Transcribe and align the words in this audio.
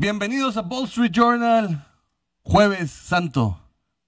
Bienvenidos 0.00 0.56
a 0.56 0.62
Wall 0.62 0.84
Street 0.84 1.12
Journal. 1.12 1.86
Jueves 2.42 2.90
Santo. 2.90 3.60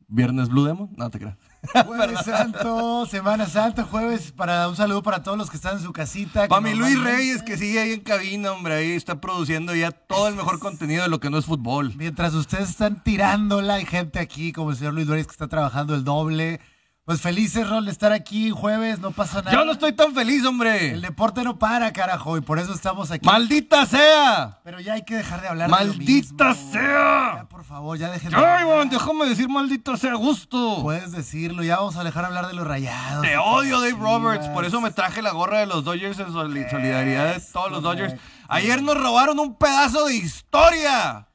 Viernes 0.09 0.49
Blue 0.49 0.67
Demon. 0.67 0.91
No 0.97 1.09
te 1.11 1.19
creas. 1.19 1.52
Jueves 1.87 2.25
Santo, 2.25 3.07
Semana 3.07 3.47
Santa, 3.47 3.85
jueves 3.85 4.33
para 4.33 4.69
un 4.69 4.75
saludo 4.75 5.03
para 5.03 5.23
todos 5.23 5.39
los 5.39 5.49
que 5.49 5.57
están 5.57 5.77
en 5.77 5.83
su 5.83 5.93
casita. 5.93 6.49
Para 6.49 6.61
mi 6.61 6.75
Luis 6.75 7.01
Reyes, 7.01 7.43
que 7.43 7.57
sigue 7.57 7.79
ahí 7.79 7.93
en 7.93 8.01
cabina, 8.01 8.53
hombre, 8.53 8.75
ahí 8.75 8.93
está 8.93 9.21
produciendo 9.21 9.75
ya 9.75 9.93
todo 9.93 10.29
el 10.29 10.35
mejor 10.35 10.59
contenido 10.59 11.05
de 11.05 11.09
lo 11.09 11.21
que 11.21 11.31
no 11.31 11.39
es 11.39 11.47
fútbol. 11.47 11.93
Mientras 11.97 12.35
ustedes 12.35 12.71
están 12.71 13.03
tirándola, 13.05 13.75
hay 13.75 13.87
gente 13.87 14.19
aquí, 14.19 14.53
como 14.53 14.71
el 14.71 14.77
señor 14.77 14.95
Luis 14.95 15.07
Reyes, 15.07 15.27
que 15.27 15.33
está 15.33 15.49
trabajando 15.49 15.95
el 15.95 16.03
doble. 16.03 16.61
Pues 17.05 17.21
felices, 17.21 17.69
Rol, 17.69 17.85
de 17.87 17.91
estar 17.91 18.13
aquí 18.13 18.51
jueves, 18.51 19.01
no 19.01 19.11
pasa 19.11 19.39
nada. 19.43 19.51
Yo 19.51 19.65
no 19.65 19.73
estoy 19.73 19.93
tan 19.93 20.15
feliz, 20.15 20.43
El 20.43 20.47
hombre. 20.47 21.01
deporte 21.01 21.43
no 21.43 21.59
para, 21.59 21.93
carajo, 21.93 22.37
y 22.37 22.43
por 22.43 22.61
eso 22.61 22.73
estamos 22.73 23.11
aquí. 23.11 23.27
¡Maldita 23.27 23.85
sea! 23.87 24.61
Pero 24.63 24.79
ya 24.79 24.93
hay 24.93 25.03
que 25.05 25.17
dejar 25.17 25.41
de 25.43 25.49
hablar 25.49 25.69
de 25.69 25.85
lo 25.85 25.85
¡Maldita 25.95 26.51
mismo. 26.51 26.71
sea! 26.73 27.35
Ya, 27.39 27.47
por 27.51 27.65
favor, 27.65 27.99
ya 27.99 28.09
dejen 28.09 28.31
de 28.31 28.37
¡Ay, 28.37 28.65
man, 28.67 28.89
déjame 28.89 29.27
decir 29.27 29.49
maldita 29.49 29.97
sea 29.97 30.15
gusto! 30.15 30.79
Puedes 30.83 31.11
decirlo, 31.11 31.65
ya 31.65 31.79
vamos 31.79 31.97
a 31.97 32.05
dejar 32.05 32.23
de 32.23 32.27
hablar 32.29 32.47
de 32.47 32.55
los 32.55 32.65
rayados. 32.65 33.23
Te 33.27 33.37
odio, 33.37 33.81
Dave 33.81 33.97
Roberts. 33.99 34.47
Por 34.51 34.65
eso 34.65 34.81
me 34.81 34.93
traje 34.93 35.23
la 35.23 35.33
gorra 35.33 35.59
de 35.59 35.67
los 35.67 35.83
Dodgers 35.83 36.21
en 36.21 36.33
soli- 36.33 36.71
solidaridad 36.71 37.35
de 37.35 37.41
todos 37.53 37.73
los 37.73 37.83
Dodgers. 37.83 38.15
Ayer 38.47 38.81
nos 38.81 38.97
robaron 38.97 39.41
un 39.41 39.57
pedazo 39.59 40.07
de 40.07 40.15
historia. 40.15 41.27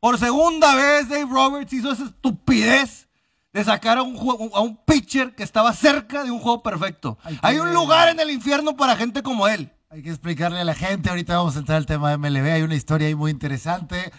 Por 0.00 0.18
segunda 0.18 0.74
vez, 0.74 1.08
Dave 1.08 1.24
Roberts 1.30 1.72
hizo 1.72 1.90
esa 1.92 2.04
estupidez 2.04 3.08
de 3.54 3.64
sacar 3.64 3.96
a 3.96 4.02
un, 4.02 4.16
a 4.54 4.60
un 4.60 4.76
pitcher 4.84 5.34
que 5.34 5.42
estaba 5.44 5.72
cerca 5.72 6.24
de 6.24 6.30
un 6.30 6.40
juego 6.40 6.62
perfecto. 6.62 7.16
Hay 7.40 7.58
un 7.58 7.72
lugar 7.72 8.08
en 8.10 8.20
el 8.20 8.30
infierno 8.30 8.76
para 8.76 8.96
gente 8.96 9.22
como 9.22 9.48
él. 9.48 9.72
Hay 9.88 10.02
que 10.02 10.10
explicarle 10.10 10.58
a 10.60 10.64
la 10.64 10.74
gente, 10.74 11.08
ahorita 11.08 11.36
vamos 11.38 11.56
a 11.56 11.60
entrar 11.60 11.78
al 11.78 11.86
tema 11.86 12.10
de 12.10 12.18
MLB, 12.18 12.52
hay 12.52 12.62
una 12.62 12.74
historia 12.74 13.06
ahí 13.06 13.14
muy 13.14 13.30
interesante. 13.30 14.12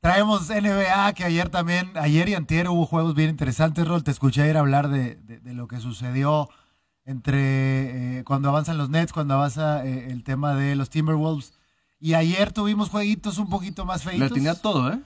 Traemos 0.00 0.50
NBA, 0.50 1.12
que 1.14 1.24
ayer 1.24 1.48
también, 1.48 1.90
ayer 1.96 2.28
y 2.28 2.34
antier 2.34 2.68
hubo 2.68 2.84
juegos 2.86 3.14
bien 3.14 3.30
interesantes, 3.30 3.86
Rol. 3.88 4.04
Te 4.04 4.10
escuché 4.10 4.42
ayer 4.42 4.56
hablar 4.58 4.88
de, 4.88 5.14
de- 5.14 5.40
de 5.40 5.54
lo 5.54 5.68
que 5.68 5.80
sucedió 5.80 6.48
entre 7.04 8.18
eh, 8.18 8.24
cuando 8.24 8.48
avanzan 8.48 8.78
los 8.78 8.90
Nets, 8.90 9.12
cuando 9.12 9.34
avanza 9.34 9.84
eh, 9.84 10.08
el 10.10 10.22
tema 10.24 10.54
de 10.54 10.76
los 10.76 10.90
Timberwolves. 10.90 11.52
Y 11.98 12.14
ayer 12.14 12.52
tuvimos 12.52 12.90
jueguitos 12.90 13.38
un 13.38 13.48
poquito 13.48 13.84
más 13.84 14.02
feitos. 14.02 14.28
Le 14.30 14.34
tenía 14.34 14.54
todo, 14.54 14.92
¿eh? 14.92 14.98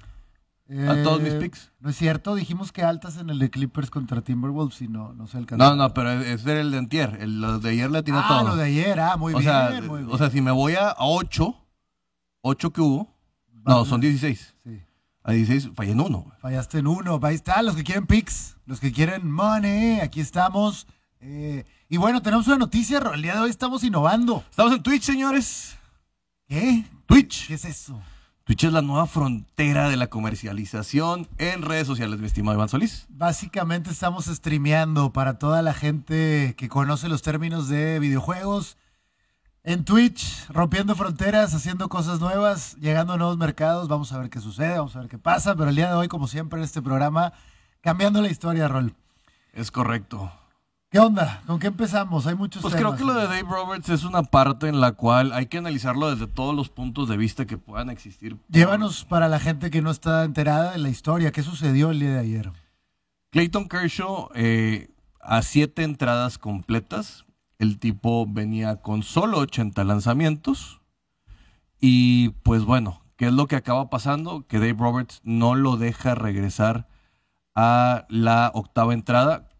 Eh, 0.69 0.89
a 0.89 1.03
todos 1.05 1.21
mis 1.21 1.35
picks. 1.35 1.71
No 1.79 1.91
es 1.91 1.97
cierto, 1.97 2.35
dijimos 2.35 2.73
que 2.73 2.83
altas 2.83 3.17
en 3.19 3.31
el 3.31 3.39
de 3.39 3.51
Clippers 3.51 3.89
contra 3.89 4.23
Timberwolves 4.23 4.83
y 4.83 4.89
no, 4.89 5.13
no 5.13 5.29
se 5.29 5.39
alcanzó. 5.39 5.65
No, 5.65 5.77
no, 5.77 5.95
pero 5.95 6.11
ese 6.11 6.51
era 6.51 6.61
el 6.61 6.73
de 6.73 6.79
antier. 6.79 7.19
El, 7.21 7.41
los 7.41 7.63
de 7.63 7.71
ayer 7.71 7.91
le 7.91 8.03
tenía 8.03 8.23
ah, 8.25 8.29
todo. 8.29 8.49
lo 8.49 8.57
de 8.57 8.65
ayer, 8.65 8.99
ah, 8.99 9.17
muy 9.17 9.33
o, 9.33 9.39
bien, 9.39 9.49
sea, 9.49 9.81
muy 9.83 10.01
bien. 10.01 10.13
o 10.13 10.19
sea, 10.19 10.31
si 10.31 10.41
me 10.41 10.51
voy 10.51 10.75
a 10.75 10.97
8, 10.99 11.57
8 12.41 12.73
que 12.73 12.81
hubo. 12.81 13.15
No, 13.65 13.85
son 13.85 14.01
16. 14.01 14.55
Sí. 14.65 14.83
A 15.23 15.33
16 15.33 15.71
fallé 15.75 15.93
en 15.93 16.01
uno. 16.01 16.33
Fallaste 16.41 16.79
en 16.79 16.87
uno. 16.89 17.21
Ahí 17.23 17.35
está, 17.35 17.63
los 17.63 17.77
que 17.77 17.85
quieren 17.85 18.07
picks, 18.07 18.57
los 18.67 18.81
que 18.81 18.93
quieren 18.93 19.31
money, 19.31 20.01
aquí 20.01 20.21
estamos. 20.21 20.87
Eh, 21.21 21.65
y 21.89 21.97
bueno, 21.97 22.23
tenemos 22.23 22.47
una 22.49 22.59
noticia, 22.59 22.99
el 23.15 23.23
día 23.23 23.35
de 23.35 23.41
hoy 23.41 23.51
estamos 23.51 23.85
innovando. 23.85 24.45
Estamos 24.51 24.73
en 24.75 24.83
Twitch, 24.83 25.03
señores. 25.03 25.77
¿Qué? 26.49 26.85
Twitch. 27.07 27.49
¿Qué 27.49 27.55
es 27.55 27.65
eso? 27.65 28.01
Twitch 28.47 28.63
es 28.63 28.73
la 28.73 28.81
nueva 28.81 29.09
frontera 29.09 29.89
de 29.89 29.97
la 29.97 30.07
comercialización 30.07 31.27
en 31.39 31.63
redes 31.63 31.89
sociales, 31.89 32.21
mi 32.21 32.27
estimado 32.27 32.57
Iván 32.57 32.69
Solís. 32.69 33.07
Básicamente 33.09 33.91
estamos 33.91 34.27
streameando 34.27 35.13
para 35.13 35.41
toda 35.41 35.63
la 35.63 35.75
gente 35.75 36.55
que 36.57 36.69
conoce 36.69 37.09
los 37.09 37.23
términos 37.23 37.69
de 37.69 37.99
videojuegos. 37.99 38.77
En 39.65 39.85
Twitch, 39.85 40.49
rompiendo 40.49 40.95
fronteras, 40.95 41.55
haciendo 41.55 41.89
cosas 41.89 42.21
nuevas, 42.21 42.77
llegando 42.77 43.15
a 43.15 43.17
nuevos 43.17 43.37
mercados. 43.37 43.89
Vamos 43.89 44.13
a 44.13 44.19
ver 44.19 44.31
qué 44.31 44.39
sucede, 44.39 44.79
vamos 44.79 44.95
a 44.95 45.01
ver 45.01 45.09
qué 45.09 45.19
pasa. 45.19 45.57
Pero 45.57 45.71
el 45.71 45.75
día 45.75 45.89
de 45.89 45.95
hoy, 45.95 46.07
como 46.07 46.29
siempre 46.29 46.61
en 46.61 46.65
este 46.65 46.81
programa, 46.81 47.33
cambiando 47.81 48.23
la 48.23 48.31
historia, 48.31 48.69
Rol. 48.69 48.95
Es 49.55 49.73
correcto. 49.73 50.31
¿Qué 50.97 51.01
onda? 51.01 51.43
¿Con 51.47 51.59
qué 51.59 51.67
empezamos? 51.67 52.27
Hay 52.27 52.37
muchos 52.37 52.63
Pues 52.63 52.75
creo 52.75 52.97
que 52.97 53.05
lo 53.05 53.13
de 53.13 53.25
Dave 53.25 53.43
Roberts 53.43 53.91
es 53.91 54.05
una 54.05 54.23
parte 54.23 54.67
en 54.67 54.81
la 54.81 54.93
cual 54.93 55.31
hay 55.35 55.45
que 55.45 55.59
analizarlo 55.59 56.11
desde 56.11 56.27
todos 56.27 56.57
los 56.57 56.71
puntos 56.71 57.07
de 57.11 57.19
vista 57.19 57.45
que 57.45 57.59
puedan 57.59 57.91
existir. 57.91 58.39
Llévanos 58.49 59.05
para 59.05 59.29
la 59.29 59.39
gente 59.39 59.71
que 59.71 59.83
no 59.83 59.91
está 59.91 60.25
enterada 60.25 60.73
de 60.73 60.79
la 60.79 60.89
historia. 60.89 61.33
¿Qué 61.33 61.43
sucedió 61.43 61.91
el 61.91 62.01
día 62.01 62.13
de 62.13 62.21
ayer? 62.21 62.53
Clayton 63.29 63.69
Kershaw 63.69 64.31
eh, 64.35 64.89
a 65.21 65.43
siete 65.43 65.83
entradas 65.83 66.39
completas. 66.39 67.27
El 67.59 67.79
tipo 67.79 68.27
venía 68.27 68.77
con 68.77 69.03
solo 69.03 69.41
80 69.41 69.85
lanzamientos. 69.85 70.81
Y 71.79 72.31
pues 72.43 72.65
bueno, 72.65 73.03
¿qué 73.17 73.27
es 73.27 73.35
lo 73.35 73.49
que 73.49 73.57
acaba 73.57 73.91
pasando? 73.91 74.47
Que 74.47 74.61
Dave 74.61 74.77
Roberts 74.79 75.21
no 75.25 75.57
lo 75.57 75.77
deja 75.77 76.15
regresar 76.15 76.89
a 77.55 78.07
la 78.09 78.51
octava 78.55 78.95
entrada. 78.95 79.51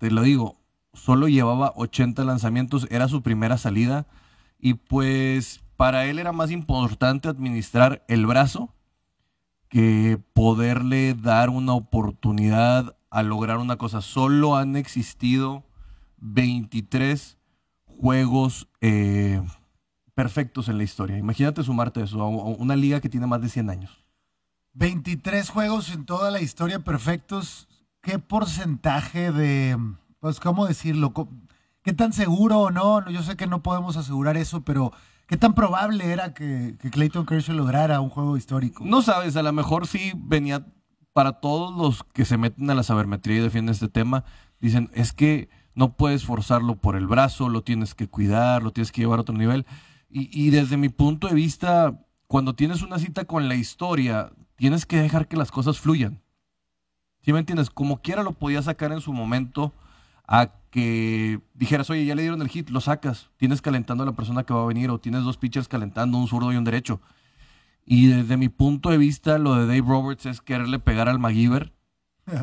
Te 0.00 0.10
lo 0.10 0.22
digo, 0.22 0.61
solo 0.92 1.28
llevaba 1.28 1.72
80 1.76 2.24
lanzamientos, 2.24 2.86
era 2.90 3.08
su 3.08 3.22
primera 3.22 3.58
salida. 3.58 4.06
Y 4.58 4.74
pues 4.74 5.60
para 5.76 6.06
él 6.06 6.18
era 6.18 6.32
más 6.32 6.50
importante 6.50 7.28
administrar 7.28 8.04
el 8.08 8.26
brazo 8.26 8.72
que 9.68 10.20
poderle 10.34 11.14
dar 11.14 11.50
una 11.50 11.72
oportunidad 11.72 12.96
a 13.10 13.22
lograr 13.22 13.58
una 13.58 13.76
cosa. 13.76 14.00
Solo 14.00 14.56
han 14.56 14.76
existido 14.76 15.64
23 16.18 17.38
juegos 17.86 18.68
eh, 18.80 19.42
perfectos 20.14 20.68
en 20.68 20.78
la 20.78 20.84
historia. 20.84 21.18
Imagínate 21.18 21.62
sumarte 21.62 22.02
eso 22.02 22.20
a 22.22 22.28
una 22.28 22.76
liga 22.76 23.00
que 23.00 23.08
tiene 23.08 23.26
más 23.26 23.40
de 23.40 23.48
100 23.48 23.70
años. 23.70 24.04
23 24.74 25.48
juegos 25.50 25.90
en 25.90 26.04
toda 26.04 26.30
la 26.30 26.40
historia 26.40 26.80
perfectos. 26.80 27.68
¿Qué 28.02 28.18
porcentaje 28.18 29.32
de, 29.32 29.78
pues, 30.22 30.38
cómo 30.38 30.66
decirlo? 30.66 31.12
¿Qué 31.82 31.92
tan 31.92 32.12
seguro 32.12 32.60
o 32.60 32.70
no? 32.70 33.10
Yo 33.10 33.24
sé 33.24 33.36
que 33.36 33.48
no 33.48 33.60
podemos 33.64 33.96
asegurar 33.96 34.36
eso, 34.36 34.62
pero 34.62 34.92
¿qué 35.26 35.36
tan 35.36 35.52
probable 35.52 36.12
era 36.12 36.32
que, 36.32 36.76
Clayton 36.92 37.26
Kershaw 37.26 37.56
lograra 37.56 38.00
un 38.00 38.08
juego 38.08 38.36
histórico? 38.36 38.84
No 38.84 39.02
sabes, 39.02 39.34
a 39.34 39.42
lo 39.42 39.52
mejor 39.52 39.88
sí 39.88 40.12
venía 40.14 40.64
para 41.12 41.40
todos 41.40 41.76
los 41.76 42.04
que 42.04 42.24
se 42.24 42.38
meten 42.38 42.70
a 42.70 42.76
la 42.76 42.84
sabermetría 42.84 43.38
y 43.38 43.40
defienden 43.40 43.72
este 43.72 43.88
tema, 43.88 44.24
dicen, 44.60 44.90
es 44.94 45.12
que 45.12 45.50
no 45.74 45.96
puedes 45.96 46.24
forzarlo 46.24 46.76
por 46.76 46.94
el 46.94 47.08
brazo, 47.08 47.48
lo 47.48 47.62
tienes 47.62 47.96
que 47.96 48.06
cuidar, 48.06 48.62
lo 48.62 48.70
tienes 48.70 48.92
que 48.92 49.00
llevar 49.00 49.18
a 49.18 49.22
otro 49.22 49.36
nivel. 49.36 49.66
Y, 50.08 50.30
y 50.32 50.50
desde 50.50 50.76
mi 50.76 50.88
punto 50.88 51.26
de 51.26 51.34
vista, 51.34 51.98
cuando 52.28 52.54
tienes 52.54 52.82
una 52.82 53.00
cita 53.00 53.24
con 53.24 53.48
la 53.48 53.56
historia, 53.56 54.30
tienes 54.54 54.86
que 54.86 54.98
dejar 54.98 55.26
que 55.26 55.36
las 55.36 55.50
cosas 55.50 55.80
fluyan. 55.80 56.22
¿Sí 57.22 57.32
me 57.32 57.40
entiendes? 57.40 57.70
Como 57.70 58.02
quiera 58.02 58.22
lo 58.22 58.34
podías 58.34 58.66
sacar 58.66 58.92
en 58.92 59.00
su 59.00 59.12
momento 59.12 59.72
a 60.32 60.50
que 60.70 61.42
dijeras, 61.52 61.90
oye, 61.90 62.06
ya 62.06 62.14
le 62.14 62.22
dieron 62.22 62.40
el 62.40 62.48
hit, 62.48 62.70
lo 62.70 62.80
sacas. 62.80 63.28
Tienes 63.36 63.60
calentando 63.60 64.02
a 64.02 64.06
la 64.06 64.16
persona 64.16 64.44
que 64.44 64.54
va 64.54 64.62
a 64.62 64.66
venir 64.66 64.88
o 64.88 64.98
tienes 64.98 65.24
dos 65.24 65.36
pitchers 65.36 65.68
calentando, 65.68 66.16
un 66.16 66.26
zurdo 66.26 66.50
y 66.54 66.56
un 66.56 66.64
derecho. 66.64 67.02
Y 67.84 68.06
desde 68.06 68.38
mi 68.38 68.48
punto 68.48 68.88
de 68.88 68.96
vista, 68.96 69.36
lo 69.36 69.54
de 69.56 69.66
Dave 69.66 69.86
Roberts 69.86 70.24
es 70.24 70.40
quererle 70.40 70.78
pegar 70.78 71.10
al 71.10 71.18
McGiver 71.18 71.74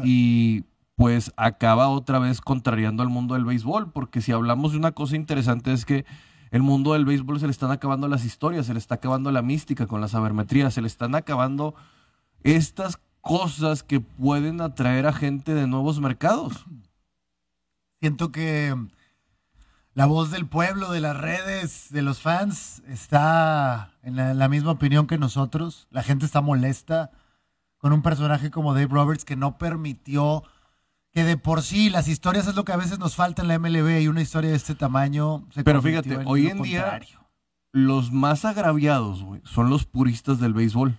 y 0.03 0.65
pues 0.93 1.33
acaba 1.35 1.89
otra 1.89 2.19
vez 2.19 2.41
contrariando 2.41 3.01
al 3.01 3.09
mundo 3.09 3.33
del 3.33 3.45
béisbol, 3.45 3.91
porque 3.91 4.21
si 4.21 4.33
hablamos 4.33 4.73
de 4.73 4.77
una 4.77 4.91
cosa 4.91 5.15
interesante 5.15 5.73
es 5.73 5.85
que 5.85 6.05
el 6.51 6.61
mundo 6.61 6.93
del 6.93 7.05
béisbol 7.05 7.39
se 7.39 7.47
le 7.47 7.51
están 7.51 7.71
acabando 7.71 8.07
las 8.07 8.23
historias, 8.23 8.67
se 8.67 8.73
le 8.73 8.79
está 8.79 8.95
acabando 8.95 9.31
la 9.31 9.41
mística 9.41 9.87
con 9.87 9.99
la 9.99 10.09
sabermetría, 10.09 10.69
se 10.69 10.81
le 10.81 10.87
están 10.87 11.15
acabando 11.15 11.73
estas 12.43 12.99
cosas 13.21 13.81
que 13.81 13.99
pueden 13.99 14.61
atraer 14.61 15.07
a 15.07 15.13
gente 15.13 15.55
de 15.55 15.65
nuevos 15.65 15.99
mercados. 15.99 16.67
Siento 17.99 18.31
que 18.31 18.75
la 19.93 20.05
voz 20.05 20.31
del 20.31 20.45
pueblo, 20.47 20.91
de 20.91 21.01
las 21.01 21.17
redes, 21.17 21.87
de 21.91 22.01
los 22.01 22.21
fans, 22.21 22.81
está 22.87 23.91
en 24.03 24.15
la, 24.15 24.33
la 24.33 24.47
misma 24.49 24.71
opinión 24.71 25.07
que 25.07 25.17
nosotros. 25.17 25.87
La 25.91 26.03
gente 26.03 26.25
está 26.25 26.41
molesta 26.41 27.11
con 27.77 27.91
un 27.93 28.01
personaje 28.01 28.51
como 28.51 28.73
Dave 28.73 28.87
Roberts 28.91 29.25
que 29.25 29.35
no 29.35 29.57
permitió 29.57 30.43
que 31.11 31.23
de 31.23 31.37
por 31.37 31.63
sí 31.63 31.89
las 31.89 32.07
historias 32.07 32.47
es 32.47 32.55
lo 32.55 32.63
que 32.65 32.71
a 32.71 32.77
veces 32.77 32.99
nos 32.99 33.15
falta 33.15 33.41
en 33.41 33.47
la 33.47 33.57
MLB 33.57 34.01
y 34.01 34.07
una 34.07 34.21
historia 34.21 34.51
de 34.51 34.55
este 34.55 34.75
tamaño 34.75 35.47
se 35.51 35.63
Pero 35.63 35.81
fíjate, 35.81 36.13
en 36.13 36.27
hoy 36.27 36.47
en 36.47 36.61
día- 36.61 36.81
contrario. 36.81 37.19
Los 37.71 38.11
más 38.11 38.45
agraviados, 38.45 39.23
son 39.43 39.69
los 39.69 39.85
puristas 39.85 40.39
del 40.39 40.53
béisbol. 40.53 40.97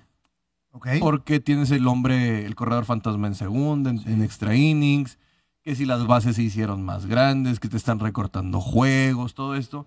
Porque 1.01 1.41
tienes 1.41 1.73
el 1.73 1.89
hombre, 1.89 2.47
el 2.47 2.55
corredor 2.55 2.85
fantasma 2.85 3.27
en 3.27 3.35
segunda, 3.35 3.91
en, 3.91 3.99
en 4.09 4.23
extra 4.23 4.55
innings, 4.55 5.19
que 5.63 5.75
si 5.75 5.85
las 5.85 6.07
bases 6.07 6.37
se 6.37 6.43
hicieron 6.43 6.83
más 6.83 7.07
grandes, 7.07 7.61
que 7.61 7.69
te 7.69 7.77
están 7.77 7.99
recortando 7.99 8.61
juegos, 8.61 9.35
todo 9.35 9.55
esto. 9.55 9.87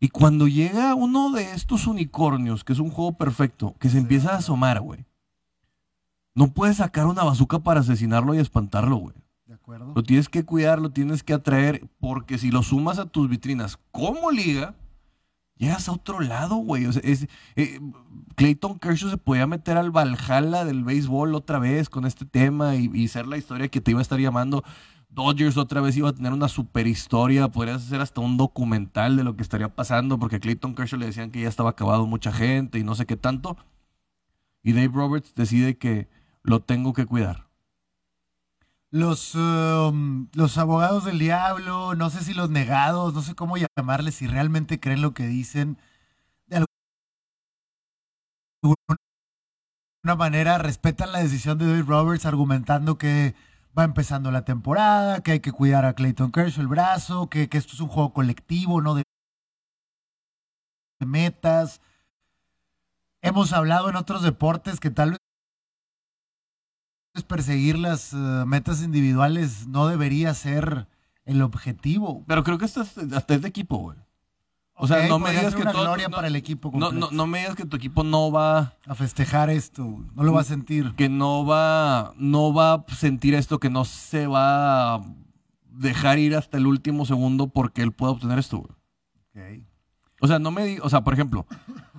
Y 0.00 0.08
cuando 0.08 0.48
llega 0.48 0.94
uno 0.94 1.30
de 1.30 1.52
estos 1.52 1.86
unicornios, 1.86 2.64
que 2.64 2.72
es 2.72 2.78
un 2.78 2.90
juego 2.90 3.12
perfecto, 3.12 3.76
que 3.78 3.88
se 3.88 3.98
empieza 3.98 4.32
a 4.32 4.38
asomar, 4.38 4.80
güey. 4.80 5.04
No 6.34 6.48
puedes 6.48 6.78
sacar 6.78 7.06
una 7.06 7.24
bazuca 7.24 7.58
para 7.58 7.80
asesinarlo 7.80 8.34
y 8.34 8.38
espantarlo, 8.38 8.96
güey. 8.96 9.14
De 9.46 9.54
acuerdo. 9.54 9.92
Lo 9.94 10.02
tienes 10.02 10.28
que 10.28 10.44
cuidar, 10.44 10.80
lo 10.80 10.90
tienes 10.90 11.22
que 11.22 11.34
atraer, 11.34 11.86
porque 12.00 12.38
si 12.38 12.50
lo 12.50 12.62
sumas 12.62 12.98
a 12.98 13.06
tus 13.06 13.28
vitrinas 13.28 13.78
como 13.90 14.30
liga, 14.30 14.74
llegas 15.56 15.88
a 15.88 15.92
otro 15.92 16.20
lado, 16.20 16.56
güey. 16.56 16.86
O 16.86 16.92
sea, 16.92 17.02
es, 17.04 17.28
eh, 17.54 17.78
Clayton 18.34 18.78
Kershaw 18.78 19.10
se 19.10 19.18
podía 19.18 19.46
meter 19.46 19.76
al 19.76 19.90
Valhalla 19.90 20.64
del 20.64 20.84
béisbol 20.84 21.34
otra 21.34 21.58
vez 21.58 21.88
con 21.88 22.06
este 22.06 22.24
tema 22.24 22.74
y, 22.74 22.90
y 22.92 23.08
ser 23.08 23.26
la 23.26 23.36
historia 23.36 23.68
que 23.68 23.80
te 23.80 23.92
iba 23.92 24.00
a 24.00 24.02
estar 24.02 24.18
llamando. 24.18 24.64
Dodgers 25.12 25.58
otra 25.58 25.82
vez 25.82 25.96
iba 25.96 26.08
a 26.08 26.14
tener 26.14 26.32
una 26.32 26.48
super 26.48 26.86
historia, 26.86 27.48
podrías 27.48 27.82
hacer 27.82 28.00
hasta 28.00 28.22
un 28.22 28.38
documental 28.38 29.16
de 29.16 29.24
lo 29.24 29.36
que 29.36 29.42
estaría 29.42 29.68
pasando, 29.68 30.18
porque 30.18 30.36
a 30.36 30.40
Clayton 30.40 30.74
Kershaw 30.74 30.98
le 30.98 31.06
decían 31.06 31.30
que 31.30 31.42
ya 31.42 31.48
estaba 31.48 31.70
acabado 31.70 32.06
mucha 32.06 32.32
gente 32.32 32.78
y 32.78 32.84
no 32.84 32.94
sé 32.94 33.04
qué 33.04 33.16
tanto. 33.16 33.58
Y 34.62 34.72
Dave 34.72 34.90
Roberts 34.94 35.34
decide 35.34 35.76
que 35.76 36.08
lo 36.42 36.60
tengo 36.60 36.94
que 36.94 37.04
cuidar. 37.04 37.48
Los, 38.90 39.34
um, 39.34 40.28
los 40.32 40.56
abogados 40.56 41.04
del 41.04 41.18
diablo, 41.18 41.94
no 41.94 42.08
sé 42.08 42.22
si 42.24 42.32
los 42.32 42.48
negados, 42.48 43.12
no 43.12 43.22
sé 43.22 43.34
cómo 43.34 43.56
llamarles, 43.56 44.14
si 44.14 44.26
realmente 44.26 44.80
creen 44.80 45.02
lo 45.02 45.12
que 45.12 45.26
dicen, 45.26 45.78
de 46.46 46.64
alguna 48.62 50.16
manera 50.16 50.58
respetan 50.58 51.12
la 51.12 51.20
decisión 51.20 51.58
de 51.58 51.66
Dave 51.66 51.82
Roberts 51.82 52.24
argumentando 52.24 52.96
que 52.96 53.34
va 53.78 53.84
empezando 53.84 54.30
la 54.30 54.44
temporada, 54.44 55.22
que 55.22 55.32
hay 55.32 55.40
que 55.40 55.52
cuidar 55.52 55.84
a 55.84 55.94
Clayton 55.94 56.32
Kershaw 56.32 56.62
el 56.62 56.68
brazo, 56.68 57.28
que, 57.28 57.48
que 57.48 57.58
esto 57.58 57.74
es 57.74 57.80
un 57.80 57.88
juego 57.88 58.12
colectivo, 58.12 58.80
no 58.80 58.94
de 58.94 59.02
metas. 61.06 61.80
Hemos 63.22 63.52
hablado 63.52 63.88
en 63.88 63.96
otros 63.96 64.22
deportes 64.22 64.80
que 64.80 64.90
tal 64.90 65.10
vez 65.10 65.18
perseguir 67.24 67.78
las 67.78 68.12
uh, 68.12 68.46
metas 68.46 68.82
individuales 68.82 69.66
no 69.66 69.86
debería 69.86 70.34
ser 70.34 70.88
el 71.24 71.42
objetivo. 71.42 72.24
Pero 72.26 72.44
creo 72.44 72.58
que 72.58 72.64
hasta, 72.66 72.82
hasta 72.82 73.34
es 73.34 73.42
de 73.42 73.48
equipo, 73.48 73.78
güey. 73.78 73.98
O 74.84 74.86
sea, 74.88 75.06
no 75.06 75.18
me 75.20 75.30
digas 75.30 75.54
que 75.54 75.62
una 75.62 75.70
todo- 75.72 75.82
gloria 75.84 76.08
no- 76.08 76.16
para 76.16 76.26
el 76.26 76.34
equipo 76.36 76.70
No, 76.74 76.86
completo. 76.88 77.10
no, 77.12 77.16
no 77.16 77.26
me 77.28 77.38
digas 77.38 77.54
que 77.54 77.64
tu 77.66 77.76
equipo 77.76 78.02
no 78.02 78.32
va, 78.32 78.74
a 78.86 78.94
festejar 78.96 79.48
esto, 79.48 79.84
no 80.14 80.22
lo 80.24 80.32
va 80.32 80.40
a 80.40 80.44
sentir. 80.44 80.92
que 80.96 81.08
no 81.08 81.46
va, 81.46 82.12
no 82.16 82.52
va 82.52 82.74
a 82.74 82.84
sentir 82.96 83.34
esto, 83.34 83.60
que 83.60 83.70
no 83.70 83.84
se 83.84 84.26
va 84.26 84.94
a 84.96 85.00
dejar 85.70 86.18
ir 86.18 86.34
hasta 86.34 86.58
el 86.58 86.66
último 86.66 87.06
segundo 87.06 87.46
porque 87.48 87.82
él 87.82 87.92
pueda 87.92 88.12
obtener 88.12 88.38
esto, 88.40 88.58
güey. 89.34 89.64
O 90.20 90.26
sea, 90.26 90.38
no 90.38 90.50
me 90.50 90.80
o 90.80 90.88
sea, 90.88 91.02
por 91.02 91.14
ejemplo, 91.14 91.46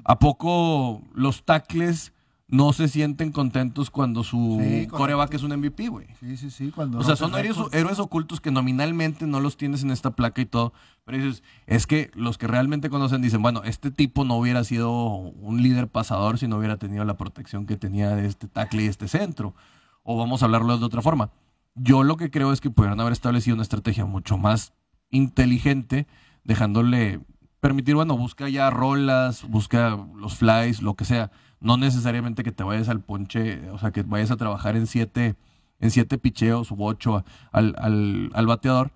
¿a 0.03 0.19
poco 0.19 1.01
los 1.13 1.44
tackles 1.44 2.13
no 2.48 2.74
se 2.74 2.88
sienten 2.88 3.31
contentos 3.31 3.90
cuando 3.90 4.24
su 4.24 4.60
Sí, 4.62 4.88
coreback 4.88 5.34
es 5.34 5.44
un 5.44 5.57
MVP, 5.57 5.88
güey? 5.88 6.07
Sí, 6.19 6.38
sí, 6.38 6.51
sí. 6.51 6.72
Cuando 6.72 7.00
O 7.00 7.04
sea, 7.04 7.16
son 7.16 7.34
héroes 7.36 8.00
ocultos 8.00 8.42
que 8.42 8.51
nominalmente 8.51 9.25
no 9.25 9.40
los 9.40 9.57
tienes 9.57 9.84
en 9.84 9.92
esta 9.92 10.12
placa 10.12 10.42
y 10.42 10.45
todo. 10.45 10.74
Pero 11.06 11.18
dices, 11.18 11.44
es 11.68 11.88
que 11.88 12.12
los 12.13 12.38
que 12.38 12.48
realmente 12.48 12.90
conocen 12.90 13.22
dicen, 13.22 13.42
bueno, 13.42 13.63
este 13.63 13.92
tipo 13.92 14.24
no 14.25 14.36
hubiera 14.36 14.63
sido 14.63 14.92
un 15.07 15.63
líder 15.63 15.88
pasador 15.88 16.38
si 16.38 16.48
no 16.48 16.57
hubiera 16.57 16.78
tenido 16.78 17.06
la 17.06 17.18
protección 17.18 17.66
que 17.66 17.78
tenía 17.78 18.10
de 18.16 18.28
este 18.28 18.48
tackle 18.48 18.84
y 18.84 18.88
este 18.88 19.07
centro. 19.07 19.56
O 20.04 20.18
vamos 20.18 20.42
a 20.42 20.45
hablarlo 20.45 20.78
de 20.78 20.86
otra 20.86 21.01
forma. 21.01 21.31
Yo 21.75 22.04
lo 22.04 22.18
que 22.18 22.30
creo 22.30 22.54
es 22.54 22.62
que 22.62 22.69
pudieran 22.69 23.00
haber 23.00 23.13
establecido 23.13 23.56
una 23.56 23.63
estrategia 23.63 24.06
mucho 24.06 24.38
más 24.38 24.74
inteligente, 25.10 26.07
dejándole 26.44 27.22
permitir, 27.60 27.95
bueno, 27.95 28.18
busca 28.18 28.50
ya 28.50 28.69
rolas, 28.69 29.48
busca 29.48 29.98
los 30.16 30.36
flies, 30.36 30.81
lo 30.81 30.95
que 30.95 31.06
sea. 31.06 31.31
No 31.63 31.77
necesariamente 31.77 32.44
que 32.44 32.51
te 32.51 32.63
vayas 32.63 32.89
al 32.89 33.00
ponche, 33.00 33.69
o 33.71 33.80
sea, 33.80 33.92
que 33.92 34.04
vayas 34.04 34.31
a 34.31 34.38
trabajar 34.38 34.75
en 34.75 34.86
siete, 34.86 35.36
en 35.80 35.92
siete 35.92 36.18
picheos 36.19 36.71
u 36.71 36.83
ocho 36.83 37.24
al, 37.51 37.74
al, 37.80 38.30
al 38.33 38.45
bateador. 38.45 38.92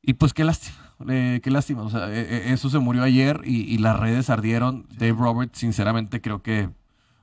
Y 0.00 0.14
pues 0.14 0.32
qué 0.32 0.44
lástima, 0.44 0.78
eh, 1.08 1.40
qué 1.42 1.50
lástima. 1.50 1.82
O 1.82 1.90
sea, 1.90 2.08
eh, 2.10 2.20
eh, 2.20 2.42
eso 2.52 2.70
se 2.70 2.78
murió 2.78 3.02
ayer 3.02 3.40
y, 3.44 3.62
y 3.62 3.78
las 3.78 3.98
redes 3.98 4.30
ardieron. 4.30 4.86
Dave 4.96 5.12
Roberts, 5.18 5.58
sinceramente, 5.58 6.20
creo 6.20 6.42
que 6.42 6.70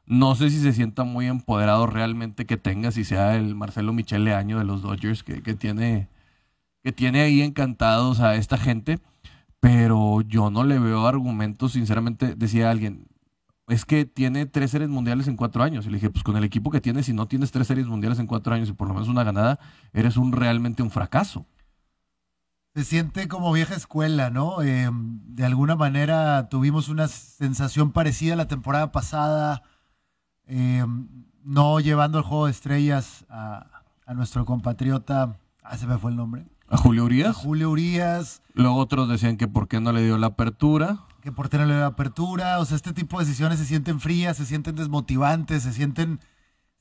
no 0.06 0.36
sé 0.36 0.50
si 0.50 0.60
se 0.60 0.74
sienta 0.74 1.04
muy 1.04 1.28
empoderado 1.28 1.88
realmente 1.88 2.46
que 2.46 2.58
tenga, 2.58 2.92
si 2.92 3.06
sea 3.06 3.36
el 3.36 3.56
Marcelo 3.56 3.94
Michele 3.94 4.34
año 4.34 4.58
de 4.60 4.66
los 4.66 4.82
Dodgers 4.82 5.24
que, 5.24 5.42
que 5.42 5.54
tiene, 5.56 6.10
que 6.84 6.92
tiene 6.92 7.22
ahí 7.22 7.42
encantados 7.42 8.20
a 8.20 8.36
esta 8.36 8.58
gente. 8.58 9.00
Pero 9.62 10.22
yo 10.22 10.50
no 10.52 10.64
le 10.64 10.80
veo 10.80 11.06
argumentos, 11.06 11.74
sinceramente, 11.74 12.36
decía 12.36 12.72
alguien, 12.72 13.09
es 13.70 13.86
que 13.86 14.04
tiene 14.06 14.48
tres 14.48 14.72
series 14.72 14.90
mundiales 14.90 15.28
en 15.28 15.36
cuatro 15.36 15.64
años. 15.64 15.86
Y 15.86 15.90
le 15.90 15.96
dije, 15.96 16.10
pues 16.10 16.24
con 16.24 16.36
el 16.36 16.44
equipo 16.44 16.72
que 16.72 16.82
tienes, 16.82 17.06
si 17.06 17.14
no 17.14 17.28
tienes 17.28 17.52
tres 17.52 17.68
series 17.68 17.88
mundiales 17.88 18.20
en 18.20 18.28
cuatro 18.28 18.54
años 18.54 18.68
y 18.68 18.74
por 18.74 18.88
lo 18.88 18.96
menos 18.96 19.08
una 19.08 19.24
ganada, 19.24 19.60
eres 19.94 20.18
un 20.18 20.32
realmente 20.32 20.82
un 20.84 20.90
fracaso. 20.90 21.46
Se 22.76 22.84
siente 22.84 23.28
como 23.28 23.52
vieja 23.52 23.76
escuela, 23.76 24.30
¿no? 24.30 24.62
Eh, 24.62 24.90
de 24.92 25.46
alguna 25.46 25.76
manera 25.76 26.50
tuvimos 26.50 26.90
una 26.90 27.08
sensación 27.08 27.92
parecida 27.92 28.36
la 28.36 28.48
temporada 28.48 28.92
pasada, 28.92 29.64
eh, 30.46 30.86
no 31.44 31.80
llevando 31.80 32.20
el 32.20 32.24
juego 32.24 32.46
de 32.46 32.52
estrellas 32.52 33.26
a, 33.30 33.84
a 34.06 34.14
nuestro 34.14 34.46
compatriota, 34.46 35.38
ah, 35.64 35.78
se 35.78 35.88
me 35.88 35.98
fue 35.98 36.12
el 36.12 36.18
nombre, 36.18 36.46
A 36.68 36.78
Julio 36.78 37.04
a 37.04 37.06
Urias. 37.06 37.36
Julio 37.36 37.70
Urias, 37.70 38.42
Luego 38.54 38.78
otros 38.78 39.10
decían 39.10 39.38
que 39.38 39.48
por 39.48 39.68
qué 39.68 39.80
no 39.80 39.92
le 39.92 40.04
dio 40.04 40.18
la 40.18 40.28
apertura. 40.28 41.00
Que 41.30 41.36
por 41.36 41.50
tenerle 41.50 41.80
la 41.80 41.88
apertura, 41.88 42.60
o 42.60 42.66
sea, 42.66 42.76
este 42.76 42.94
tipo 42.94 43.20
de 43.20 43.26
decisiones 43.26 43.60
se 43.60 43.66
sienten 43.66 44.00
frías, 44.00 44.38
se 44.38 44.46
sienten 44.46 44.76
desmotivantes, 44.76 45.64
se 45.64 45.74
sienten... 45.74 46.20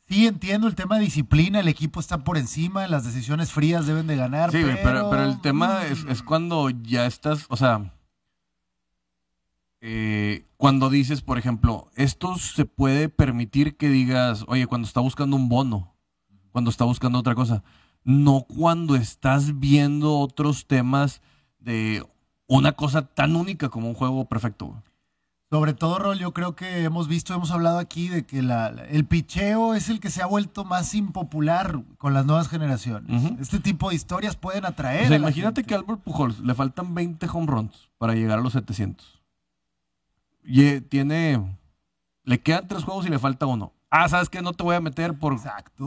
Sí, 0.06 0.26
entiendo 0.26 0.66
el 0.66 0.74
tema 0.74 0.96
de 0.96 1.04
disciplina, 1.04 1.60
el 1.60 1.68
equipo 1.68 2.00
está 2.00 2.24
por 2.24 2.38
encima, 2.38 2.86
las 2.86 3.04
decisiones 3.04 3.52
frías 3.52 3.86
deben 3.86 4.06
de 4.06 4.16
ganar, 4.16 4.50
Sí, 4.50 4.60
pero... 4.62 4.78
pero, 4.82 5.10
pero 5.10 5.24
el 5.24 5.40
tema 5.42 5.84
es, 5.84 6.04
es 6.08 6.22
cuando 6.22 6.70
ya 6.70 7.04
estás, 7.04 7.44
o 7.50 7.58
sea, 7.58 7.92
eh, 9.82 10.46
cuando 10.56 10.88
dices, 10.88 11.20
por 11.20 11.36
ejemplo, 11.36 11.90
esto 11.94 12.36
se 12.38 12.64
puede 12.64 13.10
permitir 13.10 13.76
que 13.76 13.90
digas, 13.90 14.44
oye, 14.48 14.66
cuando 14.66 14.88
está 14.88 15.00
buscando 15.00 15.36
un 15.36 15.50
bono, 15.50 15.94
cuando 16.52 16.70
está 16.70 16.84
buscando 16.84 17.18
otra 17.18 17.34
cosa, 17.34 17.62
no 18.02 18.46
cuando 18.48 18.96
estás 18.96 19.60
viendo 19.60 20.16
otros 20.18 20.66
temas 20.66 21.20
de 21.58 22.02
una 22.48 22.72
cosa 22.72 23.02
tan 23.02 23.36
única 23.36 23.68
como 23.68 23.88
un 23.88 23.94
juego 23.94 24.24
perfecto. 24.24 24.82
Sobre 25.50 25.72
todo, 25.72 25.98
Rol, 25.98 26.18
yo 26.18 26.34
creo 26.34 26.54
que 26.54 26.82
hemos 26.84 27.08
visto, 27.08 27.32
hemos 27.32 27.50
hablado 27.50 27.78
aquí 27.78 28.08
de 28.08 28.26
que 28.26 28.42
la, 28.42 28.68
el 28.90 29.06
picheo 29.06 29.72
es 29.74 29.88
el 29.88 29.98
que 29.98 30.10
se 30.10 30.20
ha 30.20 30.26
vuelto 30.26 30.64
más 30.64 30.94
impopular 30.94 31.82
con 31.96 32.12
las 32.12 32.26
nuevas 32.26 32.48
generaciones. 32.48 33.32
Este 33.40 33.58
tipo 33.58 33.88
de 33.88 33.94
historias 33.94 34.36
pueden 34.36 34.66
atraer. 34.66 35.04
O 35.04 35.08
sea, 35.08 35.16
a 35.16 35.20
imagínate 35.20 35.60
gente. 35.60 35.64
que 35.64 35.74
a 35.74 35.78
Albert 35.78 36.02
Pujols 36.02 36.40
le 36.40 36.54
faltan 36.54 36.94
20 36.94 37.26
home 37.32 37.46
runs 37.46 37.88
para 37.96 38.14
llegar 38.14 38.38
a 38.38 38.42
los 38.42 38.52
700. 38.52 39.22
Y 40.44 40.64
eh, 40.64 40.80
tiene. 40.82 41.58
Le 42.24 42.40
quedan 42.40 42.68
tres 42.68 42.84
juegos 42.84 43.06
y 43.06 43.08
le 43.08 43.18
falta 43.18 43.46
uno. 43.46 43.72
Ah, 43.90 44.06
¿sabes 44.08 44.28
qué? 44.28 44.42
No 44.42 44.52
te 44.52 44.62
voy 44.62 44.74
a 44.76 44.80
meter 44.80 45.14
por. 45.18 45.32
Exacto, 45.32 45.86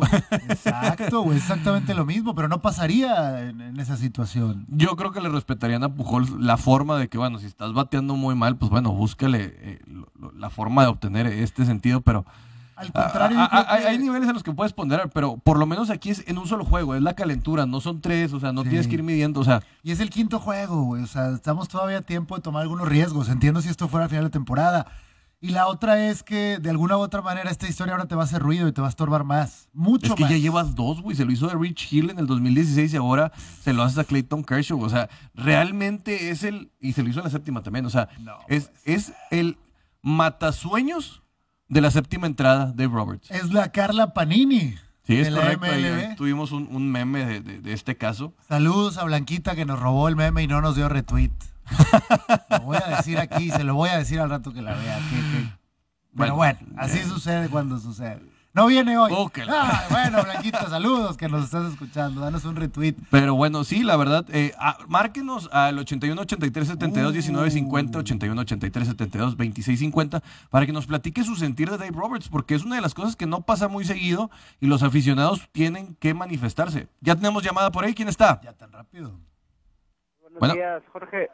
exacto, 0.49 1.21
güey, 1.21 1.37
exactamente 1.37 1.93
lo 1.93 2.03
mismo, 2.05 2.33
pero 2.33 2.47
no 2.47 2.59
pasaría 2.61 3.41
en, 3.47 3.61
en 3.61 3.79
esa 3.79 3.95
situación. 3.95 4.65
Yo 4.69 4.95
creo 4.95 5.11
que 5.11 5.21
le 5.21 5.29
respetarían 5.29 5.83
a 5.83 5.93
Pujols 5.93 6.31
la 6.31 6.57
forma 6.57 6.97
de 6.97 7.09
que, 7.09 7.17
bueno, 7.19 7.37
si 7.37 7.45
estás 7.45 7.73
bateando 7.73 8.15
muy 8.15 8.33
mal, 8.35 8.57
pues 8.57 8.71
bueno, 8.71 8.91
búscale 8.91 9.53
eh, 9.57 9.79
lo- 9.85 10.31
la 10.33 10.49
forma 10.49 10.81
de 10.83 10.89
obtener 10.89 11.27
este 11.27 11.65
sentido, 11.65 12.01
pero. 12.01 12.25
Al 12.75 12.87
ah, 12.95 13.03
contrario, 13.03 13.37
ah, 13.39 13.43
yo 13.43 13.49
creo 13.49 13.61
ah, 13.61 13.65
hay, 13.69 13.81
que- 13.83 13.87
hay 13.89 13.97
niveles 13.99 14.27
en 14.27 14.33
los 14.33 14.41
que 14.43 14.51
puedes 14.53 14.73
ponderar, 14.73 15.11
pero 15.11 15.37
por 15.37 15.59
lo 15.59 15.67
menos 15.67 15.91
aquí 15.91 16.09
es 16.09 16.23
en 16.27 16.39
un 16.39 16.47
solo 16.47 16.65
juego, 16.65 16.95
es 16.95 17.03
la 17.03 17.13
calentura, 17.13 17.67
no 17.67 17.79
son 17.81 18.01
tres, 18.01 18.33
o 18.33 18.39
sea, 18.39 18.51
no 18.51 18.63
Sí. 18.63 18.69
tienes 18.69 18.87
que 18.87 18.95
ir 18.95 19.03
midiendo, 19.03 19.39
o 19.39 19.43
sea, 19.43 19.61
Y 19.83 19.91
es 19.91 19.99
el 19.99 20.09
quinto 20.09 20.39
juego, 20.39 20.81
güey. 20.85 21.03
O 21.03 21.07
sea, 21.07 21.29
estamos 21.29 21.67
todavía 21.67 21.99
a 21.99 22.01
tiempo 22.01 22.35
de 22.35 22.41
tomar 22.41 22.63
algunos 22.63 22.87
riesgos. 22.89 23.29
Entiendo 23.29 23.61
si 23.61 23.69
esto 23.69 23.87
fuera 23.87 24.05
al 24.05 24.09
final 24.09 24.23
de 24.25 24.31
temporada. 24.31 24.87
Y 25.43 25.49
la 25.49 25.65
otra 25.67 26.07
es 26.07 26.21
que 26.21 26.59
de 26.59 26.69
alguna 26.69 26.97
u 26.97 26.99
otra 26.99 27.23
manera 27.23 27.49
esta 27.49 27.67
historia 27.67 27.93
ahora 27.95 28.05
te 28.05 28.13
va 28.13 28.21
a 28.21 28.25
hacer 28.25 28.43
ruido 28.43 28.67
y 28.67 28.71
te 28.73 28.79
va 28.81 28.85
a 28.87 28.89
estorbar 28.91 29.23
más. 29.23 29.69
Mucho 29.73 30.05
Es 30.05 30.13
que 30.13 30.21
más. 30.21 30.31
ya 30.31 30.37
llevas 30.37 30.75
dos, 30.75 31.01
güey. 31.01 31.17
Se 31.17 31.25
lo 31.25 31.31
hizo 31.31 31.49
a 31.49 31.55
Rich 31.55 31.91
Hill 31.91 32.11
en 32.11 32.19
el 32.19 32.27
2016 32.27 32.93
y 32.93 32.97
ahora 32.97 33.31
se 33.63 33.73
lo 33.73 33.81
haces 33.81 33.97
a 33.97 34.03
Clayton 34.03 34.43
Kershaw. 34.43 34.79
O 34.79 34.87
sea, 34.89 35.09
realmente 35.33 36.29
es 36.29 36.43
el. 36.43 36.69
Y 36.79 36.93
se 36.93 37.01
lo 37.01 37.09
hizo 37.09 37.19
en 37.19 37.25
la 37.25 37.31
séptima 37.31 37.61
también. 37.63 37.87
O 37.87 37.89
sea, 37.89 38.07
No, 38.19 38.33
es, 38.47 38.71
es 38.85 39.13
el 39.31 39.57
matasueños 40.03 41.21
de 41.69 41.81
la 41.81 41.89
séptima 41.91 42.27
entrada, 42.27 42.67
Dave 42.75 42.93
Roberts. 42.93 43.31
Es 43.31 43.51
la 43.51 43.71
Carla 43.71 44.13
Panini. 44.13 44.75
Sí, 45.07 45.17
es 45.17 45.29
de 45.29 45.35
correcto. 45.35 45.65
ahí- 45.65 46.15
tuvimos 46.15 46.51
un, 46.51 46.67
un 46.71 46.91
meme 46.91 47.25
de, 47.25 47.41
de- 47.41 47.59
de 47.61 47.73
este 47.73 47.97
caso. 47.97 48.33
Saludos 48.47 48.97
a 48.97 49.03
Blanquita 49.05 49.55
que 49.55 49.65
nos 49.65 49.79
robó 49.79 50.07
el 50.07 50.15
meme 50.15 50.43
y 50.43 50.47
no 50.47 50.61
nos 50.61 50.75
dio 50.75 50.87
retweet. 50.89 51.31
Lo 52.49 52.59
voy 52.61 52.77
a 52.77 52.95
decir 52.97 53.17
aquí, 53.19 53.49
se 53.51 53.63
lo 53.63 53.75
voy 53.75 53.89
a 53.89 53.97
decir 53.97 54.19
al 54.19 54.29
rato 54.29 54.53
que 54.53 54.61
la 54.61 54.73
vea. 54.75 54.97
que- 54.97 55.15
que- 55.15 55.61
Pero 56.17 56.35
Bueno, 56.35 56.35
bueno, 56.35 56.59
así 56.77 56.97
eh. 56.99 57.03
sucede 57.05 57.47
cuando 57.49 57.79
sucede. 57.79 58.19
No 58.53 58.65
viene 58.67 58.97
hoy. 58.97 59.13
Oh, 59.15 59.31
Ah, 59.47 59.85
bueno, 59.89 60.21
Blanquita, 60.25 60.67
saludos 60.69 61.15
que 61.15 61.29
nos 61.29 61.45
estás 61.45 61.71
escuchando. 61.71 62.19
Danos 62.19 62.43
un 62.43 62.57
retweet. 62.57 62.95
Pero 63.09 63.33
bueno, 63.33 63.63
sí, 63.63 63.81
la 63.81 63.95
verdad, 63.95 64.25
eh, 64.27 64.51
ah, 64.59 64.77
márquenos 64.89 65.47
al 65.53 65.79
81 65.79 66.21
83 66.23 66.67
72 66.67 67.13
19 67.13 67.49
50, 67.49 67.99
81 67.99 68.41
83 68.41 68.87
72 68.89 69.37
26 69.37 69.79
50, 69.79 70.21
para 70.49 70.65
que 70.65 70.73
nos 70.73 70.85
platique 70.85 71.23
su 71.23 71.37
sentir 71.37 71.69
de 71.71 71.77
Dave 71.77 71.91
Roberts, 71.95 72.27
porque 72.27 72.55
es 72.55 72.65
una 72.65 72.75
de 72.75 72.81
las 72.81 72.93
cosas 72.93 73.15
que 73.15 73.25
no 73.25 73.39
pasa 73.39 73.69
muy 73.69 73.85
seguido 73.85 74.29
y 74.59 74.67
los 74.67 74.83
aficionados 74.83 75.47
tienen 75.53 75.95
que 75.95 76.13
manifestarse. 76.13 76.89
Ya 76.99 77.15
tenemos 77.15 77.43
llamada 77.43 77.71
por 77.71 77.85
ahí, 77.85 77.93
¿quién 77.93 78.09
está? 78.09 78.41
Ya 78.43 78.51
tan 78.51 78.73
rápido. 78.73 79.13
Buenos 80.23 80.39
Bueno. 80.39 80.53
días, 80.55 80.83
Jorge. 80.91 81.29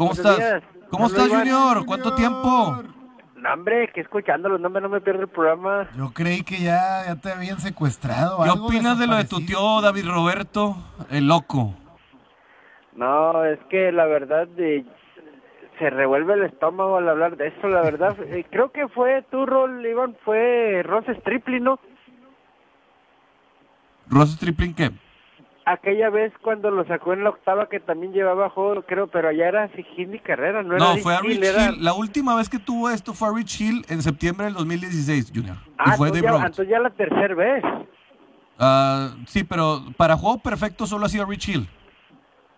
¿Cómo 0.00 0.14
Buenos 0.14 0.32
estás? 0.32 0.38
días. 0.38 0.62
¿Cómo 0.88 1.04
Hola, 1.04 1.12
estás, 1.14 1.28
Iván. 1.28 1.40
Junior? 1.40 1.84
¿Cuánto 1.84 2.14
tiempo? 2.14 2.82
No, 3.36 3.52
hombre, 3.52 3.90
que 3.92 4.00
escuchándolo, 4.00 4.56
no 4.56 4.70
me, 4.70 4.80
no 4.80 4.88
me 4.88 5.02
pierdo 5.02 5.20
el 5.20 5.28
programa. 5.28 5.90
Yo 5.94 6.10
creí 6.14 6.40
que 6.42 6.56
ya, 6.58 7.04
ya 7.06 7.16
te 7.16 7.30
habían 7.30 7.60
secuestrado. 7.60 8.42
¿Qué 8.42 8.48
algo 8.48 8.68
opinas 8.68 8.98
de 8.98 9.06
lo 9.06 9.16
de 9.16 9.26
tu 9.26 9.44
tío 9.44 9.82
David 9.82 10.06
Roberto, 10.08 10.74
el 11.10 11.28
loco? 11.28 11.74
No, 12.96 13.44
es 13.44 13.58
que 13.68 13.92
la 13.92 14.06
verdad 14.06 14.48
de, 14.48 14.86
se 15.78 15.90
revuelve 15.90 16.32
el 16.32 16.44
estómago 16.44 16.96
al 16.96 17.06
hablar 17.06 17.36
de 17.36 17.48
eso, 17.48 17.68
la 17.68 17.82
verdad. 17.82 18.16
Eh, 18.24 18.46
creo 18.50 18.72
que 18.72 18.88
fue 18.88 19.20
tu 19.30 19.44
rol, 19.44 19.84
Iván, 19.84 20.16
fue 20.24 20.82
Ross 20.82 21.04
Stripling, 21.20 21.64
¿no? 21.64 21.78
¿Ross 24.08 24.30
Stripling 24.32 24.72
qué? 24.72 24.92
Aquella 25.66 26.08
vez 26.10 26.32
cuando 26.42 26.70
lo 26.70 26.84
sacó 26.86 27.12
en 27.12 27.22
la 27.22 27.30
octava 27.30 27.68
que 27.68 27.80
también 27.80 28.12
llevaba 28.12 28.48
juego, 28.50 28.82
creo, 28.82 29.06
pero 29.08 29.28
allá 29.28 29.46
era 29.48 29.68
Sigini 29.76 30.18
Carrera, 30.18 30.62
¿no? 30.62 30.76
No, 30.78 30.92
era 30.94 31.02
fue 31.02 31.14
a 31.14 31.20
Rich 31.20 31.36
Hill, 31.36 31.44
era-. 31.44 31.72
La 31.72 31.92
última 31.92 32.34
vez 32.34 32.48
que 32.48 32.58
tuvo 32.58 32.88
esto 32.90 33.12
fue 33.14 33.28
a 33.28 33.32
Rich 33.32 33.60
Hill 33.60 33.84
en 33.88 34.02
septiembre 34.02 34.46
del 34.46 34.54
2016, 34.54 35.32
Junior. 35.34 35.56
Ah, 35.78 35.92
y 35.94 35.96
fue 35.98 36.08
entonces 36.08 36.22
ya, 36.22 36.30
Roberts. 36.30 36.46
entonces 36.58 36.68
ya 36.70 36.78
la 36.80 36.90
tercera 36.90 37.34
vez. 37.34 37.64
Ah, 38.58 39.10
sí, 39.26 39.44
pero 39.44 39.84
para 39.96 40.16
juego 40.16 40.38
perfecto 40.38 40.86
solo 40.86 41.06
ha 41.06 41.08
sido 41.08 41.24
Rich 41.26 41.48
Hill. 41.48 41.60
Y, 41.60 41.66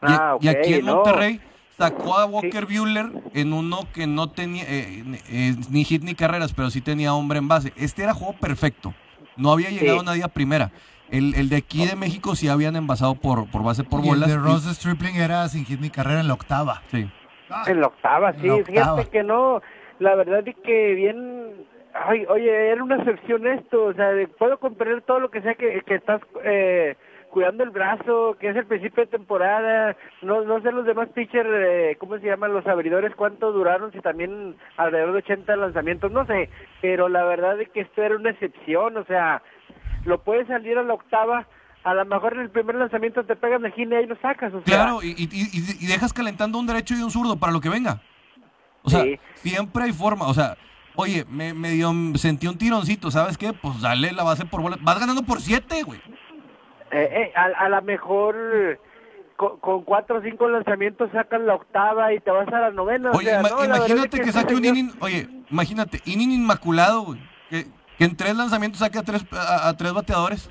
Ah, 0.03 0.37
y 0.41 0.49
aquí 0.49 0.73
ok, 0.75 0.79
en 0.81 0.87
no. 0.87 0.95
Monterrey 0.97 1.41
sacó 1.77 2.17
a 2.19 2.27
Walker 2.27 2.67
Bueller 2.67 3.11
en 3.35 3.53
uno 3.53 3.81
que 3.93 4.07
no 4.07 4.31
tenía 4.31 4.65
eh, 4.69 5.05
eh, 5.29 5.57
ni 5.71 5.85
hit 5.85 6.03
ni 6.03 6.15
carreras, 6.15 6.53
pero 6.53 6.71
sí 6.71 6.81
tenía 6.81 7.15
hombre 7.15 7.39
en 7.39 7.49
base. 7.49 7.73
Este 7.77 8.03
era 8.03 8.15
juego 8.15 8.35
perfecto. 8.35 8.95
No 9.37 9.51
había 9.53 9.71
llegado 9.71 10.01
Sí. 10.01 10.07
nadie 10.07 10.25
a 10.25 10.29
primera. 10.29 10.71
El, 11.13 11.35
el 11.37 11.49
de 11.49 11.57
aquí 11.57 11.87
de 11.87 11.95
México 11.95 12.35
sí 12.35 12.49
habían 12.49 12.75
envasado 12.75 13.15
por, 13.15 13.49
por 13.51 13.63
base 13.63 13.85
por 13.85 14.01
Y 14.01 14.09
el 14.09 14.09
bolas. 14.15 14.29
de 14.29 14.35
y- 14.35 14.39
Ross 14.39 14.65
Stripling 14.77 15.17
era 15.17 15.47
sin 15.49 15.65
hit 15.65 15.79
ni 15.81 15.91
carrera 15.91 16.21
en 16.21 16.27
la 16.29 16.35
octava. 16.35 16.83
sí. 16.89 17.09
Ah, 17.51 17.65
En 17.67 17.81
la 17.83 17.89
octava, 17.89 18.33
sí, 18.33 18.47
la 18.47 18.55
octava. 18.55 18.97
fíjate 18.97 19.11
que 19.11 19.23
no, 19.23 19.61
la 19.99 20.15
verdad 20.15 20.43
es 20.49 20.57
que 20.65 20.95
bien, 20.95 21.67
ay, 21.93 22.25
oye, 22.31 22.71
era 22.71 22.83
una 22.83 22.97
excepción 22.97 23.47
esto, 23.47 23.85
o 23.85 23.93
sea, 23.93 24.09
de- 24.13 24.27
puedo 24.27 24.59
comprender 24.59 25.03
todo 25.03 25.21
lo 25.21 25.31
que 25.31 25.43
sea 25.43 25.55
que, 25.55 25.83
que 25.85 25.97
estás 25.97 26.23
eh, 26.45 26.97
cuidando 27.29 27.63
el 27.63 27.71
brazo, 27.71 28.37
que 28.41 28.49
es 28.49 28.57
el 28.57 28.65
principio 28.67 29.05
de 29.05 29.11
temporada, 29.11 29.97
no 30.23 30.43
no 30.45 30.63
sé 30.63 30.73
los 30.73 30.87
demás 30.87 31.09
pitchers, 31.11 31.49
eh, 31.53 31.97
¿cómo 31.99 32.19
se 32.19 32.27
llaman 32.27 32.55
los 32.55 32.67
abridores? 32.67 33.15
¿Cuánto 33.17 33.53
duraron? 33.53 33.93
Si 33.93 34.01
también 34.01 34.57
alrededor 34.79 35.13
de 35.13 35.19
80 35.19 35.55
lanzamientos, 35.57 36.11
no 36.11 36.25
sé, 36.27 36.49
pero 36.81 37.11
la 37.11 37.25
verdad 37.25 37.61
es 37.61 37.69
que 37.71 37.81
esto 37.83 38.03
era 38.03 38.17
una 38.17 38.31
excepción, 38.31 38.97
o 38.97 39.05
sea, 39.05 39.43
lo 40.05 40.23
puedes 40.23 40.47
salir 40.49 40.79
a 40.79 40.83
la 40.83 40.95
octava, 40.95 41.47
a 41.85 41.95
lo 41.95 42.05
mejor 42.05 42.35
en 42.35 42.41
el 42.41 42.51
primer 42.51 42.77
lanzamiento 42.77 43.25
te 43.25 43.37
pegan 43.37 43.63
de 43.63 43.73
gine 43.73 44.03
y 44.03 44.07
lo 44.07 44.17
sacas, 44.21 44.53
o 44.55 44.63
sea, 44.63 44.65
Claro, 44.65 45.03
y, 45.03 45.09
y- 45.11 45.29
y- 45.33 45.87
dejas 45.87 46.13
calentando 46.13 46.59
un 46.59 46.67
derecho 46.67 46.95
y 46.95 47.03
un 47.03 47.11
zurdo 47.11 47.37
para 47.37 47.53
lo 47.53 47.61
que 47.61 47.69
venga. 47.69 48.01
O 48.83 48.91
sea, 48.91 49.03
Sí. 49.03 49.19
siempre 49.37 49.85
hay 49.85 49.93
forma. 49.93 50.27
O 50.27 50.35
sea, 50.35 50.57
oye, 50.97 51.25
me, 51.29 51.55
me 51.55 51.71
dio, 51.71 51.93
sentí 52.17 52.47
un 52.49 52.59
tironcito, 52.59 53.11
¿sabes 53.11 53.39
qué? 53.39 53.53
Pues 53.53 53.81
dale 53.81 54.13
la 54.13 54.23
base 54.25 54.45
por 54.45 54.61
bola. 54.63 54.77
Vas 54.81 54.99
ganando 54.99 55.23
por 55.23 55.41
siete, 55.41 55.83
güey. 55.85 56.01
Eh, 56.91 57.09
eh, 57.11 57.33
a, 57.37 57.65
a 57.65 57.69
lo 57.69 57.81
mejor 57.83 58.37
con, 59.37 59.59
con 59.61 59.83
cuatro 59.85 60.19
o 60.19 60.23
cinco 60.23 60.49
lanzamientos 60.49 61.11
sacas 61.13 61.41
la 61.41 61.55
octava 61.55 62.13
y 62.13 62.21
te 62.21 62.31
vas 62.31 62.47
a 62.49 62.61
la 62.61 62.71
novena. 62.71 63.11
o 63.13 63.17
Oye, 63.17 63.31
sea, 63.31 63.41
ima- 63.41 63.49
no, 63.51 63.57
la 63.57 63.61
verdad 63.63 63.77
imagínate 63.87 64.21
que, 64.21 64.33
saque 64.33 64.55
un 64.55 64.65
inning, 64.65 64.93
oye, 65.01 65.29
imagínate, 65.51 66.01
inning 66.05 66.33
inmaculado, 66.33 67.03
güey. 67.03 67.21
Que, 67.51 67.67
que 67.99 68.05
en 68.05 68.17
tres 68.17 68.37
lanzamientos 68.37 68.81
saque 68.81 68.99
a 68.99 69.03
tres, 69.03 69.25
a, 69.33 69.69
a 69.69 69.77
tres 69.77 69.93
bateadores. 69.93 70.51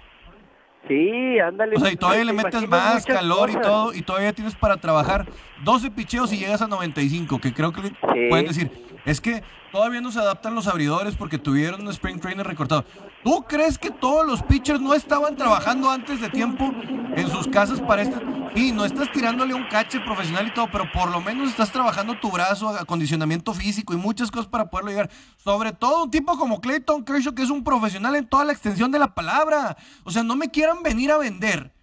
Sí, 0.87 1.39
ándale. 1.39 1.75
O 1.75 1.79
sea, 1.79 1.91
y 1.91 1.95
todavía 1.95 2.25
le 2.25 2.33
metes 2.33 2.67
más 2.67 3.05
calor 3.05 3.49
y 3.51 3.61
todo, 3.61 3.93
y 3.93 4.01
todavía 4.01 4.33
tienes 4.33 4.55
para 4.55 4.77
trabajar 4.77 5.27
12 5.63 5.91
picheos 5.91 6.33
y 6.33 6.37
llegas 6.37 6.61
a 6.61 6.67
95, 6.67 7.39
que 7.39 7.53
creo 7.53 7.71
que 7.71 7.93
pueden 8.29 8.47
decir, 8.47 8.71
es 9.05 9.21
que 9.21 9.43
todavía 9.71 10.01
no 10.01 10.11
se 10.11 10.19
adaptan 10.19 10.55
los 10.55 10.67
abridores 10.67 11.15
porque 11.15 11.37
tuvieron 11.37 11.81
un 11.81 11.89
spring 11.89 12.19
trainer 12.19 12.45
recortado. 12.45 12.83
¿Tú 13.23 13.45
crees 13.47 13.77
que 13.77 13.91
todos 13.91 14.25
los 14.25 14.41
pitchers 14.41 14.81
no 14.81 14.93
estaban 14.95 15.35
trabajando 15.35 15.89
antes 15.89 16.19
de 16.19 16.29
tiempo 16.29 16.73
en 17.15 17.29
sus 17.29 17.47
casas 17.47 17.79
para 17.79 18.01
este? 18.01 18.17
Sí, 18.53 18.73
no 18.73 18.83
estás 18.83 19.09
tirándole 19.13 19.53
un 19.53 19.63
cache 19.63 20.01
profesional 20.01 20.47
y 20.47 20.53
todo, 20.53 20.69
pero 20.69 20.91
por 20.91 21.09
lo 21.09 21.21
menos 21.21 21.49
estás 21.49 21.71
trabajando 21.71 22.19
tu 22.19 22.29
brazo, 22.29 22.67
acondicionamiento 22.67 23.53
físico 23.53 23.93
y 23.93 23.97
muchas 23.97 24.29
cosas 24.29 24.47
para 24.47 24.69
poderlo 24.69 24.91
llegar. 24.91 25.09
Sobre 25.37 25.71
todo 25.71 26.03
un 26.03 26.11
tipo 26.11 26.37
como 26.37 26.59
Clayton 26.59 27.05
Kershaw, 27.05 27.33
que 27.33 27.43
es 27.43 27.49
un 27.49 27.63
profesional 27.63 28.15
en 28.15 28.27
toda 28.27 28.43
la 28.43 28.51
extensión 28.51 28.91
de 28.91 28.99
la 28.99 29.15
palabra. 29.15 29.77
O 30.03 30.11
sea, 30.11 30.23
no 30.23 30.35
me 30.35 30.51
quieran 30.51 30.83
venir 30.83 31.11
a 31.11 31.17
vender 31.17 31.73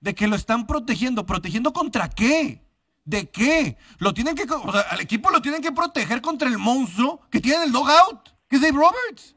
de 0.00 0.14
que 0.14 0.26
lo 0.26 0.34
están 0.34 0.66
protegiendo. 0.66 1.26
¿Protegiendo 1.26 1.74
contra 1.74 2.08
qué? 2.08 2.64
¿De 3.04 3.28
qué? 3.28 3.76
Lo 3.98 4.14
tienen 4.14 4.34
que, 4.34 4.44
o 4.44 4.72
sea, 4.72 4.80
al 4.80 5.00
equipo 5.00 5.28
lo 5.28 5.42
tienen 5.42 5.60
que 5.60 5.72
proteger 5.72 6.22
contra 6.22 6.48
el 6.48 6.56
monstruo 6.56 7.20
que 7.30 7.40
tiene 7.40 7.58
en 7.58 7.62
el 7.64 7.72
dogout, 7.72 8.30
que 8.48 8.56
es 8.56 8.62
Dave 8.62 8.78
Roberts. 8.78 9.36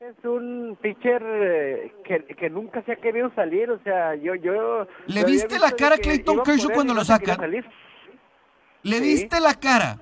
Es 0.00 0.14
un 0.24 0.78
pitcher 0.80 1.20
eh, 1.24 1.92
que, 2.04 2.24
que 2.36 2.48
nunca 2.48 2.82
se 2.84 2.92
ha 2.92 2.96
querido 2.96 3.32
salir, 3.34 3.68
o 3.68 3.82
sea, 3.82 4.14
yo... 4.14 4.36
yo 4.36 4.86
¿Le 5.08 5.24
viste 5.24 5.58
la 5.58 5.72
cara 5.72 5.96
a 5.96 5.98
Clayton 5.98 6.44
Kershaw 6.44 6.70
cuando 6.72 6.92
y 6.92 6.96
lo 6.96 7.04
sacan? 7.04 7.50
Le 7.50 8.96
Sí. 8.98 9.02
viste 9.02 9.40
la 9.40 9.54
cara. 9.54 9.98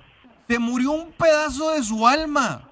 Se 0.46 0.58
murió 0.58 0.92
un 0.92 1.12
pedazo 1.12 1.70
de 1.70 1.82
su 1.82 2.06
alma. 2.06 2.68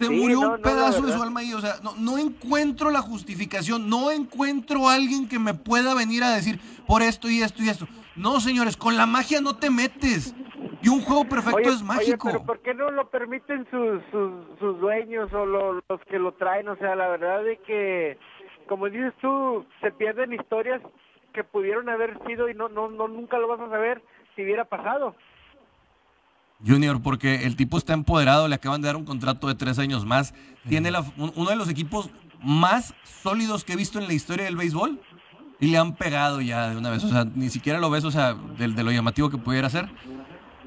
Se 0.00 0.06
Sí, 0.06 0.12
murió 0.12 0.40
no, 0.40 0.46
un 0.48 0.56
no, 0.56 0.62
pedazo 0.62 1.02
de 1.02 1.12
su 1.12 1.22
alma 1.22 1.40
ahí. 1.40 1.54
O 1.54 1.60
sea, 1.60 1.76
no, 1.80 1.94
no 1.94 2.18
encuentro 2.18 2.90
la 2.90 3.00
justificación. 3.00 3.88
No 3.88 4.10
encuentro 4.10 4.88
a 4.88 4.94
alguien 4.94 5.28
que 5.28 5.38
me 5.38 5.54
pueda 5.54 5.94
venir 5.94 6.24
a 6.24 6.30
decir 6.34 6.58
por 6.88 7.02
esto 7.02 7.30
y 7.30 7.40
esto 7.40 7.62
y 7.62 7.68
esto. 7.68 7.86
No, 8.16 8.40
señores, 8.40 8.76
con 8.76 8.96
la 8.96 9.06
magia 9.06 9.40
no 9.40 9.54
te 9.54 9.70
metes. 9.70 10.34
Y 10.82 10.88
un 10.88 11.02
juego 11.02 11.24
perfecto 11.24 11.56
Oye, 11.58 11.68
es 11.68 11.82
mágico. 11.82 12.28
Oye, 12.28 12.38
pero 12.38 12.44
¿por 12.46 12.60
qué 12.60 12.74
no 12.74 12.90
lo 12.90 13.08
permiten 13.10 13.66
sus, 13.70 14.00
sus, 14.10 14.58
sus 14.58 14.80
dueños 14.80 15.32
o 15.32 15.44
lo- 15.44 15.74
los 15.74 16.00
que 16.08 16.18
lo 16.18 16.32
traen? 16.32 16.68
O 16.68 16.76
sea, 16.76 16.94
la 16.94 17.08
verdad 17.08 17.44
de 17.44 17.58
que, 17.58 18.18
como 18.68 18.88
dices 18.88 19.12
tú, 19.20 19.66
se 19.80 19.90
pierden 19.92 20.32
historias 20.32 20.80
que 21.34 21.44
pudieron 21.44 21.88
haber 21.88 22.18
sido 22.26 22.48
y 22.48 22.54
no, 22.54 22.68
no, 22.68 22.88
no 22.88 23.08
nunca 23.08 23.38
lo 23.38 23.46
vas 23.48 23.60
a 23.60 23.68
saber 23.68 24.02
si 24.34 24.42
hubiera 24.42 24.64
pasado. 24.64 25.14
Junior, 26.66 27.00
porque 27.02 27.46
el 27.46 27.56
tipo 27.56 27.78
está 27.78 27.94
empoderado, 27.94 28.46
le 28.48 28.54
acaban 28.54 28.82
de 28.82 28.86
dar 28.86 28.96
un 28.96 29.04
contrato 29.06 29.46
de 29.48 29.54
tres 29.54 29.78
años 29.78 30.04
más. 30.04 30.34
Tiene 30.68 30.90
la- 30.90 31.00
un- 31.16 31.32
uno 31.34 31.50
de 31.50 31.56
los 31.56 31.68
equipos 31.70 32.10
más 32.42 32.94
sólidos 33.04 33.64
que 33.64 33.72
he 33.72 33.76
visto 33.76 33.98
en 33.98 34.06
la 34.06 34.12
historia 34.14 34.44
del 34.44 34.56
béisbol. 34.56 35.00
Y 35.62 35.66
le 35.70 35.76
han 35.76 35.94
pegado 35.94 36.40
ya 36.40 36.70
de 36.70 36.78
una 36.78 36.88
vez. 36.90 37.04
O 37.04 37.08
sea, 37.08 37.26
ni 37.34 37.50
siquiera 37.50 37.78
lo 37.78 37.90
ves, 37.90 38.04
o 38.06 38.10
sea, 38.10 38.32
de, 38.32 38.68
de 38.68 38.82
lo 38.82 38.92
llamativo 38.92 39.28
que 39.28 39.36
pudiera 39.36 39.68
ser. 39.68 39.90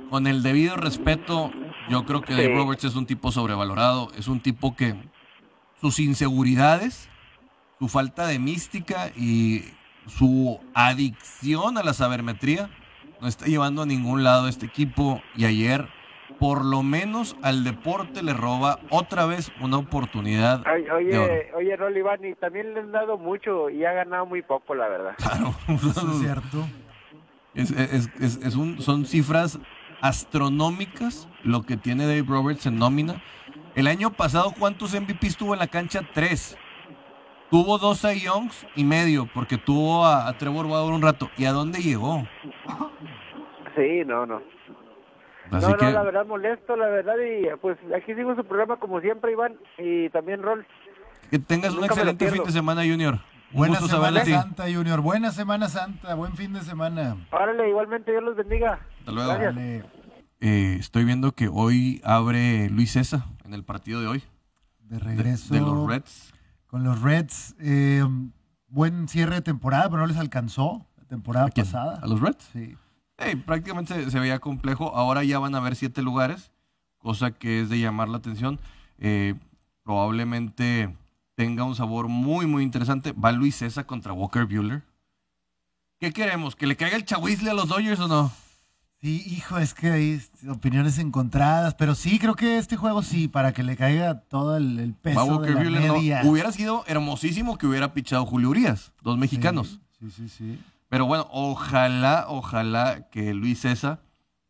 Con 0.10 0.28
el 0.28 0.44
debido 0.44 0.76
respeto, 0.76 1.52
yo 1.90 2.06
creo 2.06 2.22
que 2.22 2.34
Dave 2.34 2.48
Sí. 2.48 2.54
Roberts 2.56 2.84
es 2.84 2.96
un 2.96 3.06
tipo 3.06 3.32
sobrevalorado. 3.32 4.12
Es 4.18 4.28
un 4.28 4.40
tipo 4.42 4.76
que 4.76 4.96
sus 5.82 6.00
inseguridades, 6.00 7.10
su 7.80 7.88
falta 7.88 8.28
de 8.28 8.40
mística 8.40 9.10
y 9.16 9.64
su 10.08 10.60
adicción 10.74 11.78
a 11.78 11.84
la 11.84 11.94
sabermetría 11.94 12.70
no 13.22 13.28
está 13.28 13.46
llevando 13.46 13.82
a 13.82 13.86
ningún 13.86 14.24
lado 14.24 14.48
este 14.48 14.66
equipo. 14.66 15.22
Y 15.36 15.46
ayer, 15.46 15.88
por 16.40 16.64
lo 16.64 16.84
menos 16.84 17.36
al 17.42 17.64
deporte 17.64 18.22
le 18.22 18.34
roba 18.34 18.80
otra 18.90 19.26
vez 19.26 19.52
una 19.62 19.78
oportunidad 19.78 20.62
Ay, 20.66 20.84
de 20.84 21.18
oro. 21.18 21.34
Oye, 21.58 21.74
oye, 21.82 22.30
y 22.30 22.36
también 22.36 22.74
le 22.74 22.82
han 22.82 22.92
dado 22.92 23.18
mucho 23.18 23.70
y 23.70 23.84
ha 23.86 23.94
ganado 23.94 24.26
muy 24.26 24.42
poco, 24.42 24.76
la 24.76 24.88
verdad. 24.90 25.16
Claro. 25.18 25.56
Eso 25.70 26.12
es 26.12 26.20
cierto. 26.20 26.68
Es, 27.56 27.72
es- 27.72 28.10
es- 28.20 28.36
es 28.44 28.56
un, 28.56 28.82
son 28.82 29.06
cifras 29.06 29.60
astronómicas 30.04 31.30
lo 31.44 31.64
que 31.64 31.78
tiene 31.78 32.06
Dave 32.06 32.26
Roberts 32.28 32.66
en 32.66 32.78
nómina. 32.78 33.24
El 33.74 33.88
año 33.88 34.12
pasado, 34.12 34.54
¿cuántos 34.60 34.94
MVPs 34.94 35.38
tuvo 35.38 35.54
en 35.54 35.60
la 35.60 35.68
cancha? 35.68 36.02
Tres. 36.14 36.58
Tuvo 37.50 37.78
dos 37.78 38.02
Cy 38.02 38.20
Youngs 38.20 38.68
y 38.76 38.84
medio, 38.84 39.30
porque 39.34 39.58
tuvo 39.58 40.06
a, 40.06 40.28
a 40.28 40.38
Trevor 40.38 40.68
Bauer 40.68 40.94
un 40.94 41.02
rato. 41.02 41.30
¿Y 41.38 41.46
a 41.46 41.54
dónde 41.54 41.80
llegó? 41.80 42.28
Sí, 43.76 44.04
no, 44.06 44.26
no. 44.26 44.42
Así 45.52 45.72
no, 45.72 45.78
que 45.78 45.86
no, 45.86 45.92
la 45.92 46.04
verdad 46.04 46.26
molesto, 46.26 46.76
la 46.76 46.88
verdad, 46.88 47.16
y 47.18 47.46
pues 47.58 47.78
aquí 47.96 48.14
sigo 48.16 48.36
su 48.36 48.44
programa 48.44 48.78
como 48.78 49.00
siempre, 49.02 49.32
Iván, 49.32 49.56
y 49.78 50.10
también 50.10 50.42
Rol. 50.42 50.66
que 51.30 51.40
tengas 51.40 51.76
un 51.76 51.86
excelente 51.86 52.30
fin 52.30 52.44
de 52.44 52.52
semana, 52.52 52.82
Junior. 52.82 53.20
Un 53.54 53.60
Buena 53.60 53.80
Semana. 53.82 54.26
Santa, 54.26 54.64
Junior. 54.64 55.02
Buena 55.02 55.32
Semana 55.32 55.68
Santa. 55.70 56.16
Buen 56.16 56.36
fin 56.36 56.54
de 56.54 56.62
semana. 56.62 57.18
Órale, 57.32 57.70
igualmente, 57.70 58.12
Dios 58.12 58.24
los 58.24 58.36
bendiga. 58.36 58.80
Hasta 59.00 59.12
luego. 59.12 59.30
Gracias. 59.30 59.56
Dale. 59.56 59.84
Eh, 60.46 60.76
estoy 60.78 61.06
viendo 61.06 61.34
que 61.34 61.48
hoy 61.48 62.02
abre 62.04 62.70
Luis 62.70 62.92
César 62.92 63.24
en 63.46 63.54
el 63.54 63.64
partido 63.64 64.02
de 64.02 64.08
hoy. 64.08 64.24
de 64.82 65.00
regreso. 65.00 65.54
De, 65.54 65.62
los 65.62 65.88
Reds. 65.88 66.34
Con 66.68 66.84
los 66.84 67.02
Reds. 67.02 67.56
Eh, 67.60 68.04
buen 68.68 69.08
cierre 69.08 69.36
de 69.36 69.42
temporada, 69.42 69.86
pero 69.86 70.02
no 70.02 70.08
les 70.08 70.18
alcanzó 70.18 70.86
la 70.98 71.06
temporada 71.06 71.48
pasada. 71.48 71.98
¿A 72.04 72.08
los 72.08 72.20
Reds? 72.20 72.50
Sí. 72.52 72.76
Hey, 73.18 73.38
prácticamente 73.38 73.94
se, 73.94 74.12
se 74.12 74.20
veía 74.20 74.40
complejo. 74.40 74.94
Ahora 74.94 75.24
ya 75.24 75.40
van 75.40 75.56
a 75.56 75.60
haber 75.60 75.78
siete 75.78 76.02
lugares, 76.02 76.52
cosa 76.98 77.32
que 77.32 77.62
es 77.62 77.70
de 77.70 77.80
llamar 77.80 78.10
la 78.10 78.18
atención. 78.18 78.60
Eh, 78.98 79.36
probablemente 79.84 80.94
tenga 81.36 81.64
un 81.64 81.76
sabor 81.76 82.10
muy, 82.10 82.48
muy 82.48 82.64
interesante. 82.64 83.14
Va 83.14 83.32
Luis 83.32 83.56
César 83.56 83.86
contra 83.86 84.12
Walker 84.12 84.46
Bueller. 84.46 84.84
¿Qué 86.02 86.12
queremos? 86.12 86.58
¿Que 86.58 86.68
le 86.68 86.76
caiga 86.76 86.98
el 86.98 87.06
chahuizle 87.06 87.50
a 87.50 87.54
los 87.54 87.70
Dodgers 87.70 88.02
o 88.02 88.10
no? 88.10 88.30
Sí, 89.04 89.22
hijo, 89.28 89.58
es 89.58 89.74
que 89.74 89.92
hay 89.92 90.22
opiniones 90.50 90.98
encontradas, 90.98 91.76
pero 91.76 91.94
sí, 91.94 92.20
creo 92.20 92.36
que 92.36 92.58
este 92.58 92.78
juego 92.78 93.04
sí, 93.04 93.28
para 93.28 93.52
que 93.52 93.62
le 93.62 93.76
caiga 93.76 94.22
todo 94.22 94.56
el, 94.56 94.96
peso 95.02 95.26
de 95.26 95.30
Walker 95.30 95.56
la 95.56 95.60
Buehler, 95.60 95.88
no. 95.88 95.94
media. 95.96 96.22
Hubiera 96.24 96.54
sido 96.54 96.86
hermosísimo 96.88 97.58
que 97.58 97.68
hubiera 97.68 97.94
pichado 97.94 98.26
Julio 98.26 98.52
Urias, 98.52 98.94
dos 99.02 99.18
mexicanos. 99.18 99.82
Sí, 100.00 100.10
sí, 100.10 100.30
sí. 100.30 100.58
Pero 100.88 101.06
bueno, 101.06 101.28
ojalá, 101.32 102.28
ojalá 102.30 103.10
que 103.10 103.34
Luis 103.34 103.60
César 103.60 104.02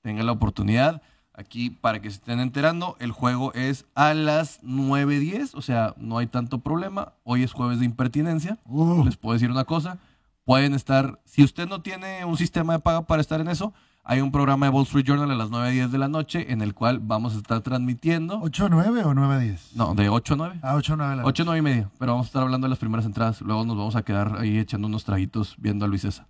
tenga 0.04 0.22
la 0.22 0.34
oportunidad. 0.34 1.02
Aquí, 1.34 1.72
para 1.72 2.00
que 2.00 2.12
se 2.12 2.18
estén 2.18 2.40
enterando, 2.40 2.96
el 3.00 3.12
juego 3.12 3.54
es 3.54 3.88
a 3.96 4.14
las 4.14 4.62
9.10, 4.62 5.56
o 5.56 5.64
sea, 5.64 5.96
no 5.98 6.20
hay 6.20 6.28
tanto 6.28 6.60
problema. 6.60 7.14
Hoy 7.24 7.42
es 7.42 7.54
jueves 7.54 7.80
de 7.80 7.86
impertinencia. 7.86 8.60
Uh, 8.66 9.04
Les 9.04 9.18
puedo 9.18 9.34
decir 9.34 9.50
una 9.50 9.64
cosa. 9.64 9.98
Pueden 10.46 10.76
estar, 10.76 11.20
si 11.26 11.44
usted 11.44 11.68
no 11.68 11.82
tiene 11.82 12.24
un 12.24 12.38
sistema 12.38 12.74
de 12.74 12.80
paga 12.82 13.02
para 13.08 13.20
estar 13.22 13.42
en 13.42 13.48
eso, 13.48 13.74
hay 14.06 14.20
un 14.22 14.32
programa 14.32 14.66
de 14.66 14.72
Wall 14.72 14.84
Street 14.84 15.06
Journal 15.06 15.32
a 15.32 15.36
las 15.36 15.50
9.10 15.50 15.88
de 15.90 15.98
la 15.98 16.08
noche 16.10 16.52
en 16.52 16.62
el 16.62 16.74
cual 16.74 17.00
vamos 17.02 17.36
a 17.36 17.38
estar 17.38 17.62
transmitiendo. 17.62 18.42
¿8-9 18.42 19.04
o 19.06 19.14
9-10? 19.14 19.60
No, 19.76 19.96
de 19.96 20.10
8 20.10 20.34
a 20.34 20.38
9. 20.38 20.60
Ah, 20.62 20.76
8-9 20.76 21.16
la 21.18 21.24
8, 21.26 21.44
9 21.46 21.60
y 21.60 21.62
media, 21.62 21.90
pero 22.00 22.12
vamos 22.14 22.26
a 22.26 22.30
estar 22.30 22.42
hablando 22.44 22.66
de 22.66 22.70
las 22.70 22.80
primeras 22.80 23.06
entradas. 23.06 23.42
Luego 23.42 23.64
nos 23.66 23.78
vamos 23.78 23.96
a 23.96 24.04
quedar 24.04 24.36
ahí 24.40 24.58
echando 24.58 24.88
unos 24.88 25.06
traguitos 25.06 25.56
viendo 25.58 25.86
a 25.86 25.88
Luis 25.88 26.02
César. 26.02 26.28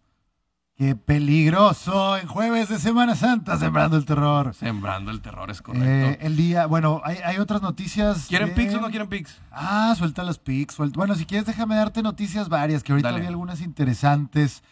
Qué 0.75 0.95
peligroso 0.95 2.17
en 2.17 2.27
jueves 2.27 2.67
de 2.67 2.79
Semana 2.79 3.15
Santa, 3.15 3.57
sembrando 3.57 3.95
el 3.95 4.05
terror. 4.05 4.55
Sembrando 4.55 5.11
el 5.11 5.21
terror, 5.21 5.51
es 5.51 5.61
correcto. 5.61 5.87
Eh, 5.87 6.17
el 6.21 6.35
día, 6.35 6.65
bueno, 6.65 6.99
hay, 7.03 7.17
hay 7.23 7.37
otras 7.37 7.61
noticias. 7.61 8.25
¿Quieren 8.27 8.49
de- 8.49 8.55
pics 8.55 8.73
o 8.73 8.81
no 8.81 8.89
quieren 8.89 9.07
pics? 9.07 9.37
Ah, 9.51 9.93
suelta 9.95 10.23
los 10.23 10.39
pics. 10.39 10.73
suelta- 10.73 10.97
Bueno, 10.97 11.13
si 11.13 11.25
quieres, 11.25 11.45
déjame 11.45 11.75
darte 11.75 12.01
noticias 12.01 12.49
varias, 12.49 12.81
que 12.81 12.91
ahorita 12.91 13.09
Dale. 13.11 13.21
hay 13.21 13.27
algunas 13.27 13.61
interesantes. 13.61 14.63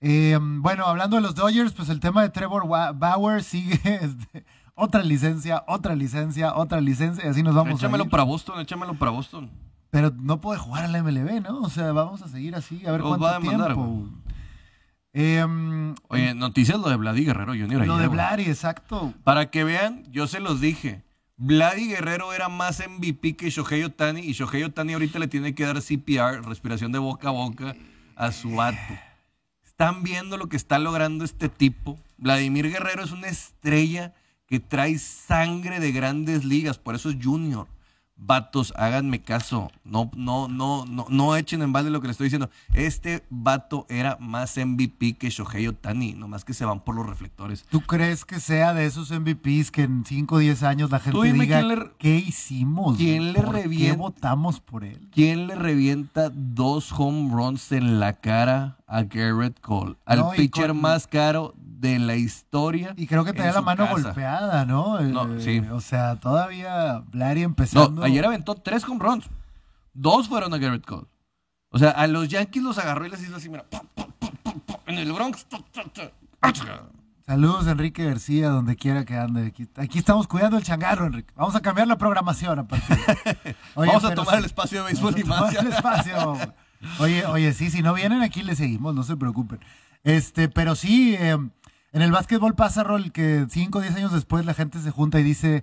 Eh, 0.00 0.38
bueno, 0.40 0.86
hablando 0.86 1.16
de 1.16 1.22
los 1.22 1.34
Dodgers, 1.34 1.72
pues 1.72 1.88
el 1.90 2.00
tema 2.00 2.22
de 2.22 2.30
Trevor 2.30 2.66
Bauer 2.94 3.42
sigue. 3.42 3.80
este, 3.84 4.44
otra 4.74 5.02
licencia, 5.02 5.62
otra 5.66 5.94
licencia, 5.94 6.54
otra 6.54 6.80
licencia, 6.80 7.24
y 7.26 7.28
así 7.28 7.42
nos 7.42 7.54
vamos 7.54 7.74
a 7.74 7.76
Échamelo 7.76 8.04
ir. 8.04 8.10
para 8.10 8.22
Boston, 8.22 8.60
échamelo 8.60 8.94
para 8.94 9.10
Boston. 9.10 9.50
Pero 9.90 10.10
no 10.16 10.40
puede 10.40 10.58
jugar 10.58 10.84
a 10.84 10.88
la 10.88 11.02
MLB, 11.02 11.42
¿no? 11.42 11.60
O 11.60 11.68
sea, 11.68 11.92
vamos 11.92 12.22
a 12.22 12.28
seguir 12.28 12.54
así, 12.54 12.86
a 12.86 12.92
ver 12.92 13.02
cuánto 13.02 13.24
va 13.24 13.36
a 13.36 13.40
demandar, 13.40 13.74
tiempo. 13.74 14.08
Em, 15.12 15.94
Oye, 16.08 16.34
noticias 16.34 16.78
lo 16.78 16.88
de 16.88 16.96
Vladi 16.96 17.24
Guerrero 17.24 17.52
Jr. 17.52 17.86
lo 17.86 17.98
de. 17.98 18.06
Blari, 18.06 18.44
exacto. 18.44 19.12
Para 19.24 19.50
que 19.50 19.64
vean, 19.64 20.04
yo 20.10 20.26
se 20.26 20.40
los 20.40 20.60
dije. 20.60 21.02
Vladi 21.36 21.88
Guerrero 21.88 22.32
era 22.32 22.48
más 22.48 22.82
MVP 22.86 23.34
que 23.34 23.50
Shohei 23.50 23.82
Otani 23.82 24.20
y 24.20 24.32
Shohei 24.32 24.62
Otani 24.62 24.92
ahorita 24.92 25.18
le 25.18 25.26
tiene 25.26 25.54
que 25.54 25.64
dar 25.64 25.80
CPR, 25.80 26.46
respiración 26.46 26.92
de 26.92 26.98
boca 26.98 27.28
a 27.28 27.32
boca, 27.32 27.74
a 28.14 28.30
su 28.30 28.54
vato. 28.54 28.78
Están 29.80 30.02
viendo 30.02 30.36
lo 30.36 30.50
que 30.50 30.58
está 30.58 30.78
logrando 30.78 31.24
este 31.24 31.48
tipo. 31.48 31.98
Vladimir 32.18 32.70
Guerrero 32.70 33.02
es 33.02 33.12
una 33.12 33.28
estrella 33.28 34.12
que 34.46 34.60
trae 34.60 34.98
sangre 34.98 35.80
de 35.80 35.90
grandes 35.90 36.44
ligas, 36.44 36.76
por 36.76 36.94
eso 36.94 37.08
es 37.08 37.16
junior. 37.18 37.66
Vatos, 38.22 38.72
háganme 38.76 39.22
caso. 39.22 39.70
No, 39.82 40.10
no, 40.14 40.46
no, 40.46 40.84
no, 40.84 41.06
no 41.08 41.36
echen 41.36 41.62
en 41.62 41.72
balde 41.72 41.90
lo 41.90 42.00
que 42.00 42.08
les 42.08 42.14
estoy 42.14 42.26
diciendo. 42.26 42.50
Este 42.74 43.24
vato 43.30 43.86
era 43.88 44.18
más 44.20 44.56
MVP 44.58 45.14
que 45.16 45.30
Shohei 45.30 45.66
Otani, 45.68 46.12
nomás 46.12 46.44
que 46.44 46.52
se 46.52 46.64
van 46.66 46.80
por 46.80 46.94
los 46.94 47.06
reflectores. 47.06 47.64
¿Tú 47.70 47.80
crees 47.80 48.24
que 48.26 48.38
sea 48.38 48.74
de 48.74 48.84
esos 48.84 49.10
MVPs 49.10 49.70
que 49.70 49.82
en 49.84 50.04
5 50.04 50.34
o 50.34 50.38
10 50.38 50.62
años 50.62 50.90
la 50.90 51.00
gente 51.00 51.32
diga 51.32 51.62
le- 51.62 51.90
qué 51.98 52.16
hicimos? 52.16 52.96
quién 52.98 53.32
le 53.32 53.40
¿Por 53.42 53.54
qué 53.54 53.62
revienta? 53.62 53.96
votamos 53.96 54.60
por 54.60 54.84
él? 54.84 55.08
¿Quién 55.12 55.46
le 55.46 55.54
revienta 55.54 56.30
dos 56.32 56.92
home 56.92 57.30
runs 57.32 57.72
en 57.72 58.00
la 58.00 58.12
cara 58.14 58.76
a 58.86 59.02
Garrett 59.02 59.58
Cole? 59.60 59.96
Al 60.04 60.18
No, 60.20 60.30
pitcher 60.32 60.68
con- 60.68 60.80
más 60.82 61.06
caro 61.06 61.54
de 61.56 61.98
la 61.98 62.14
historia. 62.14 62.92
Y 62.98 63.06
creo 63.06 63.24
que 63.24 63.30
en 63.30 63.36
tenía 63.36 63.52
la 63.52 63.62
mano 63.62 63.86
casa. 63.86 64.02
golpeada, 64.02 64.66
¿no? 64.66 65.00
No, 65.00 65.36
Eh, 65.36 65.40
sí. 65.40 65.60
O 65.72 65.80
sea, 65.80 66.16
todavía 66.16 67.02
Blari 67.10 67.42
empezando. 67.42 68.02
No, 68.02 68.06
ayer 68.10 68.24
aventó 68.24 68.54
tres 68.54 68.84
home 68.84 69.00
runs. 69.02 69.26
Dos 69.92 70.28
fueron 70.28 70.52
a 70.54 70.58
Garrett 70.58 70.84
Cole. 70.86 71.06
O 71.70 71.78
sea, 71.78 71.90
a 71.90 72.06
los 72.06 72.28
Yankees 72.28 72.62
los 72.62 72.78
agarró 72.78 73.06
y 73.06 73.10
les 73.10 73.22
hizo 73.22 73.36
así, 73.36 73.48
mira, 73.48 73.64
pum, 73.64 73.80
pum, 73.94 74.32
pum, 74.42 74.76
en 74.86 74.98
el 74.98 75.12
Bronx. 75.12 75.46
tu. 75.46 75.56
Saludos, 77.26 77.66
Enrique 77.68 78.04
García, 78.04 78.48
donde 78.48 78.74
quiera 78.74 79.04
que 79.04 79.16
ande. 79.16 79.46
Aquí, 79.46 79.68
aquí 79.76 79.98
estamos 79.98 80.26
cuidando 80.26 80.56
el 80.56 80.64
changarro, 80.64 81.06
Enrique. 81.06 81.32
Vamos 81.36 81.54
a 81.54 81.60
cambiar 81.60 81.86
la 81.86 81.96
programación 81.96 82.58
a 82.58 82.66
partir 82.66 82.96
de- 82.96 83.56
Oye, 83.76 83.86
Vamos 83.88 84.04
a 84.04 84.14
tomar 84.14 84.34
sí, 84.34 84.38
el 84.40 84.44
espacio 84.46 84.78
de 84.80 84.86
béisbol 84.86 85.18
y 85.18 85.24
más. 85.24 85.54
el 85.54 85.66
espacio. 85.68 86.36
Oye, 86.98 87.24
oye, 87.26 87.52
sí, 87.52 87.70
si 87.70 87.82
no 87.82 87.94
vienen 87.94 88.22
aquí 88.22 88.42
les 88.42 88.58
seguimos, 88.58 88.94
no 88.94 89.04
se 89.04 89.16
preocupen. 89.16 89.60
Este, 90.02 90.48
pero 90.48 90.74
sí, 90.74 91.14
eh, 91.14 91.36
en 91.92 92.02
el 92.02 92.10
básquetbol 92.10 92.54
pasa, 92.56 92.82
Rol, 92.82 93.12
que 93.12 93.46
5 93.48 93.78
o 93.78 93.82
10 93.82 93.94
años 93.94 94.12
después 94.12 94.44
la 94.44 94.54
gente 94.54 94.80
se 94.80 94.90
junta 94.90 95.20
y 95.20 95.22
dice, 95.22 95.62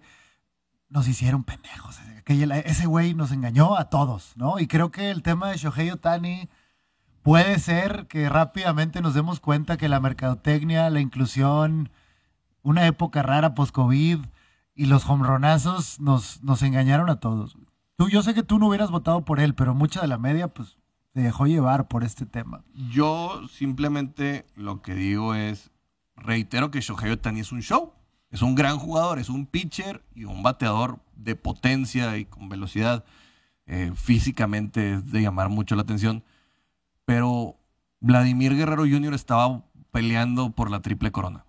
nos 0.89 1.07
hicieron 1.07 1.43
pendejos. 1.43 1.97
Aquel- 2.27 2.51
ese 2.65 2.85
güey 2.87 3.13
nos 3.13 3.31
engañó 3.31 3.77
a 3.77 3.85
todos, 3.89 4.33
¿no? 4.35 4.59
Y 4.59 4.67
creo 4.67 4.91
que 4.91 5.11
el 5.11 5.21
tema 5.23 5.49
de 5.49 5.57
Shohei 5.57 5.91
Otani 5.91 6.49
puede 7.23 7.59
ser 7.59 8.07
que 8.07 8.27
rápidamente 8.29 9.01
nos 9.01 9.13
demos 9.13 9.39
cuenta 9.39 9.77
que 9.77 9.87
la 9.89 9.99
mercadotecnia, 9.99 10.89
la 10.89 10.99
inclusión, 10.99 11.89
una 12.63 12.85
época 12.85 13.23
rara 13.23 13.55
post-COVID 13.55 14.19
y 14.75 14.85
los 14.85 15.09
hombronazos 15.09 15.99
nos, 15.99 16.43
nos 16.43 16.61
engañaron 16.63 17.09
a 17.09 17.19
todos. 17.19 17.57
Tú, 17.95 18.09
yo 18.09 18.21
sé 18.21 18.33
que 18.33 18.43
tú 18.43 18.59
no 18.59 18.67
hubieras 18.67 18.91
votado 18.91 19.23
por 19.25 19.39
él, 19.39 19.55
pero 19.55 19.73
mucha 19.73 20.01
de 20.01 20.07
la 20.07 20.17
media, 20.17 20.49
pues, 20.49 20.77
se 21.13 21.21
dejó 21.21 21.47
llevar 21.47 21.87
por 21.87 22.03
este 22.03 22.25
tema. 22.25 22.63
Yo 22.91 23.41
simplemente 23.51 24.45
lo 24.55 24.81
que 24.81 24.93
digo 24.93 25.33
es, 25.33 25.71
reitero 26.15 26.69
que 26.71 26.81
Shohei 26.81 27.11
Otani 27.11 27.39
es 27.39 27.51
un 27.51 27.61
show. 27.61 27.93
Es 28.29 28.41
un 28.41 28.55
gran 28.55 28.77
jugador, 28.77 29.19
es 29.19 29.29
un 29.29 29.45
pitcher 29.45 30.03
y 30.13 30.25
un 30.25 30.43
bateador 30.43 30.99
de 31.17 31.35
potencia 31.35 32.17
y 32.17 32.25
con 32.25 32.49
velocidad. 32.49 33.05
Eh, 33.65 33.91
físicamente 33.95 34.93
es 34.93 35.11
de 35.11 35.21
llamar 35.21 35.49
mucho 35.49 35.75
la 35.75 35.81
atención. 35.81 36.23
Pero 37.05 37.57
Vladimir 37.99 38.55
Guerrero 38.55 38.83
Jr. 38.83 39.13
estaba 39.13 39.63
peleando 39.91 40.51
por 40.51 40.69
la 40.69 40.81
triple 40.81 41.11
corona. 41.11 41.45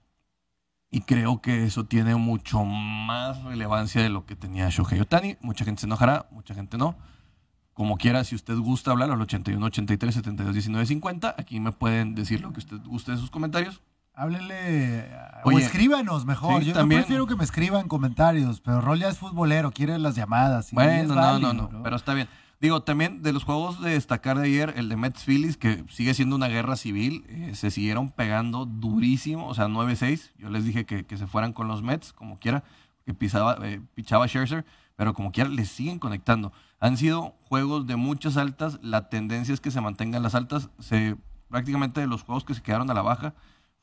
Y 0.90 1.02
creo 1.02 1.42
que 1.42 1.64
eso 1.64 1.84
tiene 1.84 2.16
mucho 2.16 2.64
más 2.64 3.42
relevancia 3.44 4.02
de 4.02 4.08
lo 4.08 4.24
que 4.24 4.36
tenía 4.36 4.70
Shohei 4.70 5.00
Otani. 5.00 5.36
Mucha 5.42 5.64
gente 5.64 5.80
se 5.80 5.86
enojará, 5.86 6.26
mucha 6.30 6.54
gente 6.54 6.78
no. 6.78 6.96
Como 7.74 7.96
quiera, 7.96 8.24
si 8.24 8.34
usted 8.34 8.56
gusta 8.56 8.90
hablar 8.90 9.10
al 9.10 9.20
81 9.20 9.64
83 9.66 10.14
72 10.14 10.54
19 10.54 10.86
50, 10.86 11.34
aquí 11.38 11.60
me 11.60 11.72
pueden 11.72 12.14
decir 12.14 12.40
lo 12.40 12.52
que 12.52 12.60
usted 12.60 12.78
guste 12.84 13.12
de 13.12 13.18
sus 13.18 13.30
comentarios. 13.30 13.82
Háblenle 14.18 15.08
o 15.44 15.50
Oye, 15.50 15.64
escríbanos 15.64 16.26
mejor. 16.26 16.60
sí, 16.60 16.68
yo, 16.68 16.74
también. 16.74 17.02
prefiero 17.02 17.28
que 17.28 17.36
me 17.36 17.44
escriban 17.44 17.86
comentarios, 17.86 18.60
pero 18.60 18.80
Rol 18.80 18.98
ya 18.98 19.08
es 19.08 19.18
futbolero, 19.18 19.70
quiere 19.70 19.96
las 19.96 20.16
llamadas. 20.16 20.72
y 20.72 20.74
Bueno, 20.74 21.14
no, 21.14 21.20
válido, 21.20 21.54
no, 21.54 21.68
no, 21.70 21.82
pero 21.84 21.94
está 21.94 22.14
bien. 22.14 22.28
Digo, 22.60 22.82
también 22.82 23.22
de 23.22 23.32
los 23.32 23.44
juegos 23.44 23.80
de 23.80 23.90
destacar 23.90 24.36
de 24.36 24.46
ayer, 24.46 24.74
el 24.76 24.88
de 24.88 24.96
Mets 24.96 25.22
Phillies, 25.22 25.56
que 25.56 25.84
sigue 25.88 26.14
siendo 26.14 26.34
una 26.34 26.48
guerra 26.48 26.74
civil, 26.74 27.24
eh, 27.28 27.52
se 27.54 27.70
siguieron 27.70 28.10
pegando 28.10 28.66
durísimo, 28.66 29.46
o 29.46 29.54
sea, 29.54 29.68
9-6. 29.68 30.32
Yo 30.36 30.50
les 30.50 30.64
dije 30.64 30.84
que, 30.84 31.06
que 31.06 31.16
se 31.16 31.28
fueran 31.28 31.52
con 31.52 31.68
los 31.68 31.84
Mets, 31.84 32.12
como 32.12 32.40
quiera, 32.40 32.64
que 33.06 33.14
pisaba, 33.14 33.58
eh, 33.62 33.80
pichaba 33.94 34.26
Scherzer, 34.26 34.66
pero 34.96 35.14
como 35.14 35.30
quiera, 35.30 35.48
les 35.48 35.68
siguen 35.68 36.00
conectando. 36.00 36.52
Han 36.80 36.96
sido 36.96 37.36
juegos 37.44 37.86
de 37.86 37.94
muchas 37.94 38.36
altas, 38.36 38.80
la 38.82 39.08
tendencia 39.08 39.54
es 39.54 39.60
que 39.60 39.70
se 39.70 39.80
mantengan 39.80 40.24
las 40.24 40.34
altas. 40.34 40.70
Se, 40.80 41.16
prácticamente 41.48 42.00
de 42.00 42.08
los 42.08 42.24
juegos 42.24 42.42
que 42.42 42.54
se 42.54 42.62
quedaron 42.62 42.90
a 42.90 42.94
la 42.94 43.02
baja 43.02 43.34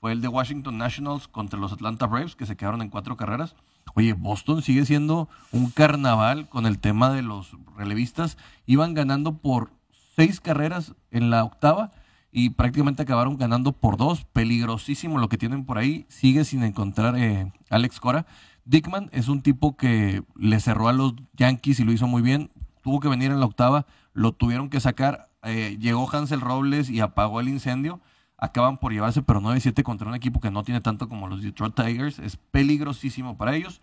fue 0.05 0.11
el 0.11 0.21
de 0.21 0.27
Washington 0.27 0.77
Nationals 0.77 1.27
contra 1.27 1.59
los 1.59 1.73
Atlanta 1.73 2.05
Braves, 2.05 2.35
que 2.35 2.45
se 2.45 2.55
quedaron 2.55 2.83
en 2.83 2.89
cuatro 2.89 3.17
carreras. 3.17 3.55
Oye, 3.95 4.13
Boston 4.13 4.61
sigue 4.61 4.85
siendo 4.85 5.27
un 5.51 5.71
carnaval 5.71 6.47
con 6.47 6.67
el 6.67 6.77
tema 6.77 7.09
de 7.09 7.23
los 7.23 7.57
relevistas. 7.75 8.37
Iban 8.67 8.93
ganando 8.93 9.39
por 9.39 9.71
seis 10.15 10.39
carreras 10.39 10.93
en 11.09 11.31
la 11.31 11.43
octava 11.43 11.91
y 12.31 12.51
prácticamente 12.51 13.01
acabaron 13.01 13.35
ganando 13.37 13.71
por 13.71 13.97
dos. 13.97 14.25
Peligrosísimo 14.25 15.17
lo 15.17 15.27
que 15.27 15.39
tienen 15.39 15.65
por 15.65 15.79
ahí. 15.79 16.05
Sigue 16.07 16.45
sin 16.45 16.61
encontrar 16.61 17.17
eh, 17.17 17.51
Alex 17.71 17.99
Cora. 17.99 18.27
Dickman 18.63 19.09
es 19.11 19.27
un 19.27 19.41
tipo 19.41 19.75
que 19.75 20.21
le 20.35 20.59
cerró 20.59 20.87
a 20.87 20.93
los 20.93 21.15
Yankees 21.33 21.79
y 21.79 21.83
lo 21.83 21.91
hizo 21.91 22.05
muy 22.05 22.21
bien. 22.21 22.51
Tuvo 22.83 22.99
que 22.99 23.07
venir 23.07 23.31
en 23.31 23.39
la 23.39 23.47
octava, 23.47 23.87
lo 24.13 24.33
tuvieron 24.33 24.69
que 24.69 24.79
sacar. 24.79 25.31
eh, 25.41 25.77
llegó 25.79 26.07
Hansel 26.07 26.41
Robles 26.41 26.91
y 26.91 26.99
apagó 26.99 27.39
el 27.39 27.49
incendio. 27.49 28.01
Acaban 28.37 28.77
por 28.77 28.91
llevarse, 28.91 29.21
pero 29.21 29.39
9-7 29.41 29.81
contra 29.83 30.07
un 30.07 30.15
equipo 30.15 30.39
que 30.39 30.51
no 30.51 30.63
tiene 30.63 30.81
tanto 30.81 31.07
como 31.07 31.27
los 31.27 31.41
Detroit 31.41 31.73
Tigers. 31.75 32.19
Es 32.19 32.35
peligrosísimo 32.37 33.37
para 33.37 33.55
ellos. 33.55 33.81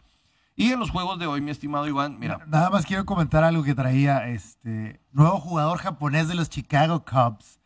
Y 0.54 0.72
en 0.72 0.78
los 0.80 0.90
juegos 0.90 1.18
de 1.18 1.26
hoy, 1.26 1.40
mi 1.40 1.50
estimado 1.50 1.86
Iván, 1.88 2.18
mira, 2.18 2.38
Nada 2.46 2.68
más 2.68 2.84
quiero 2.84 3.06
comentar 3.06 3.42
algo 3.42 3.62
que 3.62 3.74
traía 3.74 4.28
este 4.28 5.00
nuevo 5.10 5.38
jugador 5.40 5.78
japonés 5.78 6.28
de 6.28 6.34
los 6.34 6.50
Chicago 6.50 7.04
Cubs. 7.04 7.58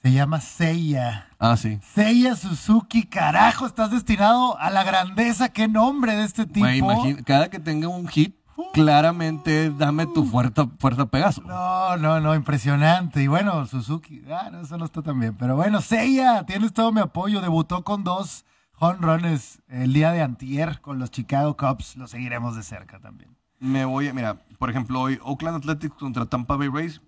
Se 0.00 0.12
llama 0.12 0.40
Seiya. 0.40 1.28
ah, 1.38 1.56
sí. 1.56 1.78
Seiya 1.94 2.34
Suzuki, 2.36 3.04
carajo, 3.04 3.66
estás 3.66 3.90
destinado 3.90 4.58
a 4.58 4.70
la 4.70 4.82
grandeza. 4.84 5.48
¿Qué 5.50 5.66
nombre 5.68 6.14
de 6.16 6.24
este 6.24 6.46
tipo? 6.46 6.68
Imagina- 6.68 7.22
cada 7.24 7.48
que 7.50 7.58
tenga 7.60 7.88
un 7.88 8.06
hit, 8.08 8.36
claramente 8.72 9.70
dame 9.70 10.06
tu 10.06 10.24
fuerza, 10.24 10.66
fuerza 10.78 11.06
Pegaso. 11.06 11.42
No, 11.42 11.96
no, 11.96 12.20
no, 12.20 12.34
impresionante. 12.34 13.22
Y 13.22 13.26
bueno, 13.26 13.66
Suzuki, 13.66 14.22
ah, 14.30 14.50
no, 14.50 14.60
eso 14.60 14.76
no 14.78 14.84
está 14.84 15.02
tan 15.02 15.18
bien. 15.18 15.34
Pero 15.36 15.56
bueno, 15.56 15.80
Seiya, 15.80 16.44
tienes 16.44 16.72
todo 16.72 16.92
mi 16.92 17.00
apoyo. 17.00 17.40
Debutó 17.40 17.84
con 17.84 18.04
dos 18.04 18.44
home 18.78 18.98
runs 19.00 19.62
el 19.68 19.92
día 19.92 20.12
de 20.12 20.22
antier 20.22 20.80
con 20.80 20.98
los 20.98 21.10
Chicago 21.10 21.56
Cubs. 21.56 21.96
Lo 21.96 22.06
seguiremos 22.08 22.56
de 22.56 22.62
cerca 22.62 22.98
también. 22.98 23.36
Me 23.60 23.84
voy 23.84 24.08
a, 24.08 24.14
mira, 24.14 24.38
por 24.58 24.70
ejemplo, 24.70 25.00
hoy 25.00 25.18
Oakland 25.22 25.58
Athletics 25.58 25.94
contra 25.94 26.26
Tampa 26.26 26.56
Bay 26.56 26.68
Rays. 26.68 27.00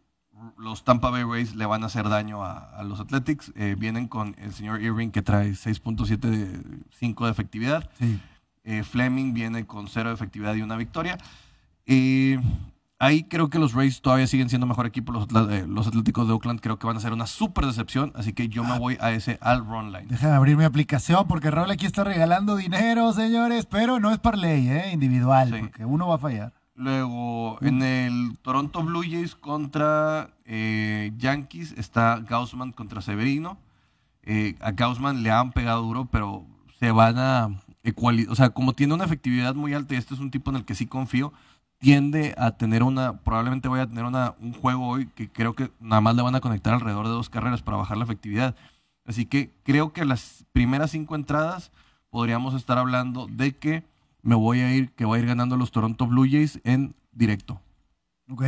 Los 0.59 0.85
Tampa 0.85 1.11
Bay 1.11 1.25
Rays 1.25 1.55
le 1.55 1.65
van 1.67 1.83
a 1.83 1.87
hacer 1.87 2.09
daño 2.09 2.45
a, 2.45 2.59
a 2.59 2.85
los 2.85 3.01
Athletics. 3.01 3.53
Eh, 3.57 3.77
vienen 3.79 4.09
con 4.09 4.37
el 4.39 4.53
señor 4.53 4.83
Irving 4.83 5.11
que 5.11 5.23
trae 5.23 5.51
6.75 5.53 7.25
de 7.25 7.31
efectividad. 7.31 7.91
Sí. 7.99 8.21
Eh, 8.65 8.83
Fleming 8.83 9.35
viene 9.35 9.67
con 9.67 9.89
cero 9.89 10.09
de 10.09 10.15
efectividad 10.15 10.55
y 10.55 10.63
una 10.63 10.77
victoria. 10.77 11.19
Eh, 11.87 12.41
ahí 12.99 13.25
creo 13.25 13.51
que 13.51 13.59
los 13.59 13.75
Rays 13.75 14.01
todavía 14.01 14.27
siguen 14.27 14.49
siendo 14.49 14.67
mejor 14.67 14.87
equipo. 14.87 15.13
Los, 15.13 15.27
eh, 15.51 15.67
los 15.69 15.87
Atléticos 15.87 16.27
de 16.27 16.33
Oakland 16.33 16.61
creo 16.61 16.79
que 16.79 16.87
van 16.87 16.97
a 16.97 17.01
ser 17.01 17.13
una 17.13 17.27
súper 17.27 17.67
decepción. 17.67 18.11
Así 18.15 18.33
que 18.33 18.49
yo 18.49 18.65
me 18.65 18.79
voy 18.79 18.97
a 19.01 19.13
ese 19.13 19.39
al 19.43 19.67
run 19.67 19.93
line. 19.93 20.07
Déjame 20.09 20.35
abrir 20.35 20.57
mi 20.57 20.65
aplicación 20.65 21.27
porque 21.29 21.51
Raúl 21.51 21.71
aquí 21.71 21.85
está 21.85 22.05
regalando 22.05 22.57
dinero, 22.57 23.13
señores. 23.13 23.67
Pero 23.67 24.01
no 24.01 24.11
es 24.11 24.19
parlay, 24.19 24.67
¿eh? 24.69 24.93
Individual, 24.93 25.51
Sí. 25.51 25.61
porque 25.61 25.85
uno 25.85 26.09
va 26.09 26.15
a 26.15 26.19
fallar. 26.19 26.53
Luego, 26.77 27.59
en 27.61 27.83
el 27.83 28.39
Toronto 28.43 28.83
Blue 28.83 29.03
Jays 29.03 29.37
contra 29.37 30.31
eh, 30.47 31.13
Yankees 31.19 31.73
está 31.77 32.19
Gaussman 32.27 32.73
contra 32.73 33.01
Severino. 33.03 33.59
A 34.63 34.71
Gaussman 34.73 35.23
le 35.23 35.31
han 35.31 35.53
pegado 35.53 35.83
duro, 35.83 36.07
pero 36.11 36.47
se 36.81 36.91
van 36.91 37.19
a 37.19 37.51
O 38.29 38.35
sea, 38.35 38.51
como 38.51 38.73
tiene 38.73 38.95
una 38.95 39.05
efectividad 39.05 39.55
muy 39.55 39.75
alta 39.75 39.95
y 39.95 39.99
este 39.99 40.15
es 40.15 40.21
un 40.21 40.31
tipo 40.31 40.51
en 40.51 40.57
el 40.57 40.65
que 40.65 40.75
sí 40.75 40.87
confío, 40.87 41.33
tiende 41.79 42.35
a 42.39 42.53
tener 42.53 42.83
una, 42.83 43.19
probablemente 43.19 43.69
vaya 43.69 43.83
a 43.83 43.87
tener 43.87 44.05
una, 44.05 44.35
un 44.41 44.55
juego 44.55 44.89
hoy 44.89 45.07
que 45.15 45.29
creo 45.29 45.55
que 45.55 45.71
nada 45.81 46.01
más 46.01 46.17
le 46.17 46.23
van 46.23 46.35
a 46.35 46.41
conectar 46.41 46.73
alrededor 46.73 47.07
de 47.07 47.13
dos 47.13 47.29
carreras 47.29 47.63
para 47.63 47.77
bajar 47.77 47.99
la 47.99 48.05
efectividad. 48.05 48.57
Así 49.05 49.27
que 49.27 49.51
creo 49.65 49.93
que 49.93 50.05
las 50.07 50.47
primeras 50.53 50.93
cinco 50.93 51.15
entradas 51.15 51.73
podríamos 52.09 52.55
estar 52.55 52.79
hablando 52.79 53.27
de 53.31 53.55
que 53.55 53.85
me 54.23 54.35
voy 54.35 54.61
a 54.61 54.75
ir, 54.75 54.93
que 54.93 55.05
voy 55.05 55.19
a 55.19 55.23
ir 55.23 55.29
ganando 55.29 55.59
los 55.59 55.73
Toronto 55.73 56.07
Blue 56.07 56.27
Jays 56.29 56.61
en 56.65 56.95
directo. 57.13 57.61
¿Ok? 58.31 58.45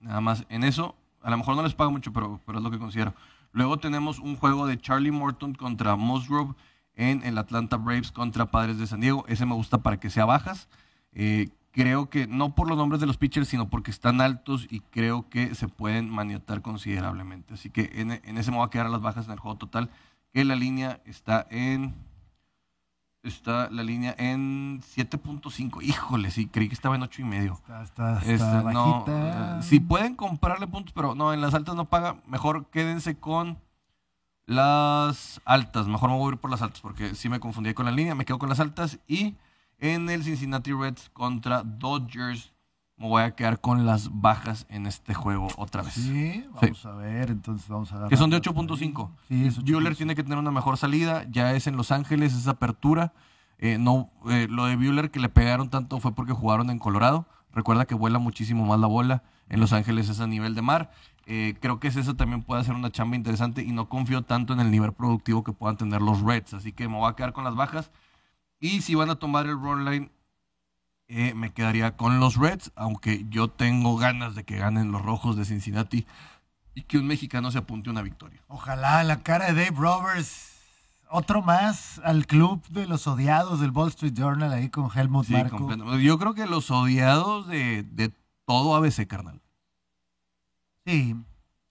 Nada 0.00 0.22
más 0.22 0.46
en 0.48 0.64
eso, 0.64 0.94
a 1.20 1.30
lo 1.30 1.36
mejor 1.36 1.56
no 1.56 1.62
les 1.62 1.74
pago 1.74 1.90
mucho, 1.90 2.12
pero, 2.12 2.40
pero 2.46 2.58
es 2.58 2.64
lo 2.64 2.70
que 2.70 2.78
considero. 2.78 3.12
Luego 3.52 3.76
tenemos 3.78 4.18
un 4.18 4.36
juego 4.36 4.66
de 4.66 4.80
Charlie 4.80 5.10
Morton 5.10 5.54
contra 5.54 5.96
Musgrove 5.96 6.54
en 6.96 7.22
el 7.24 7.38
Atlanta 7.38 7.76
Braves 7.76 8.10
contra 8.10 8.46
Padres 8.46 8.78
de 8.78 8.86
San 8.86 9.00
Diego. 9.00 9.24
Ese 9.28 9.46
me 9.46 9.54
gusta 9.54 9.78
para 9.78 10.00
que 10.00 10.10
sea 10.10 10.24
bajas. 10.24 10.68
Eh, 11.12 11.48
creo 11.70 12.08
que 12.08 12.26
no 12.26 12.54
por 12.54 12.68
los 12.68 12.78
nombres 12.78 13.00
de 13.00 13.06
los 13.06 13.18
pitchers, 13.18 13.48
sino 13.48 13.68
porque 13.68 13.90
están 13.90 14.20
altos 14.20 14.66
y 14.70 14.80
creo 14.80 15.28
que 15.28 15.54
se 15.54 15.68
pueden 15.68 16.10
maniatar 16.10 16.62
considerablemente. 16.62 17.54
Así 17.54 17.70
que 17.70 17.90
en, 17.94 18.12
en 18.12 18.38
ese 18.38 18.50
me 18.50 18.56
voy 18.56 18.66
a 18.66 18.70
quedar 18.70 18.86
a 18.86 18.90
las 18.90 19.02
bajas 19.02 19.26
en 19.26 19.32
el 19.32 19.38
juego 19.38 19.58
total, 19.58 19.90
que 20.32 20.44
la 20.44 20.56
línea 20.56 21.00
está 21.04 21.46
en... 21.50 21.94
Está 23.22 23.68
la 23.70 23.82
línea 23.82 24.14
en 24.18 24.80
7.5. 24.82 25.82
Híjole, 25.82 26.30
sí, 26.30 26.46
creí 26.46 26.68
que 26.68 26.74
estaba 26.74 26.94
en 26.94 27.02
8 27.02 27.22
y 27.22 27.24
medio. 27.24 27.54
Está, 27.54 27.82
está, 27.82 28.18
está 28.20 28.62
no, 28.62 29.04
eh, 29.08 29.58
si 29.62 29.80
pueden 29.80 30.14
comprarle 30.14 30.68
puntos, 30.68 30.92
pero 30.94 31.16
no, 31.16 31.34
en 31.34 31.40
las 31.40 31.52
altas 31.52 31.74
no 31.74 31.86
paga, 31.86 32.18
mejor 32.28 32.66
quédense 32.66 33.18
con 33.18 33.58
las 34.46 35.40
altas. 35.44 35.86
Mejor 35.88 36.10
me 36.10 36.16
voy 36.16 36.30
a 36.30 36.34
ir 36.34 36.40
por 36.40 36.50
las 36.50 36.62
altas 36.62 36.80
porque 36.80 37.14
sí 37.14 37.28
me 37.28 37.40
confundí 37.40 37.74
con 37.74 37.84
la 37.86 37.92
línea, 37.92 38.14
me 38.14 38.24
quedo 38.24 38.38
con 38.38 38.48
las 38.48 38.60
altas. 38.60 38.98
Y 39.06 39.34
en 39.78 40.08
el 40.08 40.22
Cincinnati 40.24 40.72
Reds 40.72 41.10
contra 41.12 41.62
Dodgers, 41.62 42.52
me 42.96 43.06
voy 43.08 43.22
a 43.22 43.32
quedar 43.32 43.60
con 43.60 43.84
las 43.84 44.08
bajas 44.20 44.64
en 44.70 44.86
este 44.86 45.12
juego 45.12 45.48
otra 45.56 45.82
vez. 45.82 45.92
Sí, 45.94 46.46
vamos 46.54 46.86
a 46.86 46.92
ver, 46.92 47.30
entonces 47.30 47.68
vamos 47.68 47.92
a 47.92 48.08
Que 48.08 48.16
son 48.16 48.30
de 48.30 48.36
agarrar- 48.36 48.54
8.5. 48.54 49.10
Sí, 49.28 49.50
Bueller 49.70 49.92
8.5. 49.92 49.96
tiene 49.96 50.14
que 50.14 50.22
tener 50.22 50.38
una 50.38 50.50
mejor 50.50 50.78
salida. 50.78 51.26
Ya 51.30 51.52
es 51.52 51.66
en 51.66 51.76
Los 51.76 51.90
Ángeles 51.92 52.32
esa 52.34 52.52
apertura. 52.52 53.12
Eh, 53.58 53.76
no, 53.78 54.10
eh, 54.30 54.46
lo 54.50 54.64
de 54.66 54.76
Bueller 54.76 55.10
que 55.10 55.20
le 55.20 55.28
pegaron 55.28 55.68
tanto 55.68 55.98
fue 56.00 56.14
porque 56.14 56.32
jugaron 56.32 56.70
en 56.70 56.78
Colorado. 56.78 57.26
Recuerda 57.52 57.84
que 57.86 57.94
vuela 57.94 58.18
muchísimo 58.18 58.64
más 58.64 58.78
la 58.80 58.86
bola. 58.86 59.22
En 59.48 59.60
Los 59.60 59.72
Ángeles 59.72 60.08
es 60.08 60.20
a 60.20 60.26
nivel 60.26 60.54
de 60.54 60.62
mar. 60.62 60.90
Eh, 61.28 61.56
creo 61.60 61.80
que 61.80 61.88
esa 61.88 62.14
también 62.14 62.42
puede 62.42 62.62
ser 62.62 62.74
una 62.74 62.90
chamba 62.92 63.16
interesante 63.16 63.62
y 63.62 63.72
no 63.72 63.88
confío 63.88 64.22
tanto 64.22 64.52
en 64.52 64.60
el 64.60 64.70
nivel 64.70 64.92
productivo 64.92 65.42
que 65.42 65.52
puedan 65.52 65.76
tener 65.76 66.00
los 66.00 66.20
Reds. 66.22 66.54
Así 66.54 66.72
que 66.72 66.88
me 66.88 66.94
voy 66.96 67.10
a 67.10 67.16
quedar 67.16 67.32
con 67.32 67.42
las 67.44 67.56
bajas. 67.56 67.90
Y 68.60 68.80
si 68.82 68.94
van 68.94 69.10
a 69.10 69.16
tomar 69.16 69.46
el 69.46 69.54
run 69.54 69.84
line, 69.84 70.10
eh, 71.08 71.34
me 71.34 71.52
quedaría 71.52 71.96
con 71.96 72.20
los 72.20 72.36
Reds, 72.36 72.72
aunque 72.76 73.26
yo 73.28 73.48
tengo 73.48 73.96
ganas 73.96 74.34
de 74.34 74.44
que 74.44 74.56
ganen 74.56 74.92
los 74.92 75.02
Rojos 75.02 75.36
de 75.36 75.44
Cincinnati 75.44 76.06
y 76.74 76.82
que 76.82 76.98
un 76.98 77.06
mexicano 77.06 77.50
se 77.50 77.58
apunte 77.58 77.90
a 77.90 77.92
una 77.92 78.02
victoria. 78.02 78.40
Ojalá 78.48 79.02
la 79.04 79.22
cara 79.22 79.46
de 79.46 79.54
Dave 79.64 79.76
Roberts. 79.76 80.52
Otro 81.08 81.40
más 81.42 82.00
al 82.04 82.26
club 82.26 82.66
de 82.68 82.86
los 82.86 83.06
odiados 83.06 83.60
del 83.60 83.70
Wall 83.70 83.88
Street 83.90 84.12
Journal 84.14 84.52
ahí 84.52 84.68
con 84.68 84.90
Helmut 84.92 85.26
Sí, 85.26 85.32
Marko. 85.34 85.56
completamente. 85.58 86.02
Yo 86.04 86.18
creo 86.18 86.34
que 86.34 86.46
los 86.46 86.70
odiados 86.72 87.46
de, 87.46 87.84
de 87.84 88.12
todo 88.44 88.74
ABC, 88.74 89.06
carnal. 89.06 89.40
Sí, 90.86 91.14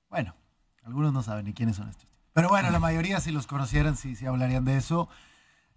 bueno, 0.10 0.36
algunos 0.84 1.12
no 1.14 1.24
saben 1.24 1.46
ni 1.46 1.54
quiénes 1.54 1.78
son 1.78 1.90
estos. 1.90 2.08
Pero 2.34 2.50
bueno, 2.50 2.70
la 2.70 2.80
mayoría 2.80 3.20
si 3.22 3.32
los 3.32 3.48
conocieran 3.48 3.96
sí, 3.96 4.16
sí 4.16 4.26
hablarían 4.26 4.66
de 4.66 4.76
eso. 4.78 5.08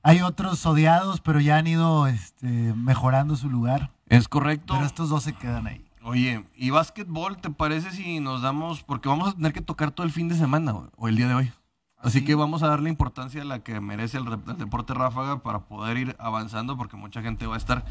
Hay 0.02 0.22
otros 0.22 0.64
odiados, 0.66 1.20
pero 1.20 1.40
ya 1.40 1.56
han 1.56 1.66
ido 1.66 2.06
este, 2.08 2.46
mejorando 2.74 3.36
su 3.36 3.48
lugar. 3.48 3.90
Es 4.08 4.28
correcto. 4.28 4.74
Pero 4.74 4.84
estos 4.86 5.08
dos 5.08 5.22
se 5.22 5.32
quedan 5.34 5.66
ahí. 5.68 5.84
Oye, 6.02 6.44
¿y 6.56 6.70
básquetbol 6.70 7.36
te 7.38 7.50
parece 7.50 7.90
si 7.92 8.18
nos 8.20 8.42
damos? 8.42 8.82
Porque 8.82 9.08
vamos 9.08 9.28
a 9.28 9.32
tener 9.34 9.52
que 9.52 9.60
tocar 9.60 9.90
todo 9.92 10.06
el 10.06 10.12
fin 10.12 10.28
de 10.28 10.34
semana 10.36 10.72
o- 10.74 11.08
el 11.08 11.16
día 11.16 11.28
de 11.28 11.34
hoy. 11.34 11.52
Así 11.98 12.20
¿sí? 12.20 12.24
que 12.24 12.34
vamos 12.36 12.62
a 12.62 12.68
darle 12.68 12.90
importancia 12.90 13.42
a 13.42 13.44
la 13.44 13.58
que 13.60 13.80
merece 13.80 14.18
el, 14.18 14.26
el 14.32 14.56
deporte 14.58 14.94
ráfaga 14.94 15.42
para 15.42 15.60
poder 15.60 15.96
ir 15.98 16.16
avanzando 16.20 16.76
porque 16.76 16.96
mucha 16.96 17.22
gente 17.22 17.46
va 17.46 17.54
a 17.54 17.58
estar 17.58 17.84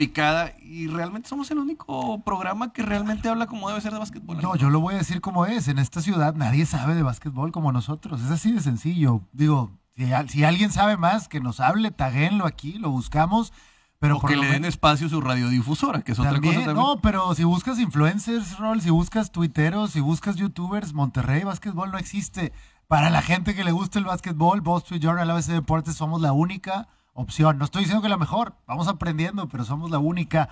picada 0.00 0.54
y 0.62 0.86
realmente 0.86 1.28
somos 1.28 1.50
el 1.50 1.58
único 1.58 2.22
programa 2.22 2.72
que 2.72 2.80
realmente 2.80 3.28
habla 3.28 3.46
como 3.46 3.68
debe 3.68 3.82
ser 3.82 3.92
de 3.92 3.98
básquetbol. 3.98 4.40
No, 4.40 4.56
yo 4.56 4.70
lo 4.70 4.80
voy 4.80 4.94
a 4.94 4.96
decir 4.96 5.20
como 5.20 5.44
es. 5.44 5.68
En 5.68 5.78
esta 5.78 6.00
ciudad 6.00 6.34
nadie 6.34 6.64
sabe 6.64 6.94
de 6.94 7.02
básquetbol 7.02 7.52
como 7.52 7.70
nosotros. 7.70 8.22
Es 8.22 8.30
así 8.30 8.50
de 8.50 8.62
sencillo. 8.62 9.20
Digo, 9.32 9.72
si, 9.94 10.06
si 10.28 10.44
alguien 10.44 10.72
sabe 10.72 10.96
más, 10.96 11.28
que 11.28 11.40
nos 11.40 11.60
hable, 11.60 11.90
taguenlo 11.90 12.46
aquí, 12.46 12.78
lo 12.78 12.88
buscamos. 12.88 13.52
Pero 13.98 14.16
o 14.16 14.22
que 14.22 14.36
le 14.36 14.46
den 14.46 14.64
espacio 14.64 15.06
a 15.06 15.10
su 15.10 15.20
radiodifusora, 15.20 16.00
que 16.00 16.12
es 16.12 16.18
otra 16.18 16.32
También, 16.32 16.54
cosa 16.54 16.66
también. 16.68 16.86
No, 16.86 17.02
pero 17.02 17.34
si 17.34 17.44
buscas 17.44 17.78
influencers, 17.78 18.56
Rol, 18.56 18.80
si 18.80 18.88
buscas 18.88 19.30
tuiteros, 19.30 19.90
si 19.90 20.00
buscas 20.00 20.36
youtubers, 20.36 20.94
Monterrey 20.94 21.44
Básquetbol 21.44 21.90
no 21.90 21.98
existe. 21.98 22.54
Para 22.86 23.10
la 23.10 23.20
gente 23.20 23.54
que 23.54 23.64
le 23.64 23.72
gusta 23.72 23.98
el 23.98 24.06
básquetbol, 24.06 24.62
Wall 24.64 24.78
Street 24.78 25.02
Journal, 25.02 25.30
ABC 25.30 25.48
Deportes, 25.48 25.94
somos 25.94 26.22
la 26.22 26.32
única 26.32 26.88
opción. 27.14 27.58
No 27.58 27.64
estoy 27.64 27.82
diciendo 27.82 28.02
que 28.02 28.08
la 28.08 28.16
mejor, 28.16 28.54
vamos 28.66 28.88
aprendiendo, 28.88 29.48
pero 29.48 29.64
somos 29.64 29.90
la 29.90 29.98
única. 29.98 30.48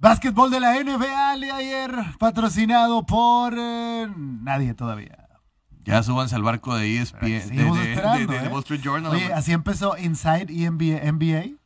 Básquetbol 0.00 0.50
de 0.50 0.60
la 0.60 0.74
NBA 0.82 1.36
de 1.38 1.50
ayer, 1.50 1.92
patrocinado 2.18 3.04
por 3.04 3.54
eh, 3.58 4.06
nadie 4.16 4.74
todavía. 4.74 5.28
Ya 5.84 6.02
súbanse 6.02 6.36
al 6.36 6.42
barco 6.42 6.76
de 6.76 6.86
E 6.86 7.00
ESPN, 7.02 7.20
de, 7.22 7.38
de- 8.26 8.36
¿eh? 8.36 8.48
Wall 8.50 8.60
Street 8.60 8.80
Journal. 8.82 9.10
Oye, 9.12 9.32
así 9.32 9.52
empezó 9.52 9.96
Inside 9.98 10.46
E 10.50 10.70
NBA, 10.70 11.10
NBA. 11.12 11.56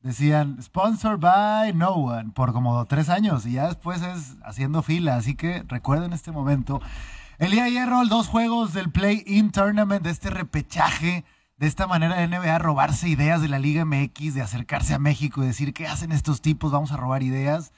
Decían, 0.00 0.62
sponsored 0.62 1.18
by 1.18 1.72
no 1.72 1.92
one, 1.94 2.30
por 2.34 2.52
como 2.52 2.84
tres 2.84 3.08
años. 3.08 3.46
Y 3.46 3.52
ya 3.52 3.66
después 3.68 4.02
es 4.02 4.36
haciendo 4.44 4.82
fila. 4.82 5.16
Así 5.16 5.34
que 5.34 5.64
recuerden 5.66 6.12
este 6.12 6.30
momento. 6.30 6.82
El 7.38 7.52
día 7.52 7.62
de 7.62 7.70
ayer, 7.70 7.88
Rol, 7.88 8.08
dos 8.10 8.28
juegos 8.28 8.74
del 8.74 8.92
Play-In 8.92 9.50
Tournament, 9.50 10.02
de 10.02 10.10
este 10.10 10.28
repechaje. 10.28 11.24
De 11.64 11.68
esta 11.68 11.86
manera 11.86 12.16
de 12.16 12.28
NBA 12.28 12.58
robarse 12.58 13.08
ideas 13.08 13.40
de 13.40 13.48
la 13.48 13.58
Liga 13.58 13.86
MX, 13.86 14.34
de 14.34 14.42
acercarse 14.42 14.92
a 14.92 14.98
México 14.98 15.42
y 15.42 15.46
decir, 15.46 15.72
¿qué 15.72 15.86
hacen 15.86 16.12
estos 16.12 16.42
tipos? 16.42 16.72
Vamos 16.72 16.92
a 16.92 16.98
robar 16.98 17.22
ideas. 17.22 17.72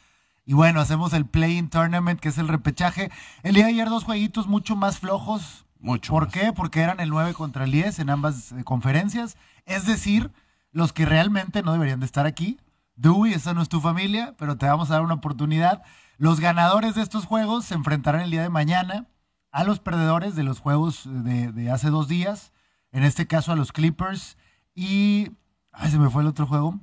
Y 0.44 0.54
bueno, 0.54 0.80
hacemos 0.80 1.12
el 1.12 1.24
Play-In 1.24 1.70
Tournament, 1.70 2.18
que 2.18 2.30
es 2.30 2.38
el 2.38 2.48
repechaje. 2.48 3.12
El 3.44 3.54
día 3.54 3.66
de 3.66 3.70
ayer, 3.70 3.88
dos 3.88 4.02
jueguitos 4.02 4.48
mucho 4.48 4.74
más 4.74 4.98
flojos. 4.98 5.66
Mucho. 5.78 6.12
¿Por 6.12 6.24
más. 6.24 6.32
qué? 6.32 6.52
Porque 6.52 6.80
eran 6.80 6.98
el 6.98 7.10
9 7.10 7.32
contra 7.34 7.62
el 7.62 7.70
10 7.70 8.00
en 8.00 8.10
ambas 8.10 8.50
eh, 8.50 8.64
conferencias. 8.64 9.36
Es 9.66 9.86
decir, 9.86 10.32
los 10.72 10.92
que 10.92 11.06
realmente 11.06 11.62
no 11.62 11.72
deberían 11.72 12.00
de 12.00 12.06
estar 12.06 12.26
aquí. 12.26 12.58
Dewey, 12.96 13.34
esa 13.34 13.54
no 13.54 13.62
es 13.62 13.68
tu 13.68 13.80
familia, 13.80 14.34
pero 14.36 14.56
te 14.56 14.66
vamos 14.66 14.90
a 14.90 14.94
dar 14.94 15.02
una 15.02 15.14
oportunidad. 15.14 15.84
Los 16.18 16.40
ganadores 16.40 16.96
de 16.96 17.02
estos 17.02 17.24
juegos 17.24 17.66
se 17.66 17.74
enfrentarán 17.74 18.22
el 18.22 18.32
día 18.32 18.42
de 18.42 18.48
mañana 18.48 19.06
a 19.52 19.62
los 19.62 19.78
perdedores 19.78 20.34
de 20.34 20.42
los 20.42 20.58
juegos 20.58 21.02
de, 21.04 21.52
de 21.52 21.70
hace 21.70 21.90
dos 21.90 22.08
días. 22.08 22.50
En 22.92 23.04
este 23.04 23.26
caso 23.26 23.52
a 23.52 23.56
los 23.56 23.72
Clippers. 23.72 24.36
Y... 24.74 25.30
Ay, 25.72 25.90
se 25.90 25.98
me 25.98 26.08
fue 26.08 26.22
el 26.22 26.28
otro 26.28 26.46
juego. 26.46 26.80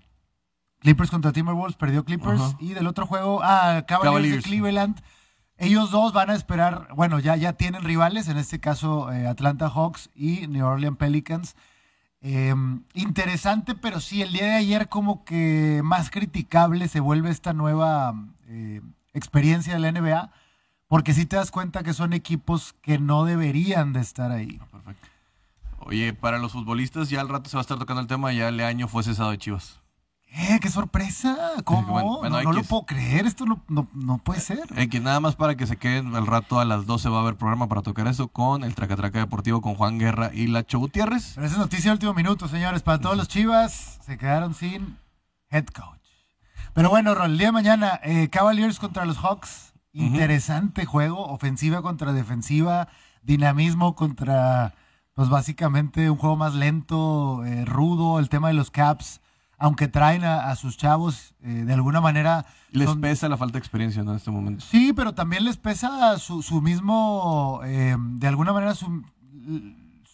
Clippers 0.80 1.10
contra 1.10 1.32
Timberwolves, 1.32 1.78
perdió 1.78 2.04
Clippers. 2.04 2.56
Y 2.60 2.74
del 2.74 2.88
otro 2.88 3.08
juego, 3.08 3.40
ah, 3.42 3.86
Cavaliers, 3.88 4.04
Cavaliers. 4.04 4.36
de 4.36 4.42
Cleveland. 4.44 5.02
Ellos 5.58 5.92
dos 5.92 6.14
van 6.14 6.30
a 6.30 6.36
esperar, 6.36 6.90
bueno, 6.94 7.20
ya, 7.20 7.36
ya 7.36 7.54
tienen 7.54 7.84
rivales, 7.84 8.28
en 8.28 8.38
este 8.38 8.60
caso 8.60 9.12
eh, 9.12 9.28
Atlanta 9.28 9.70
Hawks 9.70 10.10
y 10.14 10.48
New 10.48 10.66
Orleans 10.66 10.98
Pelicans. 10.98 11.56
Eh, 12.22 12.54
interesante, 12.94 13.76
pero 13.76 14.00
sí, 14.00 14.22
el 14.22 14.34
día 14.34 14.46
de 14.46 14.56
ayer 14.56 14.90
como 14.90 15.24
que 15.24 15.82
más 15.84 16.10
criticable 16.10 16.88
se 16.88 17.00
vuelve 17.00 17.30
esta 17.30 17.54
nueva 17.54 18.14
eh, 18.48 18.82
experiencia 19.14 19.74
de 19.74 19.80
la 19.80 19.92
NBA, 19.92 20.32
porque 20.88 21.14
si 21.14 21.26
te 21.26 21.36
das 21.36 21.52
cuenta 21.52 21.84
que 21.84 21.94
son 21.94 22.14
equipos 22.14 22.74
que 22.82 22.98
no 22.98 23.24
deberían 23.24 23.94
de 23.94 24.02
estar 24.02 24.32
ahí. 24.32 24.60
Perfecto. 24.72 25.08
Oye, 25.86 26.14
para 26.14 26.38
los 26.38 26.52
futbolistas 26.52 27.10
ya 27.10 27.22
al 27.22 27.30
rato 27.30 27.50
se 27.50 27.58
va 27.58 27.62
a 27.62 27.64
estar 27.64 27.78
tocando 27.78 28.02
el 28.02 28.08
tema, 28.08 28.34
ya 28.34 28.52
Leaño 28.52 28.88
fue 28.88 29.04
cesado 29.04 29.32
de 29.32 29.38
Chivas. 29.38 29.80
¡Eh, 30.36 30.60
qué 30.60 30.70
sorpresa! 30.70 31.38
¿Cómo? 31.64 31.94
Bueno, 31.94 32.18
bueno, 32.18 32.38
no, 32.38 32.44
no 32.44 32.54
lo 32.54 32.64
puedo 32.64 32.88
creer, 32.88 33.28
esto 33.28 33.46
no, 33.46 33.64
no, 33.68 33.88
no 33.94 34.18
puede 34.18 34.42
ser. 34.42 34.62
Eh, 34.76 34.90
que 34.90 35.00
nada 35.00 35.20
más 35.20 35.36
para 35.36 35.56
que 35.56 35.68
se 35.68 35.78
queden 35.78 36.16
al 36.16 36.26
rato 36.26 36.60
a 36.60 36.66
las 36.66 36.88
12 36.88 37.08
va 37.10 37.18
a 37.18 37.22
haber 37.22 37.36
programa 37.36 37.68
para 37.68 37.84
tocar 37.84 38.08
eso 38.08 38.30
con 38.30 38.64
el 38.64 38.74
Tracatraca 38.74 39.20
Deportivo 39.20 39.62
con 39.62 39.76
Juan 39.76 40.00
Guerra 40.00 40.32
y 40.34 40.48
Lacho 40.48 40.80
Gutiérrez. 40.80 41.34
Pero 41.36 41.46
esa 41.46 41.56
es 41.56 41.60
noticia 41.60 41.92
de 41.92 41.94
último 41.94 42.16
minuto, 42.16 42.48
señores. 42.48 42.82
Para 42.82 43.00
todos 43.00 43.16
los 43.16 43.28
Chivas, 43.28 44.00
se 44.04 44.18
quedaron 44.18 44.56
sin 44.56 44.98
head 45.52 45.68
coach. 45.68 46.02
Pero 46.74 46.90
bueno, 46.90 47.12
el 47.24 47.38
día 47.38 47.48
de 47.48 47.52
mañana, 47.52 48.00
eh, 48.04 48.30
Cavaliers 48.30 48.80
contra 48.80 49.06
los 49.06 49.18
Hawks. 49.18 49.74
Interesante 49.96 50.86
juego, 50.86 51.28
ofensiva 51.28 51.84
contra 51.84 52.14
defensiva, 52.14 52.88
dinamismo 53.22 53.94
contra, 53.94 54.74
pues 55.14 55.30
básicamente 55.30 56.10
un 56.10 56.18
juego 56.18 56.36
más 56.38 56.54
lento, 56.56 57.44
eh, 57.46 57.66
rudo, 57.66 58.20
el 58.20 58.30
tema 58.30 58.48
de 58.48 58.54
los 58.56 58.72
caps. 58.72 59.22
Aunque 59.60 59.88
traen 59.88 60.26
a, 60.26 60.50
a 60.50 60.56
sus 60.58 60.76
chavos, 60.78 61.36
eh, 61.42 61.64
de 61.66 61.74
alguna 61.74 62.02
manera... 62.02 62.46
Les 62.72 62.90
son- 62.90 63.00
pesa 63.00 63.30
la 63.30 63.38
falta 63.38 63.54
de 63.54 63.60
experiencia 63.60 64.04
¿no? 64.04 64.12
en 64.12 64.18
este 64.18 64.32
momento. 64.32 64.66
Sí, 64.68 64.92
pero 64.94 65.14
también 65.14 65.46
les 65.46 65.56
pesa 65.58 66.18
su, 66.20 66.42
su 66.42 66.60
mismo, 66.62 67.62
eh, 67.64 67.96
de 67.98 68.28
alguna 68.28 68.52
manera, 68.52 68.76
su- 68.76 69.04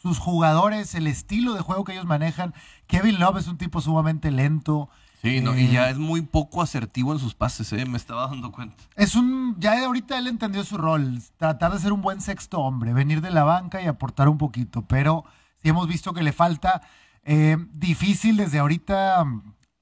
sus 0.01 0.19
jugadores, 0.19 0.93
el 0.93 1.07
estilo 1.07 1.53
de 1.53 1.62
juego 1.62 1.83
que 1.83 1.93
ellos 1.93 2.05
manejan. 2.05 2.53
Kevin 2.88 3.19
Love 3.19 3.38
es 3.38 3.47
un 3.47 3.57
tipo 3.57 3.81
sumamente 3.81 4.29
lento. 4.29 4.89
Sí, 5.21 5.41
no, 5.41 5.53
Eh, 5.53 5.63
y 5.63 5.71
ya 5.71 5.89
es 5.89 5.97
muy 5.97 6.21
poco 6.21 6.62
asertivo 6.62 7.12
en 7.12 7.19
sus 7.19 7.36
pases, 7.36 7.73
¿eh? 7.73 7.86
me 7.86 7.97
estaba 7.97 8.27
dando 8.27 8.51
cuenta. 8.51 8.84
Es 8.95 9.15
un, 9.15 9.55
ya 9.60 9.84
ahorita 9.86 10.17
él 10.17 10.27
entendió 10.27 10.63
su 10.63 10.77
rol, 10.77 11.21
tratar 11.38 11.73
de 11.73 11.79
ser 11.79 11.91
un 11.91 12.01
buen 12.01 12.21
sexto 12.21 12.60
hombre, 12.62 12.93
venir 12.93 13.21
de 13.21 13.32
la 13.32 13.43
banca 13.43 13.82
y 13.82 13.88
aportar 13.88 14.29
un 14.29 14.38
poquito, 14.38 14.84
pero 14.84 15.25
sí 15.62 15.69
hemos 15.69 15.88
visto 15.88 16.13
que 16.13 16.23
le 16.23 16.32
falta. 16.32 16.82
Eh, 17.23 17.58
difícil 17.73 18.38
desde 18.38 18.60
ahorita, 18.60 19.25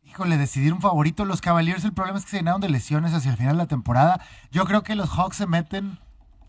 híjole, 0.04 0.38
decidir 0.38 0.74
un 0.74 0.82
favorito. 0.82 1.24
Los 1.24 1.42
Cavaliers, 1.42 1.86
el 1.86 1.94
problema 1.94 2.18
es 2.18 2.26
que 2.26 2.32
se 2.32 2.38
llenaron 2.38 2.62
de 2.62 2.70
lesiones 2.70 3.14
hacia 3.14 3.32
el 3.32 3.38
final 3.38 3.58
de 3.58 3.64
la 3.64 3.68
temporada. 3.68 4.20
Yo 4.52 4.66
creo 4.66 4.82
que 4.82 4.96
los 4.96 5.10
Hawks 5.12 5.38
se 5.38 5.46
meten 5.46 6.00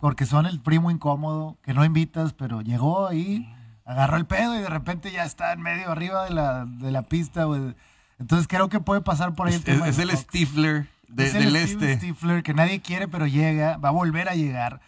porque 0.01 0.24
son 0.24 0.46
el 0.46 0.61
primo 0.61 0.90
incómodo, 0.90 1.59
que 1.62 1.74
no 1.74 1.85
invitas, 1.85 2.33
pero 2.33 2.62
llegó 2.62 3.07
ahí, 3.07 3.53
agarró 3.85 4.16
el 4.16 4.27
pedo 4.27 4.57
y 4.57 4.61
de 4.61 4.68
repente 4.70 5.12
ya 5.12 5.24
está 5.24 5.53
en 5.53 5.61
medio 5.61 5.90
arriba 5.90 6.24
de 6.24 6.31
la, 6.31 6.64
de 6.64 6.90
la 6.90 7.03
pista. 7.03 7.44
güey. 7.44 7.74
Entonces 8.18 8.48
creo 8.48 8.68
que 8.68 8.81
puede 8.81 9.00
pasar 9.00 9.35
por 9.35 9.48
ahí 9.48 9.54
el 9.54 9.61
Es, 9.61 9.64
de 9.64 9.88
es 9.88 9.98
el. 9.98 10.11
Stifler 10.16 10.88
de- 11.09 11.26
Es 11.26 11.35
el 11.35 11.52
del 11.52 11.68
Steve 11.68 11.92
este. 11.92 11.96
Stifler 12.09 12.42
que 12.42 12.54
nadie 12.54 12.81
quiere, 12.81 13.09
pero 13.09 13.26
llega, 13.26 13.76
va 13.78 13.88
a 13.90 13.92
volver 13.92 14.28
a 14.28 14.35
llegar. 14.35 14.81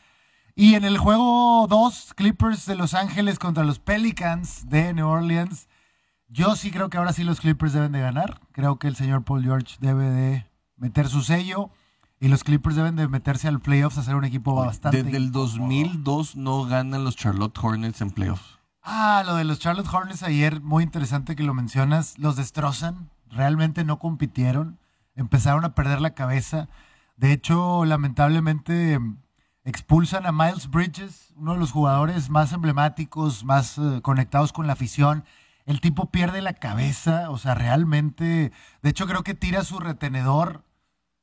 Y 0.57 0.75
en 0.75 0.85
el 0.85 0.99
juego 0.99 1.67
2, 1.69 2.13
Clippers 2.15 2.67
de 2.67 2.75
Los 2.75 2.93
Ángeles 2.95 3.39
contra 3.39 3.65
los 3.65 3.79
Pelicans 3.79 4.69
de 4.69 4.93
New 4.93 5.07
Orleans. 5.07 5.69
Yo 6.29 6.55
sí 6.57 6.71
creo 6.71 6.91
que 6.91 6.99
ahora 6.99 7.13
sí 7.13 7.25
los 7.25 7.41
Clippers 7.41 7.73
deben 7.73 7.93
de 7.93 8.01
ganar. 8.01 8.41
Creo 8.53 8.79
que 8.79 8.89
el 8.89 8.97
señor 8.97 9.25
Paul 9.25 9.43
George 9.43 9.77
debe 9.81 10.11
de 10.11 10.47
meter 10.77 11.09
su 11.09 11.23
sello. 11.23 11.71
Y 12.23 12.29
los 12.29 12.45
Clippers 12.45 12.77
deben 12.77 12.97
de 12.97 13.09
meterse 13.09 13.49
al 13.49 13.61
playoffs 13.61 13.97
a 13.97 14.03
ser 14.03 14.15
un 14.17 14.25
equipo 14.27 14.55
bastante. 14.55 15.03
Desde 15.03 15.17
el 15.17 15.25
incómodo. 15.29 15.49
2002 15.49 16.37
no 16.37 16.65
ganan 16.65 17.05
los 17.05 17.17
Charlotte 17.17 17.57
Hornets 17.59 18.03
en 18.03 18.11
playoffs. 18.11 18.59
Ah, 18.83 19.23
lo 19.25 19.37
de 19.37 19.45
los 19.45 19.59
Charlotte 19.59 19.89
Hornets 19.91 20.23
ayer, 20.23 20.61
muy 20.61 20.85
interesante 20.85 21.35
que 21.35 21.43
lo 21.43 21.55
mencionas. 21.55 22.19
Los 22.19 22.37
destrozan, 22.37 23.09
realmente 23.31 23.85
no 23.85 23.99
compitieron, 23.99 24.79
empezaron 25.15 25.65
a 25.65 25.75
perder 25.75 26.01
la 26.01 26.15
cabeza. 26.15 26.69
De 27.17 27.33
hecho, 27.33 27.85
lamentablemente 27.85 28.95
em, 28.95 29.19
expulsan 29.65 30.27
a 30.27 30.33
Miles 30.33 30.71
Bridges, 30.71 31.33
uno 31.37 31.55
de 31.55 31.59
los 31.59 31.73
jugadores 31.73 32.31
más 32.31 32.53
emblemáticos, 32.53 33.45
más 33.45 33.79
eh, 33.79 34.01
conectados 34.03 34.53
con 34.53 34.67
la 34.67 34.73
afición. 34.75 35.25
El 35.67 35.81
tipo 35.81 36.11
pierde 36.11 36.43
la 36.43 36.55
cabeza, 36.55 37.31
o 37.31 37.39
sea, 37.39 37.55
realmente. 37.55 38.53
De 38.83 38.91
hecho, 38.91 39.07
creo 39.07 39.23
que 39.23 39.35
tira 39.35 39.63
su 39.63 39.79
retenedor 39.79 40.65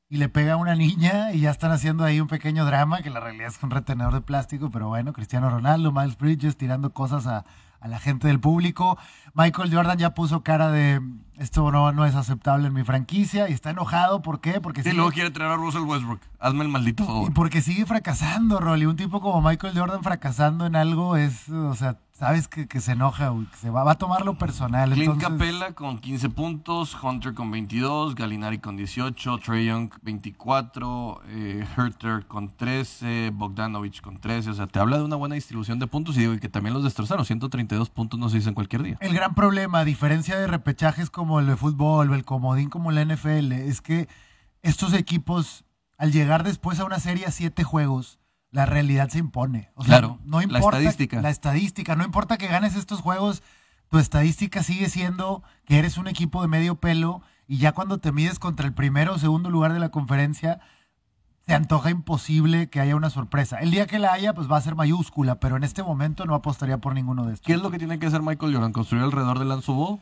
y 0.10 0.18
le 0.18 0.30
pega 0.30 0.54
a 0.54 0.58
una 0.58 0.76
niña 0.76 1.34
y 1.34 1.42
ya 1.42 1.52
están 1.52 1.72
haciendo 1.72 2.06
ahí 2.06 2.22
un 2.22 2.28
pequeño 2.28 2.66
drama, 2.66 3.02
que 3.02 3.10
la 3.10 3.20
realidad 3.20 3.48
es 3.48 3.62
un 3.62 3.72
retenedor 3.72 4.14
de 4.14 4.22
plástico, 4.22 4.70
pero 4.72 4.88
bueno, 4.88 5.12
Cristiano 5.12 5.50
Ronaldo, 5.50 5.92
Miles 5.92 6.18
Bridges 6.18 6.56
tirando 6.56 6.94
cosas 6.94 7.28
a, 7.28 7.46
a 7.80 7.88
la 7.88 8.00
gente 8.00 8.28
del 8.28 8.40
público. 8.40 8.98
Michael 9.34 9.74
Jordan 9.74 9.98
ya 9.98 10.14
puso 10.14 10.44
cara 10.44 10.70
de 10.70 11.02
esto 11.38 11.72
no, 11.72 11.92
no 11.92 12.06
es 12.06 12.16
aceptable 12.16 12.68
en 12.68 12.74
mi 12.74 12.84
franquicia 12.84 13.50
y 13.50 13.54
está 13.54 13.70
enojado, 13.72 14.22
¿por 14.22 14.42
qué? 14.42 14.60
Porque 14.62 14.82
Y 14.82 14.84
sigue- 14.84 14.96
luego 14.96 15.12
quiere 15.12 15.30
traer 15.32 15.52
a 15.52 15.56
Russell 15.56 15.82
Westbrook. 15.84 16.20
Hazme 16.40 16.64
el 16.64 16.70
maldito 16.70 17.04
y 17.04 17.06
favor. 17.06 17.34
porque 17.34 17.62
sigue 17.62 17.86
fracasando, 17.86 18.60
Rolly. 18.60 18.86
Un 18.86 18.96
tipo 18.96 19.22
como 19.22 19.42
Michael 19.48 19.78
Jordan 19.78 20.04
fracasando 20.04 20.66
en 20.66 20.76
algo 20.76 21.16
es, 21.18 21.50
o 21.50 21.74
sea, 21.76 21.98
sabes 22.14 22.48
que, 22.48 22.68
que 22.68 22.80
se 22.80 22.92
enoja, 22.94 23.30
güey, 23.30 23.46
que 23.48 23.58
se 23.58 23.70
va, 23.72 23.84
va 23.84 23.94
a 23.94 23.98
tomarlo 23.98 24.38
personal. 24.38 24.92
Clint 24.92 25.14
entonces- 25.14 25.30
Capella 25.30 25.74
con 25.74 25.98
15 26.00 26.30
puntos, 26.30 26.96
Hunter 27.02 27.34
con 27.34 27.50
22, 27.50 28.14
Galinari 28.16 28.60
con 28.60 28.78
18, 28.78 29.38
Trey 29.40 29.66
Young 29.66 29.90
24, 30.04 31.22
eh, 31.30 31.66
Herter 31.76 32.26
con 32.28 32.50
13, 32.56 33.32
Bogdanovich 33.34 34.02
con 34.02 34.20
13. 34.20 34.52
O 34.52 34.54
sea, 34.54 34.68
te 34.68 34.80
habla 34.80 34.98
de 34.98 35.04
una 35.04 35.16
buena 35.16 35.36
distribución 35.36 35.80
de 35.80 35.88
puntos 35.88 36.16
y 36.18 36.22
digo 36.22 36.34
y 36.34 36.40
que 36.40 36.50
también 36.50 36.74
los 36.76 36.84
destrozaron. 36.84 37.26
132 37.26 37.90
puntos 37.90 38.20
no 38.20 38.30
se 38.30 38.38
dicen 38.38 38.54
cualquier 38.54 38.84
día. 38.84 38.98
El 39.00 39.14
gran 39.14 39.34
problema, 39.34 39.80
a 39.80 39.86
diferencia 39.86 40.38
de 40.38 40.46
repechajes 40.48 41.10
como 41.10 41.27
el 41.40 41.48
de 41.48 41.56
fútbol 41.56 42.14
el 42.14 42.26
comodín 42.26 42.70
como 42.70 42.92
la 42.92 43.04
NFL, 43.04 43.52
es 43.52 43.82
que 43.82 44.08
estos 44.62 44.94
equipos, 44.94 45.66
al 45.98 46.12
llegar 46.12 46.44
después 46.44 46.80
a 46.80 46.86
una 46.86 47.00
serie 47.00 47.26
a 47.26 47.32
siete 47.32 47.64
juegos, 47.64 48.20
la 48.52 48.66
realidad 48.66 49.10
se 49.10 49.20
impone. 49.20 49.72
O 49.76 49.84
sea, 49.84 50.00
Claro, 50.00 50.20
no 50.24 50.40
la 50.40 50.46
importa 50.46 50.78
estadística. 50.78 51.22
La 51.22 51.30
estadística, 51.30 51.96
no 51.96 52.04
importa 52.04 52.38
que 52.38 52.48
ganes 52.48 52.76
estos 52.76 53.02
juegos, 53.02 53.44
tu 53.90 54.00
estadística 54.00 54.64
sigue 54.64 54.90
siendo 54.90 55.44
que 55.66 55.80
eres 55.80 55.98
un 55.98 56.08
equipo 56.08 56.42
de 56.42 56.48
medio 56.48 56.76
pelo 56.76 57.22
y 57.48 57.58
ya 57.58 57.72
cuando 57.72 58.00
te 58.00 58.12
mides 58.12 58.40
contra 58.40 58.66
el 58.66 58.74
primero 58.74 59.14
o 59.14 59.18
segundo 59.18 59.50
lugar 59.50 59.74
de 59.74 59.80
la 59.80 59.90
conferencia, 59.90 60.60
se 61.46 61.54
antoja 61.54 61.90
imposible 61.90 62.70
que 62.70 62.82
haya 62.82 62.98
una 62.98 63.10
sorpresa. 63.10 63.60
El 63.60 63.72
día 63.72 63.88
que 63.88 64.00
la 64.00 64.12
haya, 64.12 64.34
pues 64.34 64.52
va 64.52 64.58
a 64.58 64.62
ser 64.62 64.76
mayúscula, 64.76 65.40
pero 65.40 65.56
en 65.56 65.64
este 65.64 65.82
momento 65.82 66.26
no 66.26 66.36
apostaría 66.36 66.80
por 66.80 66.94
ninguno 66.94 67.26
de 67.26 67.36
estos. 67.36 67.48
¿Qué 67.48 67.54
es 67.54 67.62
lo 67.62 67.72
que 67.72 67.78
tiene 67.78 68.00
que 68.00 68.08
hacer 68.08 68.22
Michael 68.22 68.54
Jordan? 68.54 68.74
¿Construir 68.74 69.04
alrededor 69.04 69.40
del 69.40 69.48
Lanzo 69.48 69.74
Ball? 69.74 70.02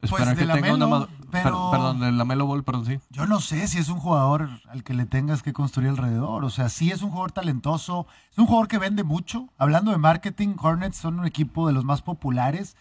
Esperar 0.00 0.34
Pues 0.34 0.36
de 0.36 0.46
que 0.46 0.52
tenga 0.60 0.74
una 0.74 0.86
Lamelo, 0.86 1.06
madu- 1.08 1.08
pero- 1.30 1.70
per- 1.70 1.78
Perdón, 1.80 2.00
del 2.00 2.18
Lamelo 2.18 2.46
Ball, 2.46 2.62
perdón, 2.62 2.84
sí. 2.84 2.98
Yo 3.10 3.26
no 3.26 3.40
sé 3.40 3.66
si 3.68 3.78
es 3.78 3.88
un 3.88 3.98
jugador 3.98 4.48
al 4.68 4.84
que 4.84 4.92
le 4.92 5.06
tengas 5.06 5.42
que 5.42 5.52
construir 5.54 5.88
alrededor. 5.88 6.44
O 6.44 6.50
sea, 6.50 6.68
sí 6.68 6.90
es 6.90 7.00
un 7.00 7.10
jugador 7.10 7.32
talentoso, 7.32 8.06
es 8.30 8.38
un 8.38 8.46
jugador 8.46 8.68
que 8.68 8.78
vende 8.78 9.02
mucho. 9.02 9.48
Hablando 9.56 9.92
de 9.92 9.98
marketing, 9.98 10.56
Hornets 10.60 10.98
son 10.98 11.18
un 11.20 11.26
equipo 11.26 11.66
de 11.66 11.72
los 11.72 11.84
más 11.84 12.02
populares, 12.02 12.76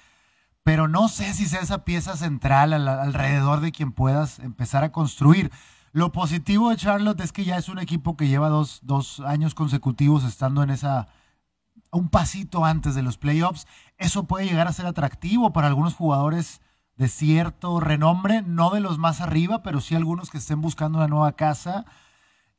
pero 0.64 0.88
no 0.90 1.08
sé 1.08 1.34
si 1.34 1.46
sea 1.46 1.62
esa 1.62 1.86
pieza 1.86 2.18
central 2.18 2.74
al- 2.74 2.88
alrededor 2.90 3.62
de 3.62 3.72
quien 3.72 3.94
puedas 3.94 4.40
empezar 4.40 4.84
a 4.84 4.92
construir. 4.92 5.50
Lo 5.94 6.12
positivo 6.12 6.72
de 6.72 6.76
Charlotte 6.78 7.22
es 7.22 7.32
que 7.32 7.46
ya 7.46 7.56
es 7.58 7.70
un 7.70 7.80
equipo 7.80 8.18
que 8.18 8.28
lleva 8.28 8.50
dos, 8.50 8.80
dos 8.84 9.22
años 9.22 9.54
consecutivos 9.56 10.24
estando 10.26 10.62
en 10.64 10.72
esa 10.72 11.08
un 11.92 12.10
pasito 12.10 12.66
antes 12.66 12.96
de 12.96 13.04
los 13.04 13.18
playoffs. 13.18 13.68
Eso 13.98 14.24
puede 14.26 14.46
llegar 14.46 14.68
a 14.68 14.74
ser 14.74 14.88
atractivo 14.88 15.54
para 15.54 15.68
algunos 15.68 15.94
jugadores 15.94 16.60
de 16.96 17.08
cierto 17.08 17.80
renombre, 17.80 18.42
no 18.42 18.70
de 18.70 18.80
los 18.80 18.98
más 18.98 19.22
arriba, 19.22 19.64
pero 19.64 19.82
sí 19.82 19.96
algunos 19.96 20.30
que 20.30 20.38
estén 20.38 20.62
buscando 20.62 21.00
una 21.00 21.08
nueva 21.08 21.34
casa 21.34 21.86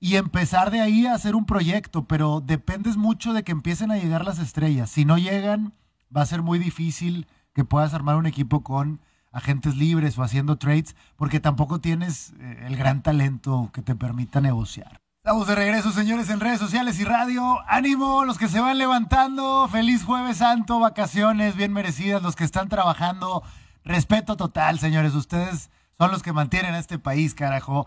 y 0.01 0.17
empezar 0.17 0.71
de 0.71 0.81
ahí 0.81 1.07
a 1.07 1.15
hacer 1.15 1.35
un 1.35 1.47
proyecto, 1.47 2.05
pero 2.05 2.41
dependes 2.41 2.97
mucho 2.97 3.33
de 3.33 3.43
que 3.43 3.53
empiecen 3.53 3.91
a 3.91 3.97
llegar 3.97 4.25
las 4.25 4.39
estrellas. 4.39 4.91
Si 4.91 5.05
no 5.05 5.17
llegan, 5.17 5.73
va 6.15 6.23
a 6.23 6.27
ser 6.27 6.43
muy 6.43 6.59
difícil 6.59 7.27
que 7.55 7.65
puedas 7.65 7.95
armar 7.95 8.17
un 8.17 8.27
equipo 8.27 8.63
con 8.63 9.01
agentes 9.33 9.77
libres 9.77 10.19
o 10.19 10.23
haciendo 10.23 10.57
trades, 10.57 10.95
porque 11.17 11.41
tampoco 11.41 11.81
tienes 11.81 12.35
eh, 12.39 12.65
el 12.67 12.77
gran 12.77 13.03
talento 13.03 13.71
que 13.73 13.83
te 13.83 13.95
permita 13.95 14.41
negociar. 14.41 14.99
Estamos 15.25 15.47
de 15.47 15.55
regreso, 15.55 15.91
señores, 15.91 16.29
en 16.29 16.39
redes 16.39 16.59
sociales 16.59 17.01
y 17.01 17.05
radio. 17.05 17.59
¡Ánimo! 17.67 18.27
Los 18.27 18.37
que 18.37 18.47
se 18.47 18.61
van 18.61 18.77
levantando. 18.77 19.67
Feliz 19.69 20.05
Jueves 20.05 20.37
Santo, 20.37 20.81
vacaciones 20.81 21.57
bien 21.57 21.73
merecidas. 21.73 22.23
Los 22.23 22.37
que 22.37 22.45
están 22.45 22.69
trabajando. 22.69 23.43
Respeto 23.85 24.37
total, 24.37 24.79
señores. 24.79 25.15
Ustedes 25.15 25.71
son 25.99 26.11
los 26.11 26.23
que 26.23 26.33
mantienen 26.33 26.75
a 26.75 26.79
este 26.79 26.99
país, 26.99 27.35
carajo. 27.35 27.87